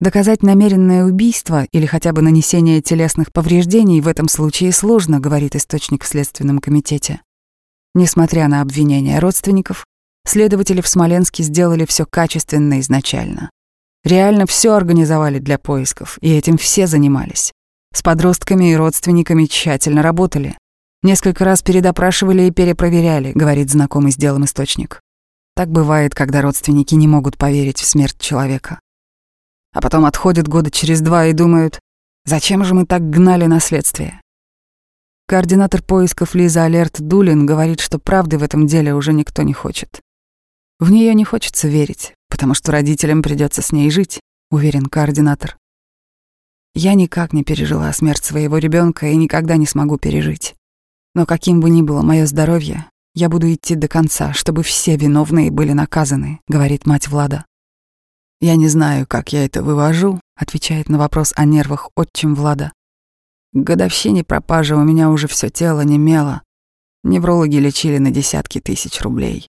Доказать 0.00 0.42
намеренное 0.42 1.04
убийство 1.04 1.66
или 1.72 1.84
хотя 1.84 2.12
бы 2.12 2.22
нанесение 2.22 2.80
телесных 2.80 3.34
повреждений 3.34 4.00
в 4.00 4.08
этом 4.08 4.28
случае 4.28 4.72
сложно, 4.72 5.20
говорит 5.20 5.54
источник 5.54 6.04
в 6.04 6.06
Следственном 6.06 6.58
комитете. 6.58 7.20
Несмотря 7.94 8.48
на 8.48 8.62
обвинения 8.62 9.18
родственников, 9.18 9.84
следователи 10.26 10.80
в 10.80 10.88
Смоленске 10.88 11.42
сделали 11.42 11.84
все 11.84 12.06
качественно 12.06 12.80
изначально. 12.80 13.50
Реально 14.02 14.46
все 14.46 14.72
организовали 14.72 15.38
для 15.38 15.58
поисков, 15.58 16.16
и 16.22 16.32
этим 16.32 16.56
все 16.56 16.86
занимались. 16.86 17.52
С 17.92 18.02
подростками 18.02 18.72
и 18.72 18.76
родственниками 18.76 19.44
тщательно 19.44 20.00
работали. 20.02 20.56
Несколько 21.02 21.44
раз 21.44 21.60
передопрашивали 21.60 22.44
и 22.44 22.50
перепроверяли, 22.50 23.32
говорит 23.34 23.68
знакомый 23.70 24.12
с 24.12 24.16
делом 24.16 24.46
источник. 24.46 25.00
Так 25.54 25.68
бывает, 25.68 26.14
когда 26.14 26.40
родственники 26.40 26.94
не 26.94 27.06
могут 27.06 27.36
поверить 27.36 27.80
в 27.80 27.86
смерть 27.86 28.18
человека. 28.18 28.80
А 29.72 29.80
потом 29.80 30.04
отходят 30.04 30.48
года 30.48 30.70
через 30.70 31.00
два 31.00 31.26
и 31.26 31.32
думают, 31.32 31.78
зачем 32.24 32.64
же 32.64 32.74
мы 32.74 32.86
так 32.86 33.08
гнали 33.08 33.46
наследствие? 33.46 34.20
Координатор 35.26 35.80
поисков 35.82 36.34
Лиза 36.34 36.64
Алерт 36.64 37.00
Дулин 37.00 37.46
говорит, 37.46 37.78
что 37.78 38.00
правды 38.00 38.36
в 38.36 38.42
этом 38.42 38.66
деле 38.66 38.94
уже 38.94 39.12
никто 39.12 39.42
не 39.42 39.52
хочет. 39.52 40.00
В 40.80 40.90
нее 40.90 41.14
не 41.14 41.24
хочется 41.24 41.68
верить, 41.68 42.14
потому 42.28 42.54
что 42.54 42.72
родителям 42.72 43.22
придется 43.22 43.62
с 43.62 43.70
ней 43.70 43.90
жить, 43.90 44.18
уверен 44.50 44.86
координатор. 44.86 45.56
Я 46.74 46.94
никак 46.94 47.32
не 47.32 47.44
пережила 47.44 47.92
смерть 47.92 48.24
своего 48.24 48.58
ребенка 48.58 49.06
и 49.06 49.16
никогда 49.16 49.56
не 49.56 49.66
смогу 49.66 49.98
пережить. 49.98 50.54
Но 51.14 51.26
каким 51.26 51.60
бы 51.60 51.70
ни 51.70 51.82
было 51.82 52.02
мое 52.02 52.26
здоровье, 52.26 52.86
я 53.14 53.28
буду 53.28 53.52
идти 53.52 53.74
до 53.74 53.88
конца, 53.88 54.32
чтобы 54.32 54.62
все 54.62 54.96
виновные 54.96 55.50
были 55.50 55.72
наказаны, 55.72 56.40
говорит 56.48 56.86
мать 56.86 57.08
Влада. 57.08 57.44
Я 58.40 58.56
не 58.56 58.68
знаю, 58.68 59.06
как 59.06 59.34
я 59.34 59.44
это 59.44 59.62
вывожу, 59.62 60.18
отвечает 60.34 60.88
на 60.88 60.96
вопрос 60.96 61.34
о 61.36 61.44
нервах 61.44 61.90
отчим 61.94 62.34
Влада. 62.34 62.72
К 63.52 63.58
годовщине 63.58 64.24
пропажи 64.24 64.74
у 64.74 64.82
меня 64.82 65.10
уже 65.10 65.28
все 65.28 65.50
тело 65.50 65.82
немело. 65.82 66.42
Неврологи 67.02 67.56
лечили 67.56 67.98
на 67.98 68.10
десятки 68.10 68.60
тысяч 68.60 69.00
рублей. 69.02 69.46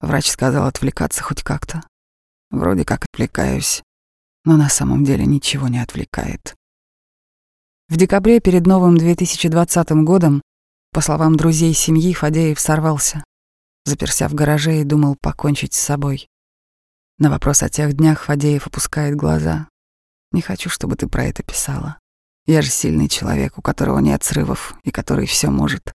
Врач 0.00 0.30
сказал 0.30 0.66
отвлекаться 0.66 1.24
хоть 1.24 1.42
как-то. 1.42 1.82
Вроде 2.50 2.84
как 2.84 3.04
отвлекаюсь, 3.12 3.82
но 4.44 4.56
на 4.56 4.68
самом 4.68 5.04
деле 5.04 5.26
ничего 5.26 5.66
не 5.66 5.80
отвлекает. 5.80 6.54
В 7.88 7.96
декабре 7.96 8.38
перед 8.38 8.66
новым 8.66 8.96
2020 8.96 9.90
годом, 10.04 10.40
по 10.92 11.00
словам 11.00 11.36
друзей 11.36 11.74
семьи, 11.74 12.12
Фадеев 12.12 12.60
сорвался, 12.60 13.24
заперся 13.84 14.28
в 14.28 14.34
гараже 14.34 14.80
и 14.80 14.84
думал 14.84 15.16
покончить 15.20 15.74
с 15.74 15.80
собой. 15.80 16.28
На 17.18 17.30
вопрос 17.30 17.62
о 17.62 17.68
тех 17.68 17.94
днях 17.94 18.24
Фадеев 18.24 18.66
опускает 18.66 19.16
глаза. 19.16 19.68
«Не 20.32 20.40
хочу, 20.40 20.70
чтобы 20.70 20.96
ты 20.96 21.08
про 21.08 21.24
это 21.24 21.42
писала. 21.42 21.98
Я 22.46 22.62
же 22.62 22.70
сильный 22.70 23.08
человек, 23.08 23.58
у 23.58 23.62
которого 23.62 23.98
нет 23.98 24.22
срывов 24.22 24.74
и 24.84 24.90
который 24.90 25.26
все 25.26 25.50
может». 25.50 25.92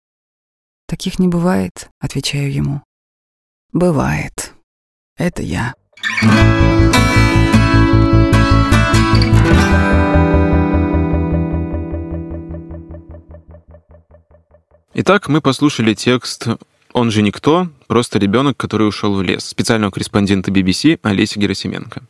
«Таких 0.88 1.19
не 1.19 1.28
бывает»,— 1.28 1.89
отвечаю 1.99 2.51
ему. 2.51 2.82
Бывает. 3.74 4.53
Это 5.15 5.41
я. 5.41 5.74
Итак, 14.93 15.30
мы 15.30 15.39
послушали 15.39 15.93
текст 15.93 16.47
«Он 16.94 17.12
же 17.12 17.22
никто, 17.22 17.70
просто 17.88 18.20
ребенок, 18.20 18.58
который 18.58 18.88
ушел 18.88 19.16
в 19.16 19.22
лес» 19.22 19.46
специального 19.46 19.92
корреспондента 19.92 20.52
BBC 20.52 21.00
Олеси 21.04 21.39
Герасименко. 21.39 22.04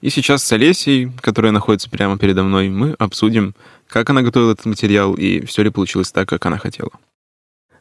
И 0.00 0.10
сейчас 0.10 0.44
с 0.44 0.52
Олесей, 0.52 1.10
которая 1.20 1.52
находится 1.52 1.88
прямо 1.88 2.18
передо 2.18 2.42
мной, 2.42 2.68
мы 2.68 2.92
обсудим, 2.98 3.54
как 3.88 4.10
она 4.10 4.22
готовила 4.22 4.52
этот 4.52 4.66
материал 4.66 5.14
и 5.14 5.44
все 5.46 5.62
ли 5.62 5.70
получилось 5.70 6.12
так, 6.12 6.28
как 6.28 6.44
она 6.46 6.58
хотела. 6.58 6.90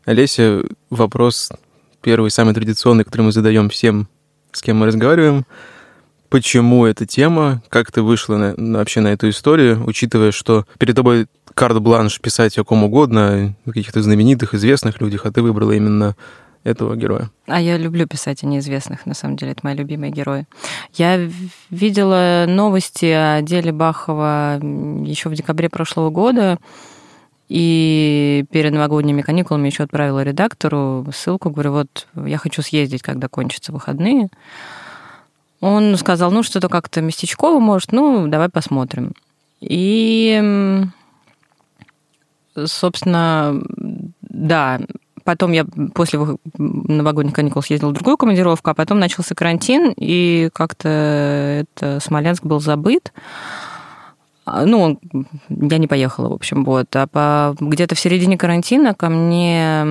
Олеся, 0.06 0.64
вопрос 0.90 1.52
Первый, 2.04 2.32
самый 2.32 2.54
традиционный, 2.54 3.06
который 3.06 3.22
мы 3.22 3.32
задаем 3.32 3.70
всем, 3.70 4.10
с 4.52 4.62
кем 4.62 4.76
мы 4.76 4.88
разговариваем. 4.88 5.46
Почему 6.28 6.86
эта 6.86 7.06
тема? 7.06 7.64
Как 7.70 7.94
ты 7.94 8.02
вышла 8.02 8.36
на, 8.36 8.78
вообще 8.78 9.00
на 9.00 9.14
эту 9.14 9.30
историю, 9.30 9.82
учитывая, 9.88 10.34
что 10.34 10.66
перед 10.80 10.98
тобой 10.98 11.28
карт-бланш 11.54 12.20
писать 12.20 12.58
о 12.58 12.64
ком 12.64 12.84
угодно, 12.84 13.54
каких-то 13.66 14.02
знаменитых, 14.02 14.54
известных 14.54 15.02
людях, 15.02 15.26
а 15.26 15.32
ты 15.32 15.42
выбрала 15.42 15.72
именно 15.72 16.16
этого 16.64 16.96
героя. 16.96 17.30
А 17.48 17.62
я 17.62 17.78
люблю 17.78 18.08
писать 18.08 18.44
о 18.44 18.48
неизвестных, 18.48 19.06
на 19.06 19.14
самом 19.14 19.36
деле, 19.36 19.52
это 19.52 19.62
мои 19.64 19.76
любимые 19.76 20.12
герои. 20.12 20.46
Я 20.94 21.20
видела 21.70 22.46
новости 22.48 23.06
о 23.06 23.42
деле 23.42 23.72
Бахова 23.72 24.60
еще 25.04 25.30
в 25.30 25.34
декабре 25.34 25.70
прошлого 25.70 26.10
года. 26.10 26.58
И 27.50 28.46
перед 28.52 28.72
новогодними 28.72 29.22
каникулами 29.22 29.68
еще 29.68 29.84
отправила 29.84 30.24
редактору 30.24 31.06
ссылку, 31.14 31.50
говорю, 31.50 31.74
вот 31.74 32.08
я 32.26 32.38
хочу 32.38 32.62
съездить, 32.62 33.02
когда 33.04 33.28
кончатся 33.28 33.72
выходные. 33.72 34.30
Он 35.60 35.96
сказал, 35.98 36.32
ну, 36.32 36.42
что-то 36.42 36.70
как-то 36.70 37.02
местечково, 37.02 37.60
может, 37.60 37.92
ну, 37.92 38.28
давай 38.28 38.50
посмотрим. 38.50 39.12
И, 39.62 40.42
собственно, 42.66 43.62
да, 44.22 44.80
потом 45.24 45.52
я 45.52 45.66
после 45.94 46.20
новогодних 46.58 47.34
каникул 47.34 47.62
съездила 47.62 47.90
в 47.90 47.94
другую 47.94 48.18
командировку, 48.18 48.70
а 48.70 48.74
потом 48.74 49.00
начался 49.00 49.36
карантин, 49.36 49.94
и 49.96 50.50
как-то 50.54 50.90
это 50.90 52.00
Смоленск 52.00 52.44
был 52.44 52.60
забыт. 52.60 53.14
А, 54.46 54.66
ну, 54.66 55.00
я 55.50 55.78
не 55.78 55.88
поехала, 55.88 56.28
в 56.28 56.34
общем, 56.34 56.66
вот. 56.66 56.94
А 56.96 57.08
по, 57.08 57.56
где-то 57.60 57.96
в 57.96 58.00
середине 58.00 58.38
карантина 58.38 58.94
ко 58.94 59.08
мне 59.08 59.86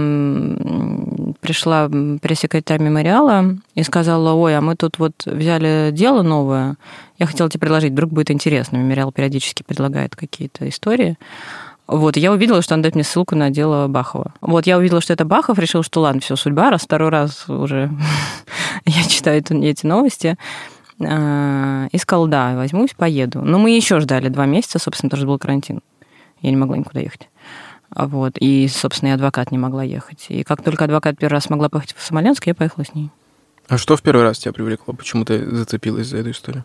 пришла 1.41 1.89
пресс-секретарь 1.89 2.83
мемориала 2.83 3.57
и 3.75 3.83
сказала, 3.83 4.35
ой, 4.35 4.57
а 4.57 4.61
мы 4.61 4.77
тут 4.77 4.99
вот 4.99 5.15
взяли 5.25 5.91
дело 5.93 6.21
новое, 6.23 6.77
я 7.19 7.27
хотела 7.27 7.49
тебе 7.49 7.61
предложить, 7.61 7.93
вдруг 7.93 8.13
будет 8.13 8.31
интересно. 8.31 8.77
Мемориал 8.77 9.11
периодически 9.11 9.63
предлагает 9.63 10.17
какие-то 10.17 10.69
истории. 10.69 11.17
Вот, 11.93 12.17
я 12.17 12.33
увидела, 12.33 12.63
что 12.63 12.75
он 12.75 12.81
дает 12.81 12.95
мне 12.95 13.05
ссылку 13.05 13.37
на 13.37 13.51
дело 13.51 13.87
Бахова. 13.87 14.33
Вот, 14.41 14.67
я 14.67 14.79
увидела, 14.79 15.03
что 15.03 15.13
это 15.13 15.27
Бахов, 15.27 15.59
решила, 15.59 15.85
что 15.85 16.01
ладно, 16.01 16.23
все, 16.23 16.37
судьба, 16.37 16.71
раз 16.71 16.81
второй 16.81 17.11
раз 17.11 17.47
уже 17.51 17.91
я 18.87 19.03
читаю 19.03 19.43
эти 19.43 19.85
новости. 19.85 20.39
А, 21.05 21.89
и 21.93 21.99
сказала, 21.99 22.29
да, 22.29 22.55
возьмусь, 22.55 22.95
поеду. 22.97 23.43
Но 23.43 23.59
мы 23.59 23.73
еще 23.73 24.01
ждали 24.01 24.29
два 24.29 24.47
месяца, 24.47 24.79
собственно, 24.79 25.11
тоже 25.11 25.27
был 25.27 25.39
карантин. 25.39 25.81
Я 26.41 26.51
не 26.51 26.57
могла 26.57 26.79
никуда 26.79 27.01
ехать. 27.01 27.29
Вот. 27.95 28.39
И, 28.39 28.69
собственно, 28.69 29.11
и 29.11 29.13
адвокат 29.13 29.51
не 29.51 29.59
могла 29.59 29.83
ехать. 29.83 30.25
И 30.31 30.45
как 30.45 30.63
только 30.63 30.85
адвокат 30.85 31.19
первый 31.19 31.35
раз 31.35 31.45
смогла 31.45 31.69
поехать 31.69 31.95
в 31.95 32.03
Смоленск, 32.03 32.47
я 32.47 32.55
поехала 32.55 32.87
с 32.87 32.95
ней. 32.95 33.11
А 33.69 33.77
что 33.77 33.99
в 33.99 34.03
первый 34.03 34.23
раз 34.23 34.39
тебя 34.39 34.55
привлекло? 34.55 34.95
Почему 34.95 35.27
ты 35.27 35.45
зацепилась 35.55 36.07
за 36.07 36.17
эту 36.19 36.31
историю? 36.31 36.65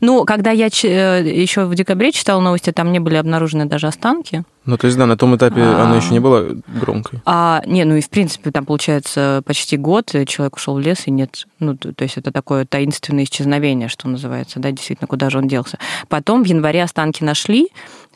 Ну, 0.00 0.24
когда 0.24 0.50
я 0.50 0.66
э, 0.66 1.22
еще 1.24 1.64
в 1.64 1.74
декабре 1.74 2.12
читала 2.12 2.40
новости, 2.40 2.72
там 2.72 2.92
не 2.92 2.98
были 2.98 3.16
обнаружены 3.16 3.66
даже 3.66 3.86
останки. 3.86 4.44
Ну, 4.64 4.76
то 4.76 4.86
есть, 4.86 4.96
да, 4.96 5.06
на 5.06 5.16
том 5.16 5.34
этапе 5.36 5.60
а... 5.60 5.84
она 5.84 5.96
еще 5.96 6.10
не 6.10 6.20
была 6.20 6.44
громкой. 6.68 7.20
А, 7.24 7.62
не, 7.66 7.84
ну 7.84 7.96
и 7.96 8.00
в 8.00 8.08
принципе 8.10 8.50
там 8.50 8.64
получается 8.64 9.42
почти 9.44 9.76
год 9.76 10.14
человек 10.26 10.56
ушел 10.56 10.74
в 10.74 10.80
лес 10.80 11.06
и 11.06 11.10
нет, 11.10 11.46
ну 11.58 11.76
то 11.76 12.02
есть 12.02 12.16
это 12.16 12.30
такое 12.30 12.64
таинственное 12.64 13.24
исчезновение, 13.24 13.88
что 13.88 14.08
называется, 14.08 14.60
да, 14.60 14.70
действительно, 14.70 15.08
куда 15.08 15.30
же 15.30 15.38
он 15.38 15.48
делся. 15.48 15.78
Потом 16.08 16.42
в 16.44 16.46
январе 16.46 16.82
останки 16.82 17.24
нашли, 17.24 17.68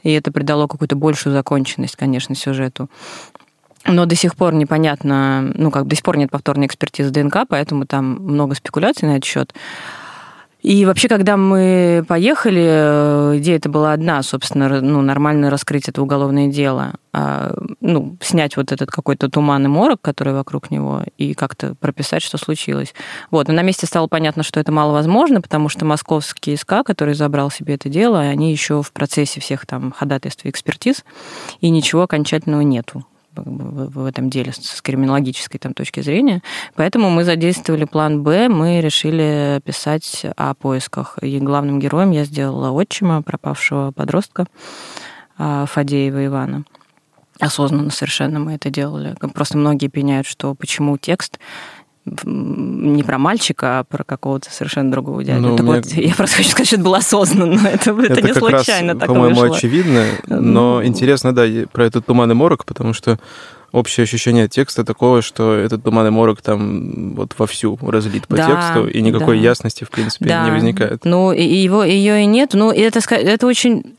и 0.03 0.13
это 0.13 0.31
придало 0.31 0.67
какую-то 0.67 0.95
большую 0.95 1.33
законченность, 1.33 1.97
конечно, 1.97 2.35
сюжету. 2.35 2.89
Но 3.89 4.07
до 4.07 4.15
сих 4.17 4.37
пор 4.37 4.55
непонятно, 4.55 5.53
ну 5.55 5.71
как 5.71 5.87
до 5.87 5.95
сих 5.95 6.05
пор 6.05 6.17
нет 6.17 6.31
повторной 6.31 6.67
экспертизы 6.67 7.11
ДНК, 7.11 7.39
поэтому 7.49 7.87
там 7.87 8.15
много 8.21 8.55
спекуляций 8.55 9.09
на 9.09 9.13
этот 9.13 9.25
счет. 9.25 9.55
И 10.63 10.85
вообще, 10.85 11.09
когда 11.09 11.37
мы 11.37 12.05
поехали, 12.09 12.65
э, 12.67 13.39
идея 13.39 13.57
это 13.57 13.69
была 13.69 13.93
одна, 13.93 14.23
собственно, 14.23 14.81
ну, 14.81 15.01
нормально 15.01 15.51
раскрыть 15.51 15.89
это 15.89 16.03
уголовное 16.03 16.49
дело. 16.49 16.95
А, 17.13 17.55
ну, 17.81 18.17
снять 18.21 18.57
вот 18.57 18.73
этот 18.73 18.91
какой-то 18.91 19.29
туман 19.29 19.65
и 19.65 19.69
морок, 19.69 20.01
который 20.01 20.33
вокруг 20.33 20.71
него, 20.71 21.03
и 21.19 21.35
как-то 21.35 21.75
прописать, 21.77 22.23
что 22.23 22.37
случилось. 22.37 22.95
Вот. 23.31 23.49
Но 23.49 23.55
на 23.55 23.63
месте 23.63 23.87
стало 23.87 24.07
понятно, 24.09 24.43
что 24.43 24.59
это 24.59 24.73
маловозможно, 24.73 25.41
потому 25.41 25.69
что 25.69 25.85
московский 25.85 26.57
СК, 26.57 26.83
который 26.85 27.15
забрал 27.15 27.51
себе 27.51 27.75
это 27.75 27.89
дело, 27.89 28.21
они 28.21 28.51
еще 28.51 28.83
в 28.83 28.93
процессе 28.93 29.41
всех 29.41 29.67
там 29.67 29.93
ходатайств 29.93 30.45
и 30.45 30.51
экспертиз, 30.51 31.05
и 31.61 31.71
ничего 31.71 32.03
окончательного 32.03 32.63
нету 32.63 33.05
в 33.45 34.05
этом 34.05 34.31
деле 34.31 34.53
с 34.53 34.81
криминологической 34.83 35.59
там, 35.59 35.75
точки 35.75 36.01
зрения. 36.01 36.43
Поэтому 36.75 37.11
мы 37.11 37.25
задействовали 37.25 37.85
план 37.85 38.23
«Б», 38.23 38.49
мы 38.49 38.81
решили 38.81 39.61
писать 39.65 40.27
о 40.37 40.55
поисках. 40.55 41.19
И 41.23 41.39
главным 41.39 41.79
героем 41.79 42.11
я 42.11 42.25
сделала 42.25 42.71
отчима, 42.71 43.23
пропавшего 43.23 43.93
подростка 43.93 44.47
а, 45.39 45.67
Фадеева 45.67 46.27
Ивана. 46.27 46.65
Осознанно 47.39 47.91
совершенно 47.91 48.39
мы 48.39 48.55
это 48.55 48.71
делали. 48.71 49.15
Просто 49.35 49.59
многие 49.59 49.89
пеняют, 49.89 50.27
что 50.27 50.55
почему 50.55 50.97
текст 50.97 51.39
не 52.25 53.03
про 53.03 53.19
мальчика, 53.19 53.81
а 53.81 53.85
про 53.85 54.05
какого-то 54.05 54.51
совершенно 54.53 54.91
другого 54.93 55.25
дядю. 55.25 55.41
Ну, 55.41 55.53
меня... 55.59 55.63
вот, 55.65 55.87
я 55.87 56.15
просто 56.15 56.37
хочу 56.37 56.51
сказать, 56.51 56.69
что 56.69 56.77
это 56.77 56.85
было 56.85 56.99
осознанно, 56.99 57.67
это, 57.67 57.91
это, 57.91 58.13
это 58.13 58.23
не 58.23 58.33
как 58.33 58.39
случайно 58.39 58.93
раз, 58.93 59.01
так 59.01 59.09
по-моему, 59.09 59.41
вышло. 59.41 59.57
очевидно, 59.57 60.05
но 60.29 60.85
интересно, 60.85 61.35
да, 61.35 61.47
про 61.73 61.87
этот 61.87 62.07
туман 62.07 62.31
и 62.31 62.35
морок, 62.35 62.65
потому 62.65 62.93
что 62.93 63.19
общее 63.73 64.05
ощущение 64.05 64.49
текста 64.49 64.85
такого, 64.85 65.21
что 65.21 65.55
этот 65.55 65.83
туман 65.83 66.07
и 66.07 66.11
морок 66.11 66.41
там 66.43 67.15
вот 67.15 67.35
вовсю 67.39 67.79
разлит 67.83 68.27
по 68.29 68.37
да, 68.37 68.47
тексту, 68.47 68.89
и 68.89 69.03
никакой 69.03 69.37
да. 69.39 69.43
ясности, 69.43 69.85
в 69.85 69.91
принципе, 69.91 70.27
да. 70.27 70.45
не 70.45 70.53
возникает. 70.53 71.05
Ну, 71.05 71.33
и 71.33 71.45
его, 71.45 71.83
ее 71.83 72.23
и 72.23 72.27
нет. 72.27 72.51
Ну, 72.55 72.71
это, 72.71 73.01
это 73.15 73.47
очень 73.47 73.97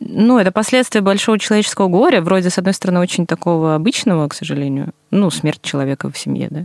ну, 0.00 0.38
это 0.38 0.52
последствия 0.52 1.00
большого 1.00 1.38
человеческого 1.38 1.88
горя, 1.88 2.20
вроде, 2.20 2.50
с 2.50 2.58
одной 2.58 2.74
стороны, 2.74 3.00
очень 3.00 3.26
такого 3.26 3.74
обычного, 3.74 4.28
к 4.28 4.34
сожалению, 4.34 4.92
ну, 5.10 5.30
смерть 5.30 5.62
человека 5.62 6.10
в 6.10 6.16
семье, 6.16 6.48
да, 6.50 6.64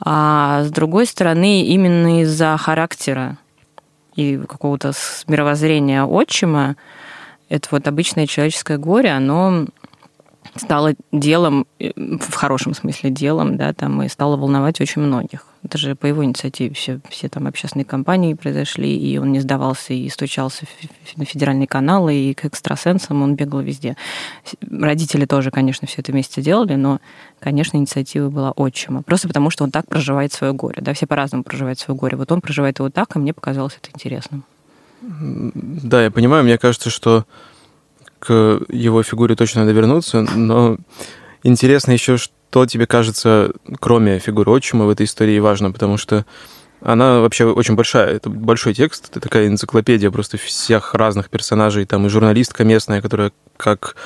а 0.00 0.64
с 0.64 0.70
другой 0.70 1.06
стороны, 1.06 1.62
именно 1.64 2.22
из-за 2.22 2.56
характера 2.56 3.36
и 4.14 4.38
какого-то 4.38 4.92
мировоззрения 5.28 6.04
отчима, 6.04 6.76
это 7.48 7.68
вот 7.70 7.86
обычное 7.86 8.26
человеческое 8.26 8.78
горе, 8.78 9.12
оно 9.12 9.66
стало 10.54 10.94
делом, 11.12 11.66
э, 11.78 11.90
в 11.96 12.34
хорошем 12.34 12.74
смысле 12.74 13.10
делом, 13.10 13.56
да, 13.56 13.72
там, 13.72 14.02
и 14.02 14.08
стало 14.08 14.36
волновать 14.36 14.80
очень 14.80 15.02
многих. 15.02 15.46
Это 15.66 15.78
же 15.78 15.96
по 15.96 16.06
его 16.06 16.24
инициативе 16.24 16.72
все, 16.74 17.00
все 17.08 17.28
там 17.28 17.48
общественные 17.48 17.84
компании 17.84 18.34
произошли, 18.34 18.96
и 18.96 19.18
он 19.18 19.32
не 19.32 19.40
сдавался 19.40 19.94
и 19.94 20.08
стучался 20.08 20.64
на 21.16 21.24
федеральные 21.24 21.66
каналы, 21.66 22.14
и 22.14 22.34
к 22.34 22.44
экстрасенсам 22.44 23.20
он 23.20 23.34
бегал 23.34 23.60
везде. 23.62 23.96
Родители 24.70 25.24
тоже, 25.26 25.50
конечно, 25.50 25.88
все 25.88 26.02
это 26.02 26.12
вместе 26.12 26.40
делали, 26.40 26.76
но, 26.76 27.00
конечно, 27.40 27.78
инициатива 27.78 28.30
была 28.30 28.52
отчима. 28.52 29.02
Просто 29.02 29.26
потому, 29.26 29.50
что 29.50 29.64
он 29.64 29.72
так 29.72 29.88
проживает 29.88 30.32
свое 30.32 30.52
горе. 30.52 30.80
Да, 30.80 30.94
все 30.94 31.08
по-разному 31.08 31.42
проживают 31.42 31.80
свое 31.80 31.98
горе. 31.98 32.16
Вот 32.16 32.30
он 32.30 32.40
проживает 32.40 32.78
его 32.78 32.88
так, 32.88 33.16
и 33.16 33.18
мне 33.18 33.34
показалось 33.34 33.76
это 33.82 33.90
интересным. 33.92 34.44
Да, 35.02 36.04
я 36.04 36.12
понимаю, 36.12 36.44
мне 36.44 36.58
кажется, 36.58 36.90
что 36.90 37.26
к 38.20 38.60
его 38.68 39.02
фигуре 39.02 39.34
точно 39.34 39.62
надо 39.62 39.72
вернуться, 39.72 40.20
но 40.20 40.76
интересно 41.42 41.90
еще, 41.90 42.18
что 42.18 42.35
тебе 42.66 42.86
кажется, 42.86 43.52
кроме 43.80 44.18
фигуры 44.18 44.50
отчима 44.50 44.84
в 44.84 44.90
этой 44.90 45.06
истории 45.06 45.38
важно, 45.38 45.72
потому 45.72 45.96
что 45.96 46.24
она 46.80 47.20
вообще 47.20 47.46
очень 47.46 47.74
большая. 47.74 48.14
Это 48.14 48.30
большой 48.30 48.74
текст, 48.74 49.08
это 49.10 49.20
такая 49.20 49.48
энциклопедия 49.48 50.10
просто 50.10 50.36
всех 50.38 50.94
разных 50.94 51.30
персонажей. 51.30 51.86
Там 51.86 52.06
и 52.06 52.08
журналистка 52.08 52.64
местная, 52.64 53.00
которая 53.00 53.32
как 53.56 53.96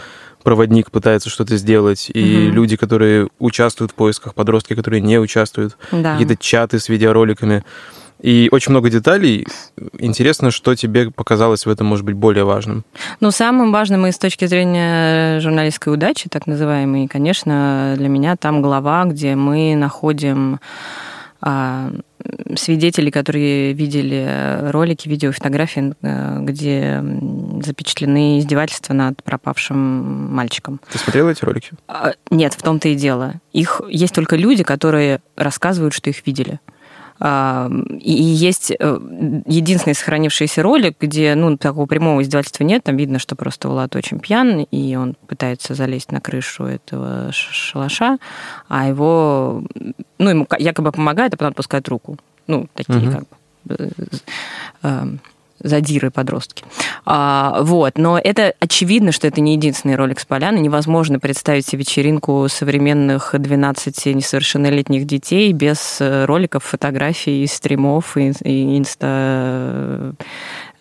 проводник 0.42 0.90
пытается 0.90 1.28
что-то 1.28 1.56
сделать, 1.56 2.10
и 2.12 2.46
угу. 2.46 2.54
люди, 2.54 2.76
которые 2.76 3.28
участвуют 3.38 3.92
в 3.92 3.94
поисках, 3.94 4.34
подростки, 4.34 4.74
которые 4.74 5.00
не 5.00 5.18
участвуют, 5.18 5.76
да. 5.92 6.12
какие-то 6.12 6.36
чаты 6.36 6.78
с 6.78 6.88
видеороликами. 6.88 7.64
И 8.22 8.48
очень 8.52 8.70
много 8.70 8.90
деталей. 8.90 9.46
Интересно, 9.98 10.50
что 10.50 10.74
тебе 10.74 11.10
показалось 11.10 11.66
в 11.66 11.70
этом, 11.70 11.86
может 11.86 12.04
быть, 12.04 12.14
более 12.14 12.44
важным? 12.44 12.84
Ну, 13.20 13.30
самым 13.30 13.72
важным 13.72 14.06
и 14.06 14.12
с 14.12 14.18
точки 14.18 14.46
зрения 14.46 15.40
журналистской 15.40 15.92
удачи, 15.92 16.28
так 16.28 16.46
называемой, 16.46 17.08
конечно, 17.08 17.94
для 17.96 18.08
меня 18.08 18.36
там 18.36 18.62
глава, 18.62 19.04
где 19.04 19.34
мы 19.34 19.74
находим 19.74 20.60
а, 21.40 21.90
свидетелей, 22.56 23.10
которые 23.10 23.72
видели 23.72 24.70
ролики, 24.70 25.08
видео, 25.08 25.32
фотографии, 25.32 25.94
э, 26.02 26.38
где 26.42 27.02
запечатлены 27.62 28.38
издевательства 28.38 28.92
над 28.92 29.22
пропавшим 29.22 30.34
мальчиком. 30.34 30.80
Ты 30.92 30.98
смотрела 30.98 31.30
эти 31.30 31.44
ролики? 31.44 31.70
А, 31.88 32.12
нет, 32.30 32.54
в 32.54 32.62
том-то 32.62 32.88
и 32.88 32.94
дело. 32.94 33.34
Их 33.52 33.80
есть 33.88 34.14
только 34.14 34.36
люди, 34.36 34.62
которые 34.62 35.20
рассказывают, 35.36 35.94
что 35.94 36.10
их 36.10 36.26
видели. 36.26 36.60
И 37.20 38.12
есть 38.12 38.70
э, 38.70 38.98
единственный 39.46 39.94
сохранившийся 39.94 40.62
ролик, 40.62 40.96
где 40.98 41.34
ну, 41.34 41.58
такого 41.58 41.84
прямого 41.84 42.22
издевательства 42.22 42.64
нет. 42.64 42.84
Там 42.84 42.96
видно, 42.96 43.18
что 43.18 43.36
просто 43.36 43.68
Влад 43.68 43.94
очень 43.94 44.20
пьян, 44.20 44.60
и 44.62 44.96
он 44.96 45.16
пытается 45.26 45.74
залезть 45.74 46.12
на 46.12 46.22
крышу 46.22 46.64
этого 46.64 47.30
шалаша, 47.32 48.16
а 48.68 48.88
его, 48.88 49.62
ну, 50.18 50.30
ему 50.30 50.46
якобы 50.58 50.92
помогает, 50.92 51.34
а 51.34 51.36
потом 51.36 51.50
отпускает 51.50 51.88
руку. 51.88 52.16
Ну, 52.46 52.68
такие 52.74 52.98
угу. 52.98 53.12
как 53.12 53.24
бы 53.64 53.76
э, 53.78 53.90
э, 54.82 55.06
задиры 55.62 56.10
подростки. 56.10 56.64
А, 57.04 57.58
вот. 57.62 57.98
Но 57.98 58.18
это 58.18 58.54
очевидно, 58.60 59.12
что 59.12 59.26
это 59.26 59.40
не 59.40 59.54
единственный 59.54 59.96
ролик 59.96 60.20
с 60.20 60.24
поляны. 60.24 60.58
Невозможно 60.58 61.18
представить 61.18 61.66
себе 61.66 61.80
вечеринку 61.80 62.46
современных 62.48 63.34
12 63.36 64.06
несовершеннолетних 64.06 65.06
детей 65.06 65.52
без 65.52 65.98
э, 66.00 66.24
роликов, 66.24 66.64
фотографий, 66.64 67.46
стримов 67.46 68.16
и, 68.16 68.32
и 68.44 68.78
инста 68.78 70.14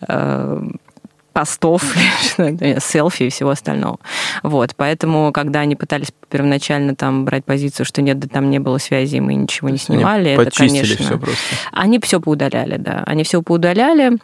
э, 0.06 0.62
постов, 1.32 1.82
селфи 2.80 3.24
и 3.24 3.28
всего 3.30 3.50
остального. 3.50 3.98
Вот, 4.42 4.74
поэтому, 4.76 5.32
когда 5.32 5.60
они 5.60 5.76
пытались 5.76 6.12
первоначально 6.28 6.94
там 6.94 7.24
брать 7.24 7.44
позицию, 7.44 7.86
что 7.86 8.02
нет, 8.02 8.18
да 8.18 8.28
там 8.28 8.50
не 8.50 8.58
было 8.58 8.78
связи, 8.78 9.18
мы 9.20 9.34
ничего 9.34 9.68
не 9.68 9.78
снимали, 9.78 10.30
они 10.30 10.42
это, 10.42 10.50
конечно... 10.50 10.96
все 10.96 11.18
просто. 11.18 11.38
Они 11.72 11.98
все 12.00 12.20
поудаляли, 12.20 12.76
да. 12.76 13.02
Они 13.06 13.24
все 13.24 13.42
поудаляли. 13.42 14.18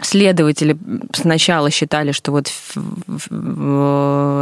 Следователи 0.00 0.76
сначала 1.12 1.70
считали, 1.70 2.12
что 2.12 2.32
вот 2.32 2.52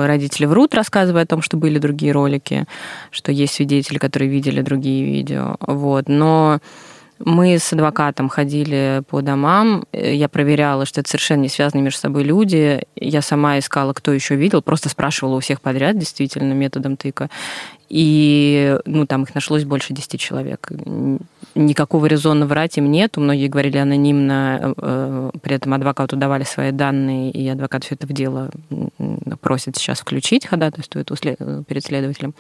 родители 0.07 0.47
врут, 0.47 0.75
рассказывая 0.75 1.23
о 1.23 1.27
том, 1.27 1.43
что 1.43 1.57
были 1.57 1.79
другие 1.79 2.13
ролики, 2.13 2.67
что 3.11 3.31
есть 3.31 3.55
свидетели, 3.55 3.99
которые 3.99 4.31
видели 4.31 4.63
другие 4.63 5.05
видео. 5.05 5.57
Вот. 5.61 6.09
Но 6.09 6.61
Мы 7.21 7.59
с 7.59 7.73
адвокатом 7.73 8.29
ходили 8.29 9.03
по 9.09 9.23
домам, 9.23 9.85
я 9.93 10.29
проверяла, 10.29 10.85
что 10.85 11.01
это 11.01 11.09
совершенно 11.09 11.43
не 11.43 11.49
связанные 11.49 11.85
между 11.85 12.01
собой 12.01 12.25
люди. 12.25 12.83
Я 12.97 13.23
сама 13.23 13.59
искала, 13.59 13.93
кто 13.93 14.13
еще 14.13 14.35
видел, 14.35 14.63
просто 14.63 14.89
спрашивала 14.89 15.37
у 15.37 15.41
всех 15.41 15.61
подряд, 15.61 15.97
действительно, 15.97 16.53
методом 16.53 16.97
тыка. 16.97 17.31
И 17.89 18.77
ну, 18.85 19.07
там 19.07 19.23
их 19.23 19.35
нашлось 19.35 19.65
больше 19.65 19.93
10 19.93 20.21
человек. 20.21 20.69
Никакого 21.55 22.07
резона 22.07 22.47
врать 22.47 22.79
им 22.79 22.91
нету. 22.91 23.21
Многие 23.21 23.47
говорили 23.47 23.79
анонимно, 23.79 24.75
э, 24.77 25.31
при 25.41 25.55
этом 25.55 25.75
адвокату 25.75 26.17
давали 26.17 26.43
свои 26.43 26.73
данные, 26.73 27.31
и 27.31 27.49
адвокат 27.49 27.85
все 27.85 27.95
это 27.95 28.07
в 28.07 28.13
дело 28.13 28.51
просит 29.41 29.77
сейчас 29.77 30.01
включить, 30.01 30.47
ходатайствует 30.47 31.09
перед 31.67 31.85
следователем. 31.85 32.35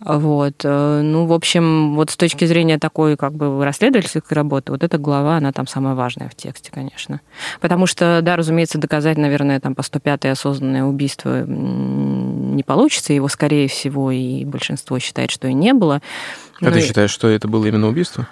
Вот. 0.00 0.54
Э, 0.62 1.00
ну, 1.02 1.26
в 1.26 1.32
общем, 1.32 1.96
вот 1.96 2.10
с 2.10 2.16
точки 2.16 2.44
зрения 2.44 2.78
такой 2.78 3.16
как 3.16 3.32
бы 3.32 3.64
расследовательской 3.64 4.36
работы, 4.36 4.70
вот 4.70 4.84
эта 4.84 4.98
глава, 4.98 5.38
она 5.38 5.50
там 5.52 5.66
самая 5.66 5.94
важная 5.94 6.28
в 6.28 6.34
тексте, 6.34 6.70
конечно. 6.72 7.20
Потому 7.60 7.86
что, 7.86 8.20
да, 8.22 8.36
разумеется, 8.36 8.78
доказать, 8.78 9.18
наверное, 9.18 9.58
там 9.58 9.74
по 9.74 9.82
105 9.82 10.26
осознанное 10.26 10.84
убийство 10.84 11.44
не 11.44 12.62
получится, 12.62 13.12
его, 13.12 13.28
скорее 13.28 13.68
всего, 13.68 14.10
и 14.10 14.44
большинство 14.44 14.98
считает, 14.98 15.30
что 15.30 15.48
и 15.48 15.54
не 15.54 15.72
было. 15.72 16.00
А 16.60 16.66
Но... 16.66 16.70
ты 16.70 16.80
считаешь, 16.80 17.10
что 17.10 17.28
это 17.28 17.48
было 17.48 17.66
именно 17.66 17.88
убийство? 17.88 18.28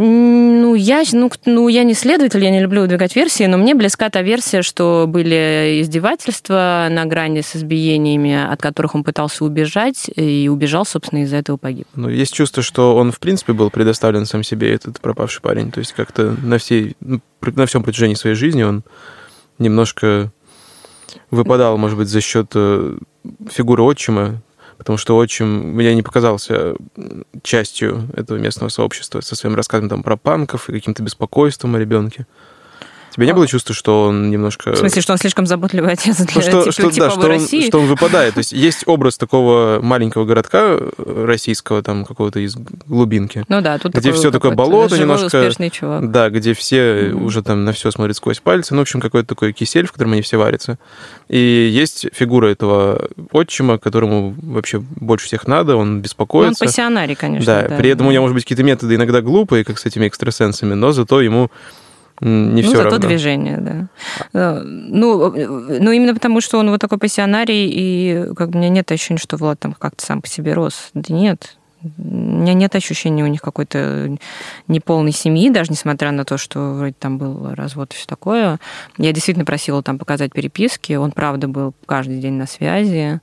Ну 0.00 0.76
я, 0.76 1.02
ну, 1.12 1.28
ну, 1.44 1.66
я 1.66 1.82
не 1.82 1.92
следователь, 1.92 2.44
я 2.44 2.52
не 2.52 2.60
люблю 2.60 2.82
выдвигать 2.82 3.16
версии, 3.16 3.42
но 3.46 3.58
мне 3.58 3.74
близка 3.74 4.08
та 4.10 4.22
версия, 4.22 4.62
что 4.62 5.06
были 5.08 5.80
издевательства 5.82 6.86
на 6.88 7.04
грани 7.04 7.40
с 7.40 7.56
избиениями, 7.56 8.32
от 8.32 8.62
которых 8.62 8.94
он 8.94 9.02
пытался 9.02 9.44
убежать, 9.44 10.08
и 10.14 10.48
убежал, 10.48 10.86
собственно, 10.86 11.24
из-за 11.24 11.38
этого 11.38 11.56
погиб. 11.56 11.88
Ну, 11.96 12.08
есть 12.08 12.32
чувство, 12.32 12.62
что 12.62 12.94
он, 12.94 13.10
в 13.10 13.18
принципе, 13.18 13.54
был 13.54 13.70
предоставлен 13.70 14.24
сам 14.24 14.44
себе, 14.44 14.72
этот 14.72 15.00
пропавший 15.00 15.42
парень. 15.42 15.72
То 15.72 15.80
есть 15.80 15.94
как-то 15.94 16.36
на, 16.44 16.58
всей, 16.58 16.94
ну, 17.00 17.20
на 17.40 17.66
всем 17.66 17.82
протяжении 17.82 18.14
своей 18.14 18.36
жизни 18.36 18.62
он 18.62 18.84
немножко 19.58 20.30
выпадал, 21.32 21.76
может 21.76 21.98
быть, 21.98 22.06
за 22.06 22.20
счет 22.20 22.52
э, 22.54 22.98
фигуры 23.50 23.82
отчима, 23.82 24.42
потому 24.78 24.96
что 24.96 25.16
отчим 25.16 25.74
мне 25.74 25.94
не 25.94 26.02
показался 26.02 26.74
частью 27.42 28.08
этого 28.14 28.38
местного 28.38 28.70
сообщества 28.70 29.20
со 29.20 29.36
своим 29.36 29.56
рассказом 29.56 29.88
там 29.88 30.02
про 30.02 30.16
панков 30.16 30.70
и 30.70 30.72
каким-то 30.72 31.02
беспокойством 31.02 31.74
о 31.74 31.78
ребенке 31.78 32.26
тебя 33.18 33.26
не 33.26 33.34
было 33.34 33.46
чувства, 33.46 33.74
что 33.74 34.04
он 34.04 34.30
немножко... 34.30 34.72
В 34.72 34.76
смысле, 34.76 35.02
что 35.02 35.12
он 35.12 35.18
слишком 35.18 35.44
заботливый 35.46 35.92
отец 35.92 36.16
для 36.18 36.26
ну, 36.34 36.40
что, 36.40 36.62
тип, 36.64 36.72
что, 36.72 37.00
да, 37.00 37.10
что 37.10 37.28
России? 37.28 37.62
Он, 37.62 37.66
что 37.66 37.80
он 37.80 37.86
выпадает. 37.86 38.34
То 38.34 38.38
есть 38.38 38.52
есть 38.52 38.84
образ 38.86 39.18
такого 39.18 39.80
маленького 39.82 40.24
городка 40.24 40.76
э, 40.78 41.24
российского, 41.26 41.82
там 41.82 42.04
какого-то 42.04 42.38
из 42.38 42.54
глубинки. 42.54 43.44
Ну 43.48 43.60
да, 43.60 43.78
тут 43.78 43.94
где 43.94 44.12
все 44.12 44.30
такое 44.30 44.52
болото 44.52 44.96
немножко. 44.98 45.50
чувак. 45.70 46.10
Да, 46.10 46.30
где 46.30 46.54
все 46.54 46.76
mm-hmm. 46.76 47.24
уже 47.24 47.42
там 47.42 47.64
на 47.64 47.72
все 47.72 47.90
смотрят 47.90 48.16
сквозь 48.16 48.38
пальцы. 48.38 48.74
Ну, 48.74 48.80
в 48.80 48.82
общем, 48.82 49.00
какой-то 49.00 49.28
такой 49.28 49.52
кисель, 49.52 49.86
в 49.86 49.92
котором 49.92 50.12
они 50.12 50.22
все 50.22 50.36
варятся. 50.36 50.78
И 51.28 51.38
есть 51.38 52.06
фигура 52.12 52.46
этого 52.46 53.08
отчима, 53.32 53.78
которому 53.78 54.36
вообще 54.40 54.78
больше 54.78 55.26
всех 55.26 55.46
надо, 55.48 55.76
он 55.76 56.00
беспокоится. 56.00 56.62
Ну, 56.62 56.66
он 56.66 56.68
пассионарий, 56.68 57.14
конечно. 57.16 57.46
Да, 57.46 57.68
да 57.68 57.76
при 57.76 57.90
этом 57.90 58.06
у 58.06 58.12
него, 58.12 58.22
может 58.22 58.34
быть, 58.34 58.44
какие-то 58.44 58.62
методы 58.62 58.94
иногда 58.94 59.20
глупые, 59.20 59.64
как 59.64 59.78
с 59.78 59.86
этими 59.86 60.06
экстрасенсами, 60.06 60.74
но 60.74 60.92
зато 60.92 61.20
ему 61.20 61.50
не 62.20 62.62
ну, 62.62 62.68
все 62.68 62.76
зато 62.76 62.90
равно. 62.90 63.08
движение, 63.08 63.58
да. 63.58 63.88
Э, 64.32 64.62
ну, 64.62 65.32
э, 65.32 65.78
ну, 65.80 65.90
именно 65.90 66.14
потому, 66.14 66.40
что 66.40 66.58
он 66.58 66.70
вот 66.70 66.80
такой 66.80 66.98
пассионарий, 66.98 67.68
и 67.70 68.34
как 68.34 68.50
бы 68.50 68.56
у 68.56 68.58
меня 68.60 68.70
нет 68.70 68.90
ощущения, 68.90 69.18
что 69.18 69.36
Влад 69.36 69.60
там 69.60 69.72
как-то 69.72 70.04
сам 70.04 70.22
по 70.22 70.28
себе 70.28 70.52
рос. 70.52 70.90
Да 70.94 71.14
нет. 71.14 71.56
У 71.82 72.02
меня 72.02 72.54
нет 72.54 72.74
ощущения 72.74 73.22
у 73.22 73.28
них 73.28 73.40
какой-то 73.40 74.16
неполной 74.66 75.12
семьи, 75.12 75.48
даже 75.48 75.70
несмотря 75.70 76.10
на 76.10 76.24
то, 76.24 76.36
что 76.36 76.74
вроде 76.74 76.94
там 76.98 77.18
был 77.18 77.54
развод 77.54 77.92
и 77.92 77.96
все 77.96 78.06
такое. 78.06 78.58
Я 78.96 79.12
действительно 79.12 79.44
просила 79.44 79.82
там 79.82 79.98
показать 79.98 80.32
переписки. 80.32 80.94
Он, 80.94 81.12
правда, 81.12 81.46
был 81.46 81.74
каждый 81.86 82.18
день 82.18 82.32
на 82.34 82.46
связи. 82.46 83.20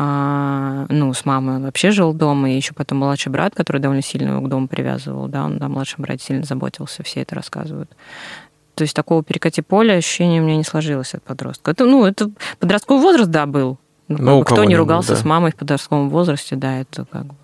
А, 0.00 0.86
ну, 0.90 1.12
с 1.12 1.24
мамой 1.24 1.56
он 1.56 1.64
вообще 1.64 1.90
жил 1.90 2.12
дома, 2.12 2.52
и 2.52 2.54
еще 2.54 2.72
потом 2.72 2.98
младший 2.98 3.32
брат, 3.32 3.56
который 3.56 3.80
довольно 3.80 4.00
сильно 4.00 4.28
его 4.30 4.40
к 4.42 4.48
дому 4.48 4.68
привязывал, 4.68 5.26
да, 5.26 5.44
он, 5.44 5.58
да, 5.58 5.66
младший 5.68 6.00
брат 6.00 6.22
сильно 6.22 6.44
заботился, 6.44 7.02
все 7.02 7.22
это 7.22 7.34
рассказывают. 7.34 7.90
То 8.76 8.82
есть 8.82 8.94
такого 8.94 9.24
перекати 9.24 9.60
поля 9.60 9.94
ощущения 9.94 10.40
у 10.40 10.44
меня 10.44 10.56
не 10.56 10.62
сложилось 10.62 11.14
от 11.14 11.24
подростка. 11.24 11.72
Это, 11.72 11.84
ну, 11.84 12.04
это 12.04 12.30
подростковый 12.60 13.02
возраст, 13.02 13.28
да, 13.28 13.46
был. 13.46 13.76
Ну, 14.06 14.18
ну 14.18 14.44
кто 14.44 14.62
не 14.62 14.76
ругался 14.76 15.08
был, 15.08 15.16
да. 15.16 15.20
с 15.20 15.24
мамой 15.24 15.50
в 15.50 15.56
подростковом 15.56 16.10
возрасте, 16.10 16.54
да, 16.54 16.78
это 16.78 17.04
как 17.04 17.24
бы 17.24 17.34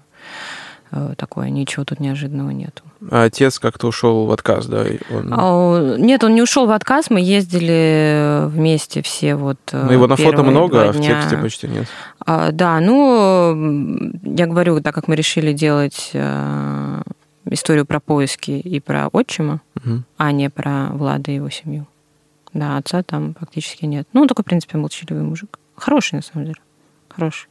такое, 1.17 1.51
ничего 1.51 1.85
тут 1.85 2.01
неожиданного 2.01 2.51
нету. 2.51 2.83
А 3.11 3.25
отец 3.25 3.59
как-то 3.59 3.89
ушел 3.89 4.27
в 4.27 4.33
отказ, 4.33 4.67
да? 4.67 4.85
Он... 5.11 5.33
А, 5.33 5.97
нет, 5.99 6.25
он 6.25 6.35
не 6.35 6.43
ушел 6.43 6.67
в 6.67 6.71
отказ, 6.71 7.11
мы 7.11 7.21
ездили 7.21 8.47
вместе 8.49 9.03
все 9.03 9.35
вот 9.35 9.59
Ну, 9.73 9.93
его 9.93 10.07
на 10.07 10.17
фото 10.17 10.43
много, 10.43 10.89
а 10.89 10.93
в 10.93 11.01
тексте 11.01 11.37
почти 11.37 11.69
нет. 11.69 11.87
А, 12.25 12.53
да, 12.53 12.81
ну, 12.81 14.11
я 14.23 14.47
говорю, 14.47 14.81
так 14.81 14.95
как 14.95 15.09
мы 15.09 15.17
решили 15.17 15.53
делать 15.53 16.11
э, 16.15 17.03
историю 17.51 17.87
про 17.87 18.01
поиски 18.01 18.53
и 18.53 18.81
про 18.81 19.09
отчима, 19.09 19.61
угу. 19.77 20.03
а 20.17 20.33
не 20.33 20.51
про 20.51 20.89
Влада 20.93 21.31
и 21.31 21.37
его 21.37 21.51
семью. 21.51 21.87
Да, 22.53 22.77
отца 22.77 23.03
там 23.03 23.35
практически 23.35 23.85
нет. 23.85 24.07
Ну, 24.13 24.23
он 24.23 24.29
такой, 24.29 24.43
в 24.43 24.47
принципе, 24.47 24.79
молчаливый 24.79 25.25
мужик. 25.25 25.59
Хороший, 25.77 26.15
на 26.15 26.23
самом 26.23 26.47
деле. 26.47 26.61
Хороший. 27.09 27.49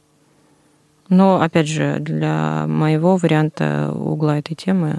Но, 1.08 1.40
опять 1.40 1.68
же, 1.68 1.98
для 2.00 2.66
моего 2.66 3.16
варианта 3.16 3.92
угла 3.94 4.38
этой 4.38 4.54
темы 4.54 4.92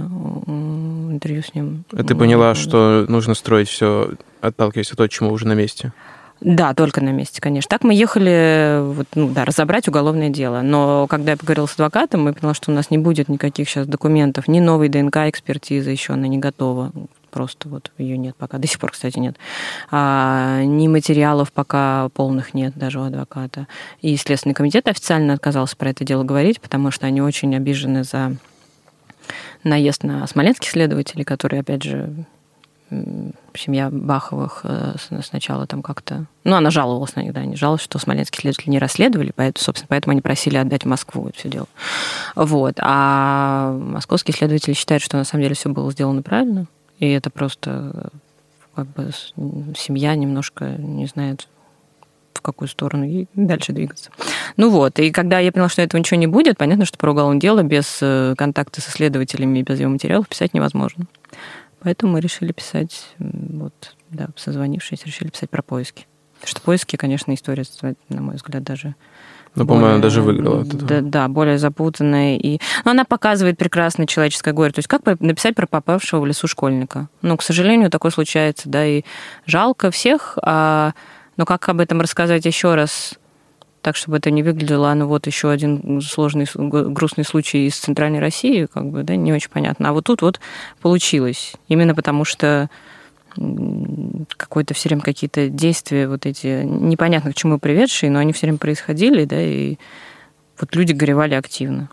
интервью 1.11 1.41
с 1.41 1.53
ним... 1.55 1.83
А 1.91 2.03
ты 2.03 2.15
поняла, 2.15 2.55
что 2.55 3.05
нужно 3.07 3.33
строить 3.33 3.69
все, 3.69 4.11
отталкиваясь 4.41 4.91
от 4.91 4.97
того, 4.97 5.07
чему 5.07 5.31
уже 5.31 5.47
на 5.47 5.53
месте? 5.53 5.93
Да, 6.41 6.73
только 6.73 7.01
на 7.01 7.09
месте, 7.09 7.41
конечно. 7.41 7.69
Так 7.69 7.83
мы 7.83 7.93
ехали, 7.93 8.79
вот, 8.81 9.07
ну 9.15 9.29
да, 9.29 9.45
разобрать 9.45 9.87
уголовное 9.87 10.29
дело. 10.29 10.61
Но 10.61 11.07
когда 11.07 11.31
я 11.31 11.37
поговорила 11.37 11.65
с 11.65 11.73
адвокатом, 11.73 12.23
мы 12.23 12.33
поняла, 12.33 12.53
что 12.53 12.71
у 12.71 12.75
нас 12.75 12.91
не 12.91 12.97
будет 12.97 13.29
никаких 13.29 13.69
сейчас 13.69 13.87
документов, 13.87 14.47
ни 14.47 14.59
новой 14.59 14.89
ДНК-экспертизы 14.89 15.89
еще 15.89 16.13
она 16.13 16.27
не 16.27 16.37
готова 16.37 16.91
просто 17.35 17.67
вот 17.67 17.91
ее 17.97 18.17
нет 18.17 18.33
пока, 18.37 18.57
до 18.59 18.65
сих 18.65 18.79
пор, 18.79 18.93
кстати, 18.93 19.19
нет. 19.19 19.35
А, 19.91 20.63
ни 20.63 20.87
материалов 20.87 21.51
пока 21.51 22.07
полных 22.13 22.53
нет 22.53 22.73
даже 22.77 23.01
у 23.01 23.03
адвоката. 23.03 23.67
И 23.99 24.15
Следственный 24.15 24.55
комитет 24.55 24.87
официально 24.87 25.33
отказался 25.33 25.75
про 25.75 25.89
это 25.89 26.05
дело 26.05 26.23
говорить, 26.23 26.61
потому 26.61 26.91
что 26.91 27.07
они 27.07 27.21
очень 27.21 27.53
обижены 27.53 28.05
за 28.05 28.37
наезд 29.65 30.03
на 30.03 30.25
смоленских 30.27 30.69
следователей, 30.69 31.25
которые, 31.25 31.59
опять 31.59 31.83
же, 31.83 32.25
семья 33.53 33.89
Баховых 33.91 34.61
э, 34.63 34.95
сначала 35.21 35.67
там 35.67 35.81
как-то... 35.81 36.27
Ну, 36.45 36.55
она 36.55 36.69
жаловалась 36.69 37.15
на 37.17 37.21
них, 37.21 37.33
да, 37.33 37.41
они 37.41 37.57
жаловалась, 37.57 37.81
что 37.81 37.99
смоленские 37.99 38.41
следователи 38.41 38.69
не 38.69 38.79
расследовали, 38.79 39.33
поэтому, 39.35 39.61
собственно, 39.61 39.87
поэтому 39.89 40.11
они 40.11 40.21
просили 40.21 40.55
отдать 40.55 40.85
Москву 40.85 41.27
это 41.27 41.37
все 41.37 41.49
дело. 41.49 41.67
Вот. 42.35 42.75
А 42.79 43.71
московские 43.71 44.35
следователи 44.35 44.73
считают, 44.73 45.03
что 45.03 45.17
на 45.17 45.25
самом 45.25 45.43
деле 45.43 45.55
все 45.55 45.67
было 45.69 45.91
сделано 45.91 46.21
правильно, 46.21 46.67
и 46.99 47.09
это 47.09 47.29
просто 47.29 48.11
как 48.75 48.87
бы 48.87 49.11
семья 49.77 50.15
немножко 50.15 50.75
не 50.77 51.05
знает, 51.05 51.47
в 52.33 52.41
какую 52.41 52.67
сторону 52.67 53.05
и 53.05 53.27
дальше 53.33 53.71
двигаться. 53.71 54.11
Ну 54.57 54.69
вот, 54.69 54.99
и 54.99 55.11
когда 55.11 55.39
я 55.39 55.51
поняла, 55.51 55.69
что 55.69 55.81
этого 55.81 55.99
ничего 55.99 56.19
не 56.19 56.27
будет, 56.27 56.57
понятно, 56.57 56.85
что 56.85 56.97
про 56.97 57.11
уголовное 57.11 57.39
дело 57.39 57.63
без 57.63 57.99
э, 58.01 58.35
контакта 58.37 58.81
со 58.81 58.91
следователями 58.91 59.59
и 59.59 59.63
без 59.63 59.79
его 59.79 59.89
материалов 59.89 60.27
писать 60.27 60.53
невозможно. 60.53 61.07
Поэтому 61.79 62.13
мы 62.13 62.19
решили 62.19 62.51
писать, 62.51 63.13
вот, 63.19 63.95
да, 64.09 64.29
созвонившись, 64.35 65.05
решили 65.05 65.29
писать 65.29 65.49
про 65.49 65.61
поиски. 65.61 66.07
Что 66.43 66.61
поиски, 66.61 66.95
конечно, 66.95 67.33
история, 67.33 67.63
на 68.09 68.21
мой 68.21 68.35
взгляд, 68.35 68.63
даже 68.63 68.95
ну, 69.55 69.65
по-моему, 69.65 70.01
даже 70.01 70.21
выиграла 70.21 70.61
от 70.61 70.67
этого. 70.67 70.87
Да, 70.87 71.01
да, 71.01 71.27
более 71.27 71.57
запутанная. 71.57 72.37
И... 72.37 72.59
Но 72.83 72.91
она 72.91 73.05
показывает 73.05 73.57
прекрасное 73.57 74.05
человеческое 74.05 74.53
горе. 74.53 74.71
То 74.71 74.79
есть 74.79 74.87
как 74.87 75.05
написать 75.19 75.55
про 75.55 75.65
попавшего 75.67 76.21
в 76.21 76.25
лесу 76.25 76.47
школьника? 76.47 77.07
Ну, 77.21 77.37
к 77.37 77.43
сожалению, 77.43 77.89
такое 77.89 78.11
случается, 78.11 78.69
да, 78.69 78.85
и 78.85 79.03
жалко 79.45 79.91
всех. 79.91 80.37
А... 80.41 80.93
Но 81.37 81.45
как 81.45 81.67
об 81.67 81.81
этом 81.81 81.99
рассказать 81.99 82.45
еще 82.45 82.75
раз, 82.75 83.15
так, 83.81 83.95
чтобы 83.95 84.17
это 84.17 84.31
не 84.31 84.41
выглядело, 84.41 84.93
ну, 84.93 85.05
вот 85.05 85.27
еще 85.27 85.49
один 85.51 86.01
сложный, 86.01 86.47
грустный 86.55 87.25
случай 87.25 87.67
из 87.67 87.75
Центральной 87.75 88.19
России, 88.19 88.67
как 88.73 88.85
бы, 88.85 89.03
да, 89.03 89.15
не 89.15 89.33
очень 89.33 89.49
понятно. 89.49 89.89
А 89.89 89.93
вот 89.93 90.05
тут 90.05 90.21
вот 90.21 90.39
получилось. 90.81 91.53
Именно 91.67 91.93
потому 91.93 92.25
что 92.25 92.69
какое-то 94.37 94.73
все 94.73 94.89
время 94.89 95.01
какие-то 95.01 95.49
действия 95.49 96.07
вот 96.07 96.25
эти 96.25 96.63
непонятно 96.63 97.31
к 97.31 97.35
чему 97.35 97.59
приведшие, 97.59 98.11
но 98.11 98.19
они 98.19 98.33
все 98.33 98.47
время 98.47 98.57
происходили, 98.57 99.25
да, 99.25 99.41
и 99.41 99.77
вот 100.59 100.75
люди 100.75 100.93
горевали 100.93 101.35
активно. 101.35 101.89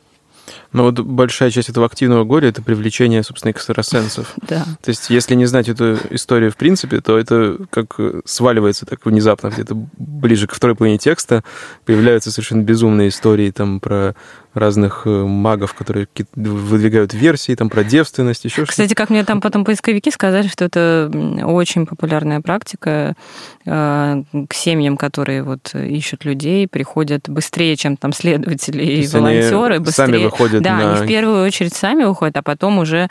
Но 0.73 0.85
вот 0.85 0.99
большая 1.01 1.51
часть 1.51 1.69
этого 1.69 1.87
активного 1.87 2.25
горя— 2.25 2.49
это 2.51 2.63
привлечение, 2.63 3.23
собственно, 3.23 3.53
экстрасенсов. 3.53 4.35
Да. 4.49 4.65
То 4.83 4.89
есть 4.91 5.09
если 5.09 5.35
не 5.35 5.47
знать 5.47 5.69
эту 5.69 5.99
историю 6.11 6.51
в 6.51 6.57
принципе, 6.57 7.01
то 7.01 7.17
это 7.17 7.59
как 7.71 7.99
сваливается 8.25 8.87
так 8.87 9.05
внезапно, 9.07 9.49
где-то 9.49 9.75
ближе 9.97 10.47
к 10.47 10.53
второй 10.53 10.77
половине 10.77 10.99
текста 10.99 11.43
появляются 11.85 12.31
совершенно 12.31 12.63
безумные 12.63 13.09
истории 13.09 13.51
там 13.51 13.81
про 13.81 14.15
разных 14.55 15.03
э, 15.07 15.09
магов, 15.09 15.75
которые 15.75 16.09
выдвигают 16.35 17.15
версии 17.15 17.55
там 17.55 17.71
про 17.71 17.85
девственность, 17.85 18.45
еще 18.45 18.57
что-то. 18.57 18.71
Кстати, 18.71 18.95
как 18.95 19.11
мне 19.11 19.25
там 19.25 19.41
потом 19.41 19.65
поисковики 19.65 20.11
сказали, 20.11 20.49
что 20.49 20.65
это 20.65 21.11
очень 21.45 21.87
популярная 21.87 22.41
практика 22.41 23.15
э, 23.65 24.23
к 24.49 24.55
семьям, 24.55 24.97
которые 24.97 25.43
вот 25.43 25.75
ищут 25.75 26.25
людей, 26.25 26.69
приходят 26.69 27.29
быстрее, 27.29 27.77
чем 27.77 27.97
там 27.97 28.13
следователи 28.13 28.85
и 28.85 29.07
волонтеры, 29.07 29.81
быстрее. 29.81 30.07
Сами 30.07 30.17
выходят 30.19 30.63
да, 30.63 30.77
на... 30.77 30.95
они 30.95 31.05
в 31.05 31.09
первую 31.09 31.45
очередь 31.45 31.75
сами 31.75 32.05
выходят, 32.05 32.37
а 32.37 32.43
потом 32.43 32.79
уже 32.79 33.09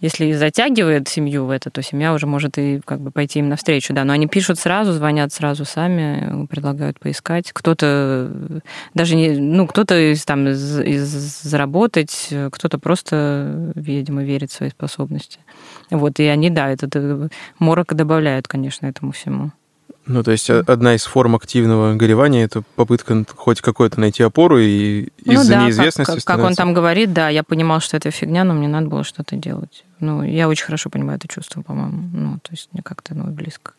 если 0.00 0.26
и 0.26 0.32
затягивает 0.32 1.08
семью 1.08 1.44
в 1.44 1.50
это, 1.50 1.70
то 1.70 1.82
семья 1.82 2.14
уже 2.14 2.26
может 2.26 2.58
и 2.58 2.80
как 2.84 3.00
бы 3.00 3.10
пойти 3.10 3.38
им 3.38 3.48
навстречу, 3.48 3.92
да. 3.92 4.04
Но 4.04 4.12
они 4.12 4.26
пишут 4.26 4.58
сразу, 4.58 4.92
звонят 4.92 5.32
сразу 5.32 5.64
сами, 5.64 6.46
предлагают 6.46 6.98
поискать. 6.98 7.52
Кто-то 7.52 8.62
даже 8.94 9.16
не, 9.16 9.30
ну, 9.30 9.66
кто-то 9.66 10.14
там 10.26 10.48
из, 10.48 10.80
из 10.80 11.42
заработать, 11.42 12.32
кто-то 12.50 12.78
просто, 12.78 13.72
видимо, 13.74 14.24
верит 14.24 14.50
в 14.50 14.54
свои 14.54 14.70
способности. 14.70 15.38
Вот, 15.90 16.18
и 16.18 16.24
они, 16.24 16.50
да, 16.50 16.70
этот 16.70 17.30
морок 17.58 17.94
добавляют, 17.94 18.48
конечно, 18.48 18.86
этому 18.86 19.12
всему. 19.12 19.52
Ну, 20.06 20.22
то 20.22 20.30
есть 20.30 20.48
одна 20.50 20.94
из 20.94 21.04
форм 21.04 21.36
активного 21.36 21.94
горевания– 21.94 22.44
это 22.44 22.62
попытка 22.74 23.24
хоть 23.36 23.60
какой-то 23.60 24.00
найти 24.00 24.22
опору, 24.22 24.58
и 24.58 25.08
ну, 25.24 25.34
из-за 25.34 25.52
да, 25.52 25.64
неизвестности 25.64 26.16
как, 26.16 26.24
как 26.24 26.46
он 26.46 26.54
там 26.54 26.72
говорит, 26.74 27.12
да, 27.12 27.28
я 27.28 27.42
понимал, 27.42 27.80
что 27.80 27.96
это 27.96 28.10
фигня, 28.10 28.44
но 28.44 28.54
мне 28.54 28.66
надо 28.66 28.88
было 28.88 29.04
что-то 29.04 29.36
делать. 29.36 29.84
Ну, 30.00 30.22
я 30.22 30.48
очень 30.48 30.64
хорошо 30.64 30.90
понимаю 30.90 31.18
это 31.18 31.28
чувство, 31.28 31.62
по-моему. 31.62 32.08
Ну, 32.12 32.38
то 32.42 32.52
есть 32.52 32.70
мне 32.72 32.82
как-то 32.82 33.14
ну, 33.14 33.24
близко. 33.24 33.72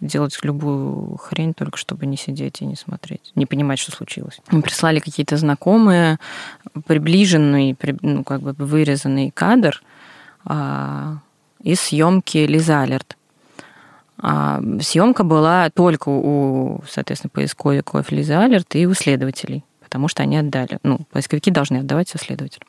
Делать 0.00 0.36
любую 0.42 1.16
хрень, 1.16 1.54
только 1.54 1.78
чтобы 1.78 2.06
не 2.06 2.16
сидеть 2.16 2.60
и 2.60 2.66
не 2.66 2.76
смотреть, 2.76 3.32
не 3.34 3.46
понимать, 3.46 3.78
что 3.78 3.92
случилось. 3.92 4.40
Мне 4.50 4.60
прислали 4.60 4.98
какие-то 4.98 5.36
знакомые, 5.36 6.18
приближенный, 6.86 7.76
ну, 8.02 8.24
как 8.24 8.42
бы 8.42 8.52
вырезанный 8.52 9.30
кадр 9.30 9.80
а, 10.44 11.18
из 11.62 11.80
съемки 11.80 12.38
Лиза 12.38 12.82
Алерт 12.82 13.16
а 14.22 14.60
съемка 14.80 15.24
была 15.24 15.68
только 15.70 16.08
у, 16.08 16.82
соответственно, 16.88 17.30
поисковиков 17.34 18.10
Лизы 18.12 18.34
Алерт 18.34 18.74
и 18.76 18.86
у 18.86 18.94
следователей 18.94 19.64
потому 19.82 20.08
что 20.08 20.22
они 20.22 20.38
отдали. 20.38 20.78
Ну, 20.84 21.00
поисковики 21.10 21.50
должны 21.50 21.76
отдавать 21.76 22.08
все 22.08 22.16
следователям. 22.16 22.66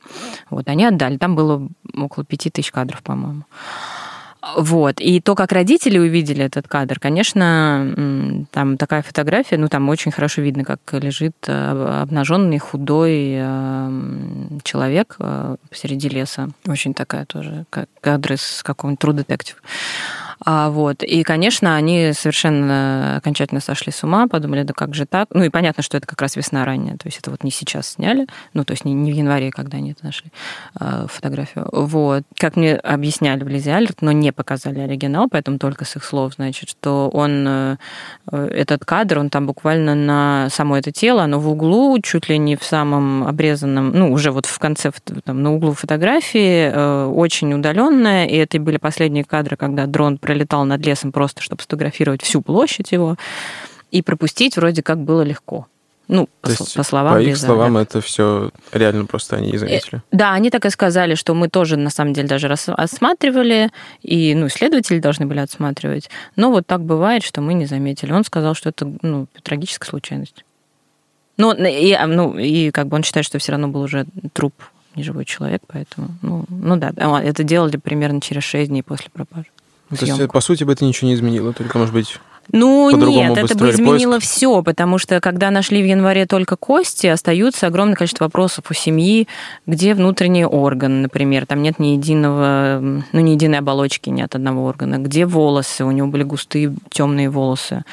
Вот, 0.50 0.68
они 0.68 0.84
отдали. 0.84 1.16
Там 1.16 1.38
было 1.38 1.70
около 1.96 2.26
пяти 2.26 2.50
тысяч 2.50 2.70
кадров, 2.70 3.02
по-моему. 3.02 3.44
Вот. 4.58 5.00
И 5.00 5.22
то, 5.22 5.36
как 5.36 5.54
родители 5.54 5.98
увидели 5.98 6.44
этот 6.44 6.68
кадр, 6.68 7.00
конечно, 7.00 8.46
там 8.52 8.78
такая 8.78 9.02
фотография, 9.02 9.58
ну, 9.58 9.70
там 9.70 9.88
очень 9.88 10.12
хорошо 10.12 10.42
видно, 10.42 10.66
как 10.66 10.80
лежит 10.92 11.36
э, 11.48 12.00
обнаженный, 12.02 12.58
худой 12.58 13.36
э, 13.38 14.60
человек 14.64 15.16
э, 15.20 15.56
посреди 15.70 16.10
леса. 16.10 16.50
Очень 16.68 16.94
такая 16.94 17.26
тоже 17.26 17.66
кадр 18.02 18.34
из 18.34 18.62
какого-нибудь 18.64 19.02
True 19.02 19.26
Detective. 19.26 19.56
А, 20.46 20.70
вот. 20.70 21.04
И, 21.04 21.24
конечно, 21.24 21.76
они 21.76 22.12
совершенно 22.14 23.18
окончательно 23.18 23.62
сошли 23.62 23.92
с 23.92 24.04
ума, 24.04 24.28
подумали, 24.28 24.64
да 24.64 24.74
как 24.74 24.94
же 24.94 25.06
так? 25.06 25.30
Ну 25.34 25.44
и 25.44 25.50
понятно, 25.50 25.84
что 25.84 25.98
это 25.98 26.08
как 26.08 26.22
раз 26.22 26.36
весна 26.36 26.66
ранняя, 26.66 26.98
то 26.98 27.08
есть 27.08 27.20
это 27.20 27.32
вот 27.32 27.44
не 27.44 27.52
сейчас 27.52 27.88
сняли, 27.90 28.28
ну 28.54 28.64
то 28.64 28.72
есть 28.72 28.86
не, 28.86 28.94
не 28.94 29.12
в 29.12 29.16
январе, 29.16 29.52
когда 29.52 29.78
они 29.78 29.92
это 29.92 30.06
нашли, 30.06 30.32
а, 30.76 31.08
фотографию. 31.08 31.68
Вот. 31.72 32.24
Как 32.38 32.56
мне 32.56 32.76
объясняли 32.76 33.44
в 33.44 33.48
Лизе 33.48 33.74
Альерт, 33.74 34.02
но 34.02 34.12
не 34.12 34.32
показали 34.32 34.80
оригинал, 34.80 35.28
поэтому 35.30 35.60
только 35.60 35.86
с 35.86 35.96
их 35.96 36.04
слов, 36.04 36.34
значит, 36.36 36.70
что 36.70 37.10
он, 37.10 37.46
э, 37.48 37.78
этот 38.32 38.86
кадр, 38.86 39.20
он 39.20 39.30
там 39.30 39.48
буквально 39.48 39.96
на 39.96 40.48
само 40.50 40.78
это 40.78 40.92
тело, 40.92 41.24
оно 41.24 41.40
в 41.40 41.50
углу, 41.50 42.00
чуть 42.02 42.30
ли 42.30 42.38
не 42.38 42.56
в 42.56 42.64
самом 42.64 43.26
обрезанном, 43.26 43.92
ну 43.92 44.12
уже 44.12 44.32
вот 44.32 44.46
в 44.46 44.60
конце, 44.60 44.92
там, 45.24 45.42
на 45.42 45.54
углу 45.54 45.74
фотографии, 45.74 46.72
э, 46.72 47.06
очень 47.06 47.54
удаленное, 47.54 48.26
и 48.26 48.36
это 48.36 48.60
были 48.60 48.78
последние 48.78 49.24
кадры, 49.24 49.56
когда 49.56 49.86
дрон 49.86 50.18
пролетал 50.34 50.66
над 50.66 50.84
лесом 50.84 51.12
просто, 51.12 51.42
чтобы 51.42 51.62
сфотографировать 51.62 52.24
всю 52.24 52.42
площадь 52.42 52.92
его, 52.92 53.18
и 53.92 54.02
пропустить 54.02 54.58
вроде 54.58 54.82
как 54.82 54.98
было 54.98 55.22
легко. 55.22 55.68
Ну, 56.08 56.28
по, 56.42 56.50
есть, 56.50 56.76
по 56.76 56.84
словам 56.84 57.14
По 57.14 57.22
их 57.22 57.28
Лиза, 57.30 57.46
словам, 57.46 57.78
это 57.78 58.02
все 58.02 58.52
реально 58.74 59.06
просто 59.06 59.38
они 59.38 59.52
не 59.52 59.58
заметили. 59.58 59.98
Э, 59.98 60.00
да, 60.12 60.34
они 60.34 60.50
так 60.50 60.66
и 60.66 60.70
сказали, 60.70 61.16
что 61.16 61.34
мы 61.34 61.48
тоже, 61.48 61.78
на 61.78 61.90
самом 61.90 62.14
деле, 62.14 62.28
даже 62.28 62.52
осматривали, 62.52 63.70
и, 64.02 64.36
ну, 64.36 64.48
исследователи 64.48 65.00
должны 65.00 65.28
были 65.28 65.40
отсматривать. 65.40 66.10
Но 66.36 66.52
вот 66.52 66.68
так 66.68 66.82
бывает, 66.82 67.24
что 67.24 67.40
мы 67.40 67.54
не 67.54 67.68
заметили. 67.68 68.12
Он 68.12 68.26
сказал, 68.26 68.54
что 68.54 68.70
это, 68.70 68.92
ну, 69.02 69.28
трагическая 69.44 69.88
случайность. 69.88 70.44
Ну, 71.38 71.54
и, 71.54 71.94
а, 71.94 72.08
ну, 72.08 72.38
и 72.38 72.72
как 72.72 72.88
бы 72.88 72.96
он 72.96 73.04
считает, 73.04 73.26
что 73.26 73.38
все 73.38 73.54
равно 73.54 73.68
был 73.70 73.82
уже 73.82 74.06
труп 74.34 74.54
неживой 74.96 75.26
человек, 75.26 75.62
поэтому, 75.68 76.10
ну, 76.22 76.46
ну 76.50 76.76
да, 76.76 76.92
это 77.24 77.44
делали 77.44 77.78
примерно 77.78 78.20
через 78.20 78.44
6 78.44 78.70
дней 78.70 78.84
после 78.84 79.10
пропажи. 79.12 79.48
То 79.90 80.06
есть, 80.06 80.32
по 80.32 80.42
сути, 80.42 80.64
бы 80.64 80.74
это 80.74 80.86
ничего 80.86 81.10
не 81.10 81.16
изменило, 81.16 81.54
только, 81.54 81.78
может 81.78 81.94
быть, 81.94 82.20
ну 82.52 82.90
нет, 82.92 83.38
это 83.38 83.56
бы 83.56 83.70
изменило 83.70 84.14
поиск. 84.14 84.28
все, 84.28 84.62
потому 84.64 84.98
что 84.98 85.20
когда 85.22 85.50
нашли 85.50 85.82
в 85.82 85.86
январе 85.86 86.26
только 86.26 86.58
кости, 86.58 87.08
остаются 87.08 87.68
огромное 87.68 87.96
количество 87.96 88.26
вопросов 88.26 88.66
у 88.70 88.74
семьи, 88.74 89.28
где 89.66 89.94
внутренние 89.94 90.48
органы, 90.48 91.04
например, 91.04 91.46
там 91.46 91.62
нет 91.62 91.80
ни 91.80 91.88
единого, 91.88 92.80
ну 92.82 93.20
ни 93.20 93.32
единой 93.32 93.60
оболочки, 93.60 94.10
нет 94.10 94.36
одного 94.36 94.66
органа, 94.66 94.98
где 94.98 95.26
волосы, 95.26 95.86
у 95.86 95.92
него 95.92 96.08
были 96.08 96.24
густые 96.24 96.76
темные 96.90 97.30
волосы, 97.30 97.84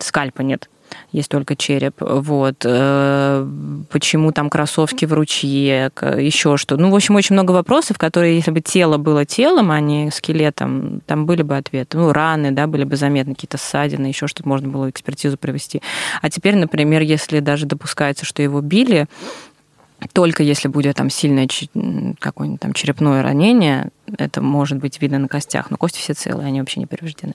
скальпа 0.00 0.40
нет 0.40 0.68
есть 1.14 1.28
только 1.28 1.54
череп. 1.54 1.94
Вот. 2.00 2.56
Э, 2.64 3.46
почему 3.88 4.32
там 4.32 4.50
кроссовки 4.50 5.04
в 5.04 5.12
ручье, 5.12 5.92
еще 6.18 6.56
что. 6.56 6.76
Ну, 6.76 6.90
в 6.90 6.94
общем, 6.94 7.14
очень 7.14 7.34
много 7.34 7.52
вопросов, 7.52 7.98
которые, 7.98 8.34
если 8.34 8.50
бы 8.50 8.60
тело 8.60 8.98
было 8.98 9.24
телом, 9.24 9.70
а 9.70 9.78
не 9.78 10.10
скелетом, 10.10 11.00
там 11.06 11.24
были 11.24 11.42
бы 11.42 11.56
ответы. 11.56 11.98
Ну, 11.98 12.12
раны, 12.12 12.50
да, 12.50 12.66
были 12.66 12.82
бы 12.82 12.96
заметны, 12.96 13.34
какие-то 13.34 13.58
ссадины, 13.58 14.06
еще 14.06 14.26
что-то 14.26 14.48
можно 14.48 14.68
было 14.68 14.90
экспертизу 14.90 15.38
провести. 15.38 15.80
А 16.20 16.28
теперь, 16.30 16.56
например, 16.56 17.02
если 17.02 17.38
даже 17.38 17.66
допускается, 17.66 18.24
что 18.24 18.42
его 18.42 18.60
били, 18.60 19.06
только 20.12 20.42
если 20.42 20.68
будет 20.68 20.96
там 20.96 21.10
сильное 21.10 21.48
какое-нибудь 22.18 22.60
там 22.60 22.72
черепное 22.72 23.22
ранение, 23.22 23.90
это 24.18 24.42
может 24.42 24.78
быть 24.78 25.00
видно 25.00 25.18
на 25.18 25.28
костях, 25.28 25.70
но 25.70 25.76
кости 25.76 25.98
все 25.98 26.14
целые, 26.14 26.46
они 26.46 26.60
вообще 26.60 26.80
не 26.80 26.86
повреждены. 26.86 27.34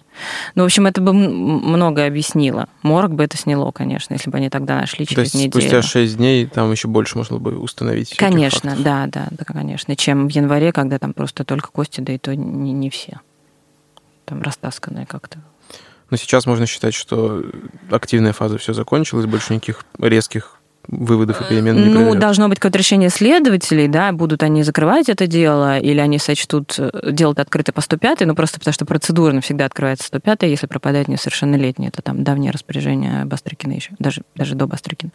Ну, 0.55 0.63
в 0.63 0.65
общем, 0.65 0.85
это 0.85 1.01
бы 1.01 1.13
многое 1.13 2.07
объяснило. 2.07 2.67
Морг 2.83 3.11
бы 3.11 3.23
это 3.23 3.37
сняло, 3.37 3.71
конечно, 3.71 4.13
если 4.13 4.29
бы 4.29 4.37
они 4.37 4.49
тогда 4.49 4.75
нашли 4.75 5.05
через 5.05 5.15
То 5.15 5.21
есть 5.21 5.35
неделю. 5.35 5.51
спустя 5.51 5.81
6 5.81 6.17
дней 6.17 6.45
там 6.45 6.71
еще 6.71 6.87
больше 6.87 7.17
можно 7.17 7.37
бы 7.39 7.57
установить 7.57 8.15
Конечно, 8.15 8.75
да, 8.77 9.07
да, 9.07 9.27
да, 9.31 9.43
конечно. 9.45 9.95
Чем 9.95 10.27
в 10.27 10.31
январе, 10.31 10.71
когда 10.71 10.99
там 10.99 11.13
просто 11.13 11.43
только 11.43 11.69
кости, 11.71 12.01
да 12.01 12.13
и 12.13 12.17
то 12.17 12.35
не, 12.35 12.71
не 12.71 12.89
все. 12.89 13.19
Там 14.25 14.41
растасканные 14.41 15.05
как-то. 15.05 15.39
Но 16.09 16.17
сейчас 16.17 16.45
можно 16.45 16.65
считать, 16.65 16.93
что 16.93 17.43
активная 17.89 18.33
фаза 18.33 18.57
все 18.57 18.73
закончилась, 18.73 19.25
больше 19.25 19.53
никаких 19.53 19.85
резких 19.99 20.58
выводов 20.91 21.41
и 21.41 21.43
перемен 21.43 21.75
не 21.75 21.85
Ну, 21.85 21.93
произойдет. 21.93 22.19
должно 22.19 22.49
быть 22.49 22.59
какое-то 22.59 22.79
решение 22.79 23.09
следователей, 23.09 23.87
да, 23.87 24.11
будут 24.11 24.43
они 24.43 24.63
закрывать 24.63 25.09
это 25.09 25.27
дело, 25.27 25.77
или 25.79 25.99
они 25.99 26.17
сочтут 26.17 26.75
э, 26.77 27.11
делать 27.11 27.37
открытое 27.37 27.71
по 27.73 27.81
105, 27.81 28.21
ну, 28.21 28.35
просто 28.35 28.59
потому 28.59 28.73
что 28.73 28.85
процедурно 28.85 29.41
всегда 29.41 29.65
открывается 29.65 30.07
105, 30.07 30.43
если 30.43 30.67
пропадает 30.67 31.07
несовершеннолетний. 31.07 31.87
Это 31.87 32.01
там 32.01 32.23
давнее 32.23 32.51
распоряжение 32.51 33.25
Бастрыкина 33.25 33.73
еще, 33.73 33.91
даже, 33.99 34.23
даже 34.35 34.55
до 34.55 34.67
Бастрыкина. 34.67 35.11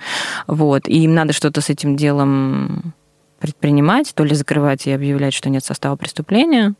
Вот. 0.46 0.88
И 0.88 1.02
им 1.04 1.14
надо 1.14 1.32
что-то 1.32 1.60
с 1.60 1.70
этим 1.70 1.96
делом 1.96 2.94
предпринимать, 3.40 4.12
то 4.14 4.24
ли 4.24 4.34
закрывать 4.34 4.86
и 4.86 4.92
объявлять, 4.92 5.34
что 5.34 5.50
нет 5.50 5.64
состава 5.64 5.96
преступления, 5.96 6.74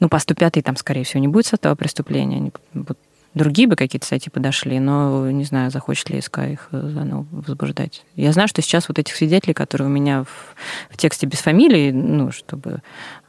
ну, 0.00 0.08
по 0.08 0.18
105 0.18 0.62
там, 0.64 0.76
скорее 0.76 1.04
всего, 1.04 1.20
не 1.20 1.28
будет 1.28 1.46
состава 1.46 1.74
преступления, 1.74 2.36
они 2.36 2.52
будут 2.72 2.98
другие 3.34 3.68
бы 3.68 3.76
какие-то 3.76 4.06
статьи 4.06 4.30
подошли, 4.30 4.78
но 4.80 5.30
не 5.30 5.44
знаю, 5.44 5.70
захочет 5.70 6.10
ли 6.10 6.20
СК 6.20 6.40
их 6.40 6.68
э, 6.72 6.90
заново 6.92 7.26
возбуждать. 7.30 8.04
Я 8.16 8.32
знаю, 8.32 8.48
что 8.48 8.62
сейчас 8.62 8.88
вот 8.88 8.98
этих 8.98 9.14
свидетелей, 9.14 9.54
которые 9.54 9.88
у 9.88 9.90
меня 9.90 10.24
в, 10.24 10.54
в 10.90 10.96
тексте 10.96 11.26
без 11.26 11.38
фамилии, 11.38 11.90
ну, 11.90 12.32
чтобы 12.32 12.82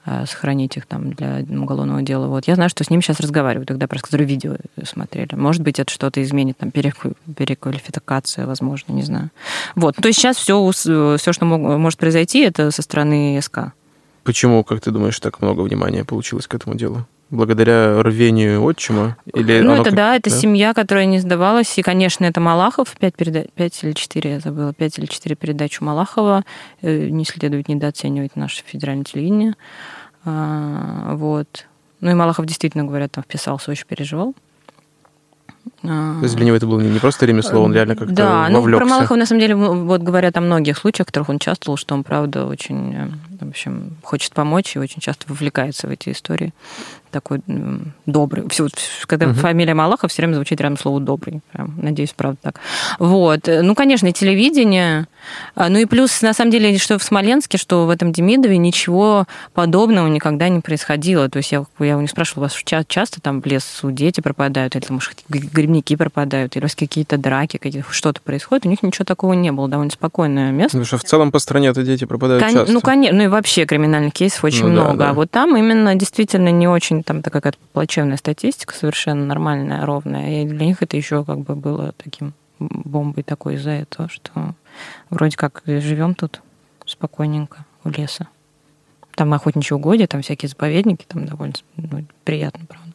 э, 0.06 0.26
сохранить 0.26 0.78
их 0.78 0.86
там 0.86 1.14
для 1.14 1.46
уголовного 1.50 2.02
дела. 2.02 2.28
Вот 2.28 2.48
я 2.48 2.56
знаю, 2.56 2.70
что 2.70 2.84
с 2.84 2.90
ними 2.90 3.02
сейчас 3.02 3.20
разговаривают, 3.20 3.68
тогда 3.68 3.88
просто 3.88 4.08
которые 4.08 4.28
видео 4.28 4.58
смотрели. 4.84 5.36
Может 5.36 5.62
быть, 5.62 5.80
это 5.80 5.92
что-то 5.92 6.22
изменит, 6.24 6.58
там 6.58 6.72
переквалификация, 6.72 8.46
возможно, 8.46 8.94
не 8.94 9.04
знаю. 9.04 9.30
Вот, 9.76 9.96
то 9.96 10.08
есть 10.08 10.20
сейчас 10.20 10.38
все, 10.38 10.72
все, 10.72 11.34
что 11.34 11.46
может 11.46 12.00
произойти, 12.00 12.40
это 12.40 12.72
со 12.72 12.82
стороны 12.82 13.40
СК. 13.42 13.74
Почему, 14.24 14.64
как 14.64 14.82
ты 14.82 14.92
думаешь, 14.92 15.20
так 15.20 15.42
много 15.42 15.62
внимания 15.62 16.04
получилось 16.04 16.48
к 16.48 16.54
этому 16.54 16.76
делу? 16.76 17.06
Благодаря 17.32 18.02
рвению 18.02 18.64
отчима? 18.64 19.18
Или 19.34 19.62
ну, 19.62 19.74
это 19.74 19.86
как- 19.86 19.96
да, 19.96 20.16
это 20.16 20.30
семья, 20.30 20.74
которая 20.74 21.06
не 21.06 21.20
сдавалась. 21.20 21.78
И, 21.78 21.82
конечно, 21.82 22.26
это 22.26 22.40
Малахов, 22.40 22.96
пять, 23.00 23.16
переда... 23.16 23.46
пять 23.56 23.84
или 23.84 23.94
четыре, 23.94 24.32
я 24.34 24.40
забыла, 24.40 24.74
пять 24.74 24.98
или 24.98 25.06
четыре 25.06 25.36
передачу 25.36 25.84
Малахова. 25.84 26.44
Э, 26.82 27.08
Не 27.10 27.26
следует 27.26 27.68
недооценивать 27.70 28.36
наше 28.36 28.64
федеральное 28.66 29.04
телевидение. 29.06 29.56
А, 30.26 31.16
Вот. 31.16 31.66
Ну 32.02 32.12
и 32.12 32.14
Малахов 32.14 32.46
действительно, 32.46 32.86
говорят, 32.86 33.12
там 33.12 33.24
вписался, 33.24 33.72
очень 33.72 33.86
переживал. 33.86 34.34
А, 35.84 36.16
То 36.20 36.24
есть 36.24 36.36
для 36.36 36.46
него 36.46 36.56
это 36.58 36.66
было 36.66 36.80
не 36.82 37.00
просто 37.00 37.26
ремесло, 37.26 37.62
он 37.62 37.74
реально 37.74 37.96
как-то 37.96 38.14
Да, 38.14 38.48
ну 38.50 38.60
вовлекся. 38.60 38.86
про 38.86 38.90
Малахова, 38.90 39.18
на 39.18 39.26
самом 39.26 39.40
деле, 39.42 39.56
вот 39.56 40.02
говорят 40.02 40.36
о 40.38 40.42
многих 40.42 40.78
случаях, 40.78 41.08
в 41.08 41.12
которых 41.12 41.30
он 41.30 41.36
участвовал, 41.38 41.78
что 41.78 41.94
он, 41.96 42.04
правда, 42.04 42.46
очень, 42.46 42.96
э, 42.96 43.08
в 43.46 43.50
общем, 43.50 43.98
хочет 44.04 44.34
помочь 44.34 44.76
и 44.76 44.80
очень 44.80 45.02
часто 45.02 45.26
вовлекается 45.28 45.88
в 45.88 45.92
эти 45.92 46.10
истории. 46.12 46.54
Такой 47.12 47.42
добрый. 48.06 48.44
Вот, 48.60 48.72
когда 49.08 49.26
Мгм. 49.28 49.36
фамилия 49.36 49.74
Малахов, 49.74 50.12
все 50.12 50.22
время 50.22 50.36
звучит 50.36 50.62
рядом 50.62 50.78
слово 50.78 51.00
«добрый». 51.00 51.42
Прям, 51.52 51.74
надеюсь, 51.82 52.14
правда 52.16 52.38
так. 52.44 52.60
Вот. 53.00 53.42
Ну, 53.48 53.74
конечно, 53.74 54.08
и 54.08 54.14
телевидение. 54.14 55.08
А, 55.56 55.70
Ну 55.70 55.80
и 55.80 55.86
плюс, 55.86 56.22
на 56.22 56.34
самом 56.34 56.52
деле, 56.52 56.78
что 56.78 56.98
в 57.00 57.04
Смоленске, 57.04 57.58
что 57.58 57.86
в 57.86 57.90
этом 57.90 58.12
Демидове 58.12 58.58
ничего 58.58 59.26
подобного 59.54 60.08
никогда 60.08 60.50
не 60.50 60.60
происходило. 60.60 61.30
То 61.30 61.38
есть 61.38 61.52
я, 61.52 61.66
я 61.80 61.98
у 61.98 62.02
них 62.02 62.10
спрашивала, 62.12 62.44
у 62.44 62.46
вас 62.46 62.54
ча- 62.64 62.84
часто 62.88 63.20
там 63.22 63.42
в 63.42 63.46
лесу 63.48 63.92
дети 63.92 64.22
пропадают, 64.22 64.76
или 64.76 64.84
там, 64.84 64.96
может, 64.98 65.14
грибники 65.30 65.96
пропадают, 65.96 66.56
или 66.56 66.64
у 66.64 66.66
вас 66.66 66.76
какие-то 66.76 67.18
драки, 67.18 67.58
какие-то, 67.58 67.92
что-то 67.92 68.22
происходит. 68.22 68.66
У 68.66 68.70
них 68.70 68.84
ничего 68.84 69.06
такого 69.06 69.34
не 69.34 69.52
было. 69.52 69.68
Довольно 69.68 69.92
спокойное 69.92 70.52
место. 70.52 70.70
Потому 70.78 70.86
что 70.86 70.98
в 71.00 71.04
целом 71.04 71.32
по 71.32 71.40
стране-то 71.40 71.82
дети 71.84 72.06
пропадают 72.06 72.44
Кон- 72.44 72.54
часто. 72.54 72.72
Ну, 72.72 72.82
конечно, 72.82 73.18
ну 73.18 73.24
и 73.24 73.28
вообще 73.28 73.66
криминальных 73.66 74.14
кейсов 74.14 74.44
очень 74.44 74.68
Ну 74.68 74.76
да, 74.76 74.82
много. 74.84 74.98
да. 75.00 75.10
А 75.10 75.14
вот 75.14 75.32
там 75.32 75.58
именно 75.58 75.96
действительно 75.96 76.50
не 76.50 76.68
очень 76.68 76.99
там 77.04 77.22
такая 77.22 77.42
какая-то 77.42 77.58
плачевная 77.74 78.18
статистика, 78.18 78.74
совершенно 78.74 79.26
нормальная, 79.26 79.86
ровная. 79.86 80.44
И 80.44 80.48
для 80.48 80.66
них 80.66 80.82
это 80.82 80.98
еще 80.98 81.24
как 81.26 81.40
бы 81.40 81.56
было 81.56 81.94
таким 81.98 82.34
бомбой 82.60 83.24
такой 83.24 83.56
из-за 83.56 83.72
этого, 83.72 84.10
что 84.10 84.54
вроде 85.10 85.38
как 85.38 85.62
живем 85.66 86.16
тут 86.16 86.42
спокойненько 86.86 87.66
у 87.84 87.90
леса. 87.90 88.28
Там 89.16 89.34
охотничьи 89.34 89.76
угодья, 89.76 90.08
там 90.08 90.22
всякие 90.22 90.50
заповедники, 90.50 91.06
там 91.08 91.26
довольно 91.26 91.54
ну, 91.76 92.06
приятно, 92.24 92.66
правда. 92.66 92.94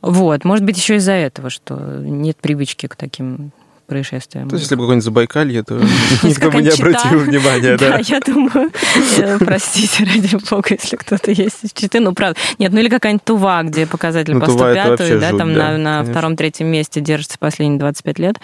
Вот, 0.00 0.44
может 0.44 0.64
быть, 0.64 0.76
еще 0.76 0.96
из-за 0.96 1.12
этого, 1.12 1.50
что 1.50 1.74
нет 2.00 2.36
привычки 2.36 2.86
к 2.86 2.96
таким 2.96 3.52
происшествиям. 3.88 4.48
То 4.48 4.54
есть, 4.54 4.66
если 4.66 4.76
бы 4.76 4.82
какой-нибудь 4.82 5.04
Забайкалье, 5.04 5.62
то 5.64 5.74
никто 6.22 6.50
бы 6.50 6.62
не 6.62 6.68
обратил 6.68 7.18
внимания, 7.18 7.76
Да, 7.76 7.90
да. 7.90 8.00
я 8.04 8.20
думаю, 8.20 8.70
э, 9.18 9.38
простите, 9.38 10.04
ради 10.04 10.36
бога, 10.48 10.68
если 10.70 10.96
кто-то 10.96 11.32
есть 11.32 11.64
из 11.64 11.72
Читы, 11.72 11.98
ну, 11.98 12.12
правда. 12.12 12.38
Нет, 12.58 12.72
ну 12.72 12.78
или 12.78 12.88
какая-нибудь 12.88 13.24
Тува, 13.24 13.62
где 13.62 13.86
показатель 13.86 14.34
Ну, 14.34 14.40
по 14.40 14.46
Тува 14.46 14.70
это 14.70 14.96
105, 14.96 15.00
вообще 15.00 15.18
да, 15.18 15.36
там 15.36 15.52
на, 15.52 16.04
втором-третьем 16.04 16.68
месте 16.68 17.00
держится 17.00 17.38
последние 17.38 17.80
25 17.80 18.18
лет. 18.18 18.36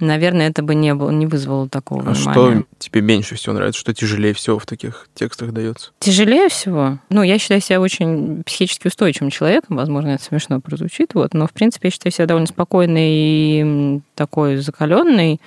Наверное, 0.00 0.48
это 0.48 0.62
бы 0.62 0.74
не, 0.74 0.94
было, 0.94 1.10
не 1.10 1.26
вызвало 1.26 1.68
такого 1.68 2.00
А 2.02 2.12
внимания. 2.12 2.60
что 2.64 2.64
тебе 2.78 3.00
меньше 3.00 3.36
всего 3.36 3.54
нравится? 3.54 3.80
Что 3.80 3.94
тяжелее 3.94 4.34
всего 4.34 4.58
в 4.58 4.66
таких 4.66 5.08
текстах 5.14 5.52
дается? 5.52 5.90
Тяжелее 6.00 6.48
всего. 6.48 6.98
Ну, 7.10 7.22
я 7.22 7.38
считаю 7.38 7.60
себя 7.60 7.80
очень 7.80 8.42
психически 8.44 8.88
устойчивым 8.88 9.30
человеком. 9.30 9.76
Возможно, 9.76 10.08
это 10.10 10.24
смешно 10.24 10.60
прозвучит. 10.60 11.14
Вот. 11.14 11.34
Но, 11.34 11.46
в 11.46 11.52
принципе, 11.52 11.88
я 11.88 11.92
считаю 11.92 12.12
себя 12.12 12.26
довольно 12.26 12.46
спокойной 12.48 13.08
и 13.10 14.00
такой 14.14 14.56
закаленной. 14.56 15.40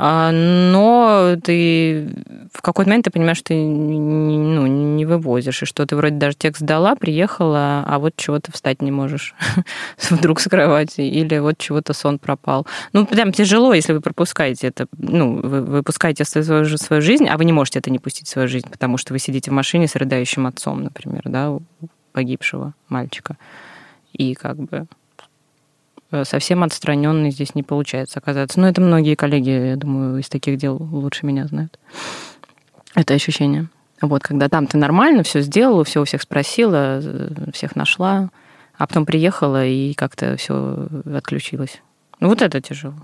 А, 0.00 0.30
Но 0.30 1.34
ты 1.42 2.08
в 2.52 2.62
какой-то 2.62 2.88
момент 2.88 3.06
ты 3.06 3.10
понимаешь, 3.10 3.38
что 3.38 3.48
ты 3.48 3.56
ну, 3.56 4.64
не 4.66 5.04
вывозишь, 5.04 5.62
и 5.62 5.66
что 5.66 5.84
ты 5.86 5.96
вроде 5.96 6.14
даже 6.14 6.36
текст 6.36 6.62
дала, 6.62 6.94
приехала, 6.94 7.82
а 7.84 7.98
вот 7.98 8.14
чего-то 8.14 8.52
встать 8.52 8.80
не 8.80 8.92
можешь 8.92 9.34
вдруг 10.10 10.38
с 10.38 10.48
кровати, 10.48 11.00
или 11.00 11.38
вот 11.38 11.58
чего-то 11.58 11.94
сон 11.94 12.20
пропал. 12.20 12.64
Ну, 12.92 13.06
прям 13.06 13.32
тяжело, 13.32 13.74
если 13.74 13.92
вы 13.92 14.00
пропускаете 14.00 14.68
это, 14.68 14.86
ну, 14.96 15.40
вы 15.42 15.62
выпускаете 15.62 16.24
свою, 16.24 16.78
свою 16.78 17.02
жизнь, 17.02 17.26
а 17.28 17.36
вы 17.36 17.44
не 17.44 17.52
можете 17.52 17.80
это 17.80 17.90
не 17.90 17.98
пустить 17.98 18.28
в 18.28 18.30
свою 18.30 18.46
жизнь, 18.46 18.70
потому 18.70 18.98
что 18.98 19.12
вы 19.12 19.18
сидите 19.18 19.50
в 19.50 19.54
машине 19.54 19.88
с 19.88 19.96
рыдающим 19.96 20.46
отцом, 20.46 20.84
например, 20.84 21.22
да, 21.24 21.58
погибшего 22.12 22.72
мальчика. 22.88 23.36
И 24.12 24.34
как 24.34 24.58
бы 24.58 24.86
совсем 26.24 26.62
отстраненный 26.62 27.30
здесь 27.30 27.54
не 27.54 27.62
получается 27.62 28.18
оказаться. 28.18 28.60
Но 28.60 28.68
это 28.68 28.80
многие 28.80 29.14
коллеги, 29.14 29.50
я 29.50 29.76
думаю, 29.76 30.18
из 30.18 30.28
таких 30.28 30.56
дел 30.56 30.76
лучше 30.76 31.26
меня 31.26 31.46
знают. 31.46 31.78
Это 32.94 33.14
ощущение. 33.14 33.68
Вот, 34.00 34.22
когда 34.22 34.48
там 34.48 34.66
ты 34.66 34.78
нормально 34.78 35.22
все 35.22 35.40
сделала, 35.40 35.84
все 35.84 36.00
у 36.00 36.04
всех 36.04 36.22
спросила, 36.22 37.00
э, 37.02 37.50
всех 37.52 37.74
нашла, 37.74 38.30
а 38.76 38.86
потом 38.86 39.06
приехала 39.06 39.66
и 39.66 39.92
как-то 39.94 40.36
все 40.36 40.86
отключилось. 41.14 41.82
Ну, 42.20 42.28
вот 42.28 42.42
это 42.42 42.60
тяжело. 42.60 42.94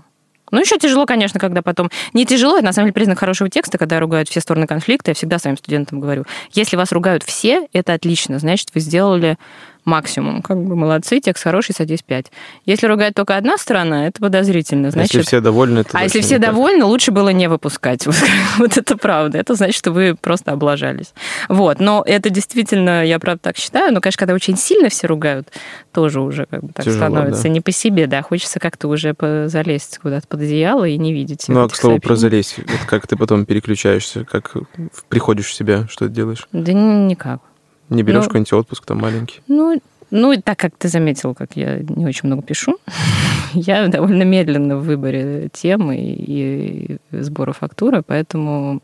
Ну, 0.51 0.61
еще 0.61 0.77
тяжело, 0.77 1.05
конечно, 1.05 1.39
когда 1.39 1.61
потом... 1.61 1.89
Не 2.13 2.25
тяжело, 2.25 2.57
это 2.57 2.65
на 2.65 2.73
самом 2.73 2.87
деле 2.87 2.93
признак 2.93 3.19
хорошего 3.19 3.49
текста, 3.49 3.77
когда 3.77 3.99
ругают 3.99 4.29
все 4.29 4.39
стороны 4.39 4.67
конфликта. 4.67 5.11
Я 5.11 5.15
всегда 5.15 5.39
своим 5.39 5.57
студентам 5.57 5.99
говорю, 5.99 6.23
если 6.51 6.77
вас 6.77 6.91
ругают 6.91 7.23
все, 7.23 7.67
это 7.73 7.93
отлично, 7.93 8.39
значит, 8.39 8.69
вы 8.73 8.79
сделали 8.79 9.37
максимум. 9.85 10.41
Как 10.41 10.57
бы 10.61 10.75
молодцы, 10.75 11.19
текст 11.19 11.43
хороший, 11.43 11.73
садись 11.73 12.01
5. 12.01 12.31
Если 12.65 12.87
ругает 12.87 13.13
только 13.13 13.37
одна 13.37 13.57
сторона, 13.57 14.07
это 14.07 14.19
подозрительно. 14.19 14.89
А 14.89 14.91
Значит, 14.91 15.13
Если 15.13 15.27
все 15.27 15.39
довольны, 15.41 15.83
то 15.83 15.91
а 15.93 16.03
если 16.03 16.21
все 16.21 16.39
так. 16.39 16.49
довольны, 16.49 16.83
лучше 16.85 17.11
было 17.11 17.29
не 17.29 17.47
выпускать. 17.47 18.05
Вот, 18.05 18.15
вот 18.57 18.77
это 18.77 18.97
правда. 18.97 19.37
Это 19.37 19.55
значит, 19.55 19.75
что 19.75 19.91
вы 19.91 20.15
просто 20.19 20.51
облажались. 20.51 21.13
Вот. 21.49 21.79
Но 21.79 22.03
это 22.05 22.29
действительно, 22.29 23.05
я 23.05 23.19
правда 23.19 23.39
так 23.43 23.57
считаю. 23.57 23.93
Но, 23.93 24.01
конечно, 24.01 24.19
когда 24.19 24.33
очень 24.33 24.57
сильно 24.57 24.89
все 24.89 25.07
ругают, 25.07 25.49
тоже 25.93 26.19
уже 26.21 26.45
как 26.49 26.63
бы 26.63 26.73
так 26.73 26.85
Тяжело, 26.85 27.05
становится 27.05 27.43
да. 27.43 27.49
не 27.49 27.61
по 27.61 27.71
себе, 27.71 28.07
да. 28.07 28.21
Хочется 28.21 28.59
как-то 28.59 28.87
уже 28.87 29.15
залезть 29.47 29.99
куда-то 29.99 30.27
под 30.27 30.41
одеяло 30.41 30.85
и 30.85 30.97
не 30.97 31.13
видеть. 31.13 31.45
Ну, 31.47 31.63
а 31.63 31.69
к 31.69 31.75
слову 31.75 31.99
про 31.99 32.15
залезть, 32.15 32.57
вот 32.57 32.79
как 32.87 33.07
ты 33.07 33.15
потом 33.15 33.45
переключаешься, 33.45 34.25
как 34.25 34.53
приходишь 35.09 35.47
в 35.47 35.53
себя, 35.53 35.87
что 35.89 36.07
ты 36.07 36.13
делаешь? 36.13 36.47
Да 36.51 36.73
ни- 36.73 37.07
никак. 37.07 37.41
Не 37.89 38.03
берешь 38.03 38.21
Ну- 38.23 38.27
какой-нибудь 38.27 38.53
отпуск 38.53 38.85
там 38.85 38.99
маленький? 38.99 39.41
Ну, 39.47 39.79
ну, 40.11 40.31
и 40.31 40.37
так 40.41 40.57
как 40.59 40.75
ты 40.77 40.87
заметил, 40.87 41.33
как 41.35 41.55
я 41.55 41.79
не 41.79 42.05
очень 42.05 42.27
много 42.27 42.41
пишу, 42.41 42.77
я 43.53 43.87
довольно 43.87 44.23
медленно 44.23 44.77
в 44.77 44.83
выборе 44.85 45.49
темы 45.53 45.97
и 45.97 46.97
сбора 47.11 47.53
фактуры, 47.53 48.01
поэтому... 48.05 48.81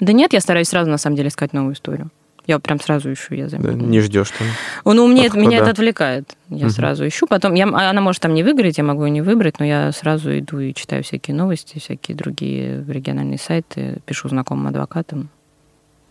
Да 0.00 0.12
нет, 0.12 0.32
я 0.32 0.40
стараюсь 0.40 0.68
сразу, 0.68 0.90
на 0.90 0.98
самом 0.98 1.16
деле, 1.16 1.28
искать 1.28 1.52
новую 1.52 1.74
историю. 1.74 2.10
Я 2.46 2.58
прям 2.58 2.78
сразу 2.78 3.10
ищу, 3.10 3.34
я 3.34 3.44
Да, 3.44 3.50
заметила. 3.50 3.86
не 3.86 4.00
ждешь 4.00 4.30
там. 4.36 4.46
Ну, 4.84 5.06
мне, 5.06 5.26
Отхода. 5.28 5.40
меня 5.46 5.58
это 5.58 5.70
отвлекает. 5.70 6.36
Я 6.50 6.66
Мгм. 6.66 6.70
сразу 6.70 7.06
ищу. 7.08 7.26
Потом 7.26 7.54
я, 7.54 7.64
она 7.64 8.00
может 8.02 8.20
там 8.20 8.34
не 8.34 8.42
выиграть, 8.42 8.76
я 8.76 8.84
могу 8.84 9.04
ее 9.06 9.10
не 9.12 9.22
выбрать, 9.22 9.60
но 9.60 9.64
я 9.64 9.92
сразу 9.92 10.36
иду 10.38 10.58
и 10.58 10.74
читаю 10.74 11.02
всякие 11.04 11.34
новости, 11.34 11.78
всякие 11.78 12.14
другие 12.16 12.84
региональные 12.86 13.38
сайты, 13.38 13.98
пишу 14.04 14.28
знакомым 14.28 14.66
адвокатам. 14.66 15.30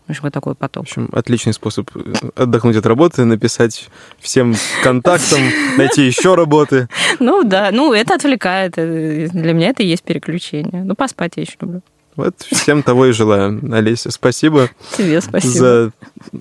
В 0.06 0.10
общем, 0.10 0.20
вот 0.24 0.32
такой 0.34 0.54
В 0.54 0.58
поток. 0.58 0.82
общем, 0.82 1.08
отличный 1.12 1.52
способ 1.54 1.88
э, 1.94 2.12
отдохнуть 2.36 2.76
от 2.76 2.84
работы, 2.86 3.24
написать 3.24 3.88
всем 4.18 4.54
контактам, 4.82 5.40
найти 5.78 6.02
еще 6.06 6.34
работы. 6.34 6.88
Ну 7.20 7.42
да, 7.44 7.70
ну 7.72 7.92
это 7.94 8.14
отвлекает. 8.14 8.74
э, 8.76 9.28
Для 9.32 9.52
меня 9.54 9.68
это 9.70 9.82
и 9.82 9.86
есть 9.86 10.02
переключение. 10.02 10.84
Ну, 10.84 10.94
поспать 10.94 11.32
я 11.36 11.42
еще 11.42 11.56
люблю. 11.60 11.80
Вот 12.16 12.42
всем 12.42 12.82
того 12.82 13.06
и 13.06 13.12
желаю. 13.12 13.60
Олеся, 13.74 14.10
спасибо, 14.10 14.68
Тебе 14.96 15.20
спасибо. 15.20 15.52
за 15.54 15.92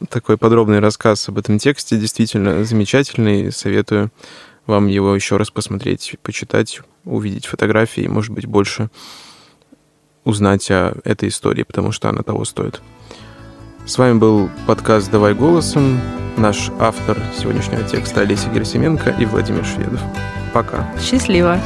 такой 0.09 0.37
подробный 0.37 0.79
рассказ 0.79 1.27
об 1.29 1.37
этом 1.39 1.57
тексте. 1.57 1.97
Действительно 1.97 2.63
замечательный. 2.65 3.51
Советую 3.51 4.11
вам 4.67 4.87
его 4.87 5.15
еще 5.15 5.37
раз 5.37 5.49
посмотреть, 5.51 6.15
почитать, 6.21 6.81
увидеть 7.05 7.45
фотографии, 7.47 8.07
может 8.07 8.31
быть, 8.33 8.45
больше 8.45 8.89
узнать 10.25 10.69
о 10.71 10.95
этой 11.03 11.29
истории, 11.29 11.63
потому 11.63 11.91
что 11.91 12.09
она 12.09 12.21
того 12.23 12.45
стоит. 12.45 12.81
С 13.85 13.97
вами 13.97 14.17
был 14.17 14.49
подкаст 14.65 15.11
«Давай 15.11 15.33
голосом», 15.33 15.99
наш 16.37 16.71
автор 16.79 17.17
сегодняшнего 17.37 17.83
текста 17.83 18.21
Олеся 18.21 18.47
Герасименко 18.49 19.09
и 19.19 19.25
Владимир 19.25 19.65
Шведов. 19.65 19.99
Пока. 20.53 20.89
Счастливо. 21.01 21.59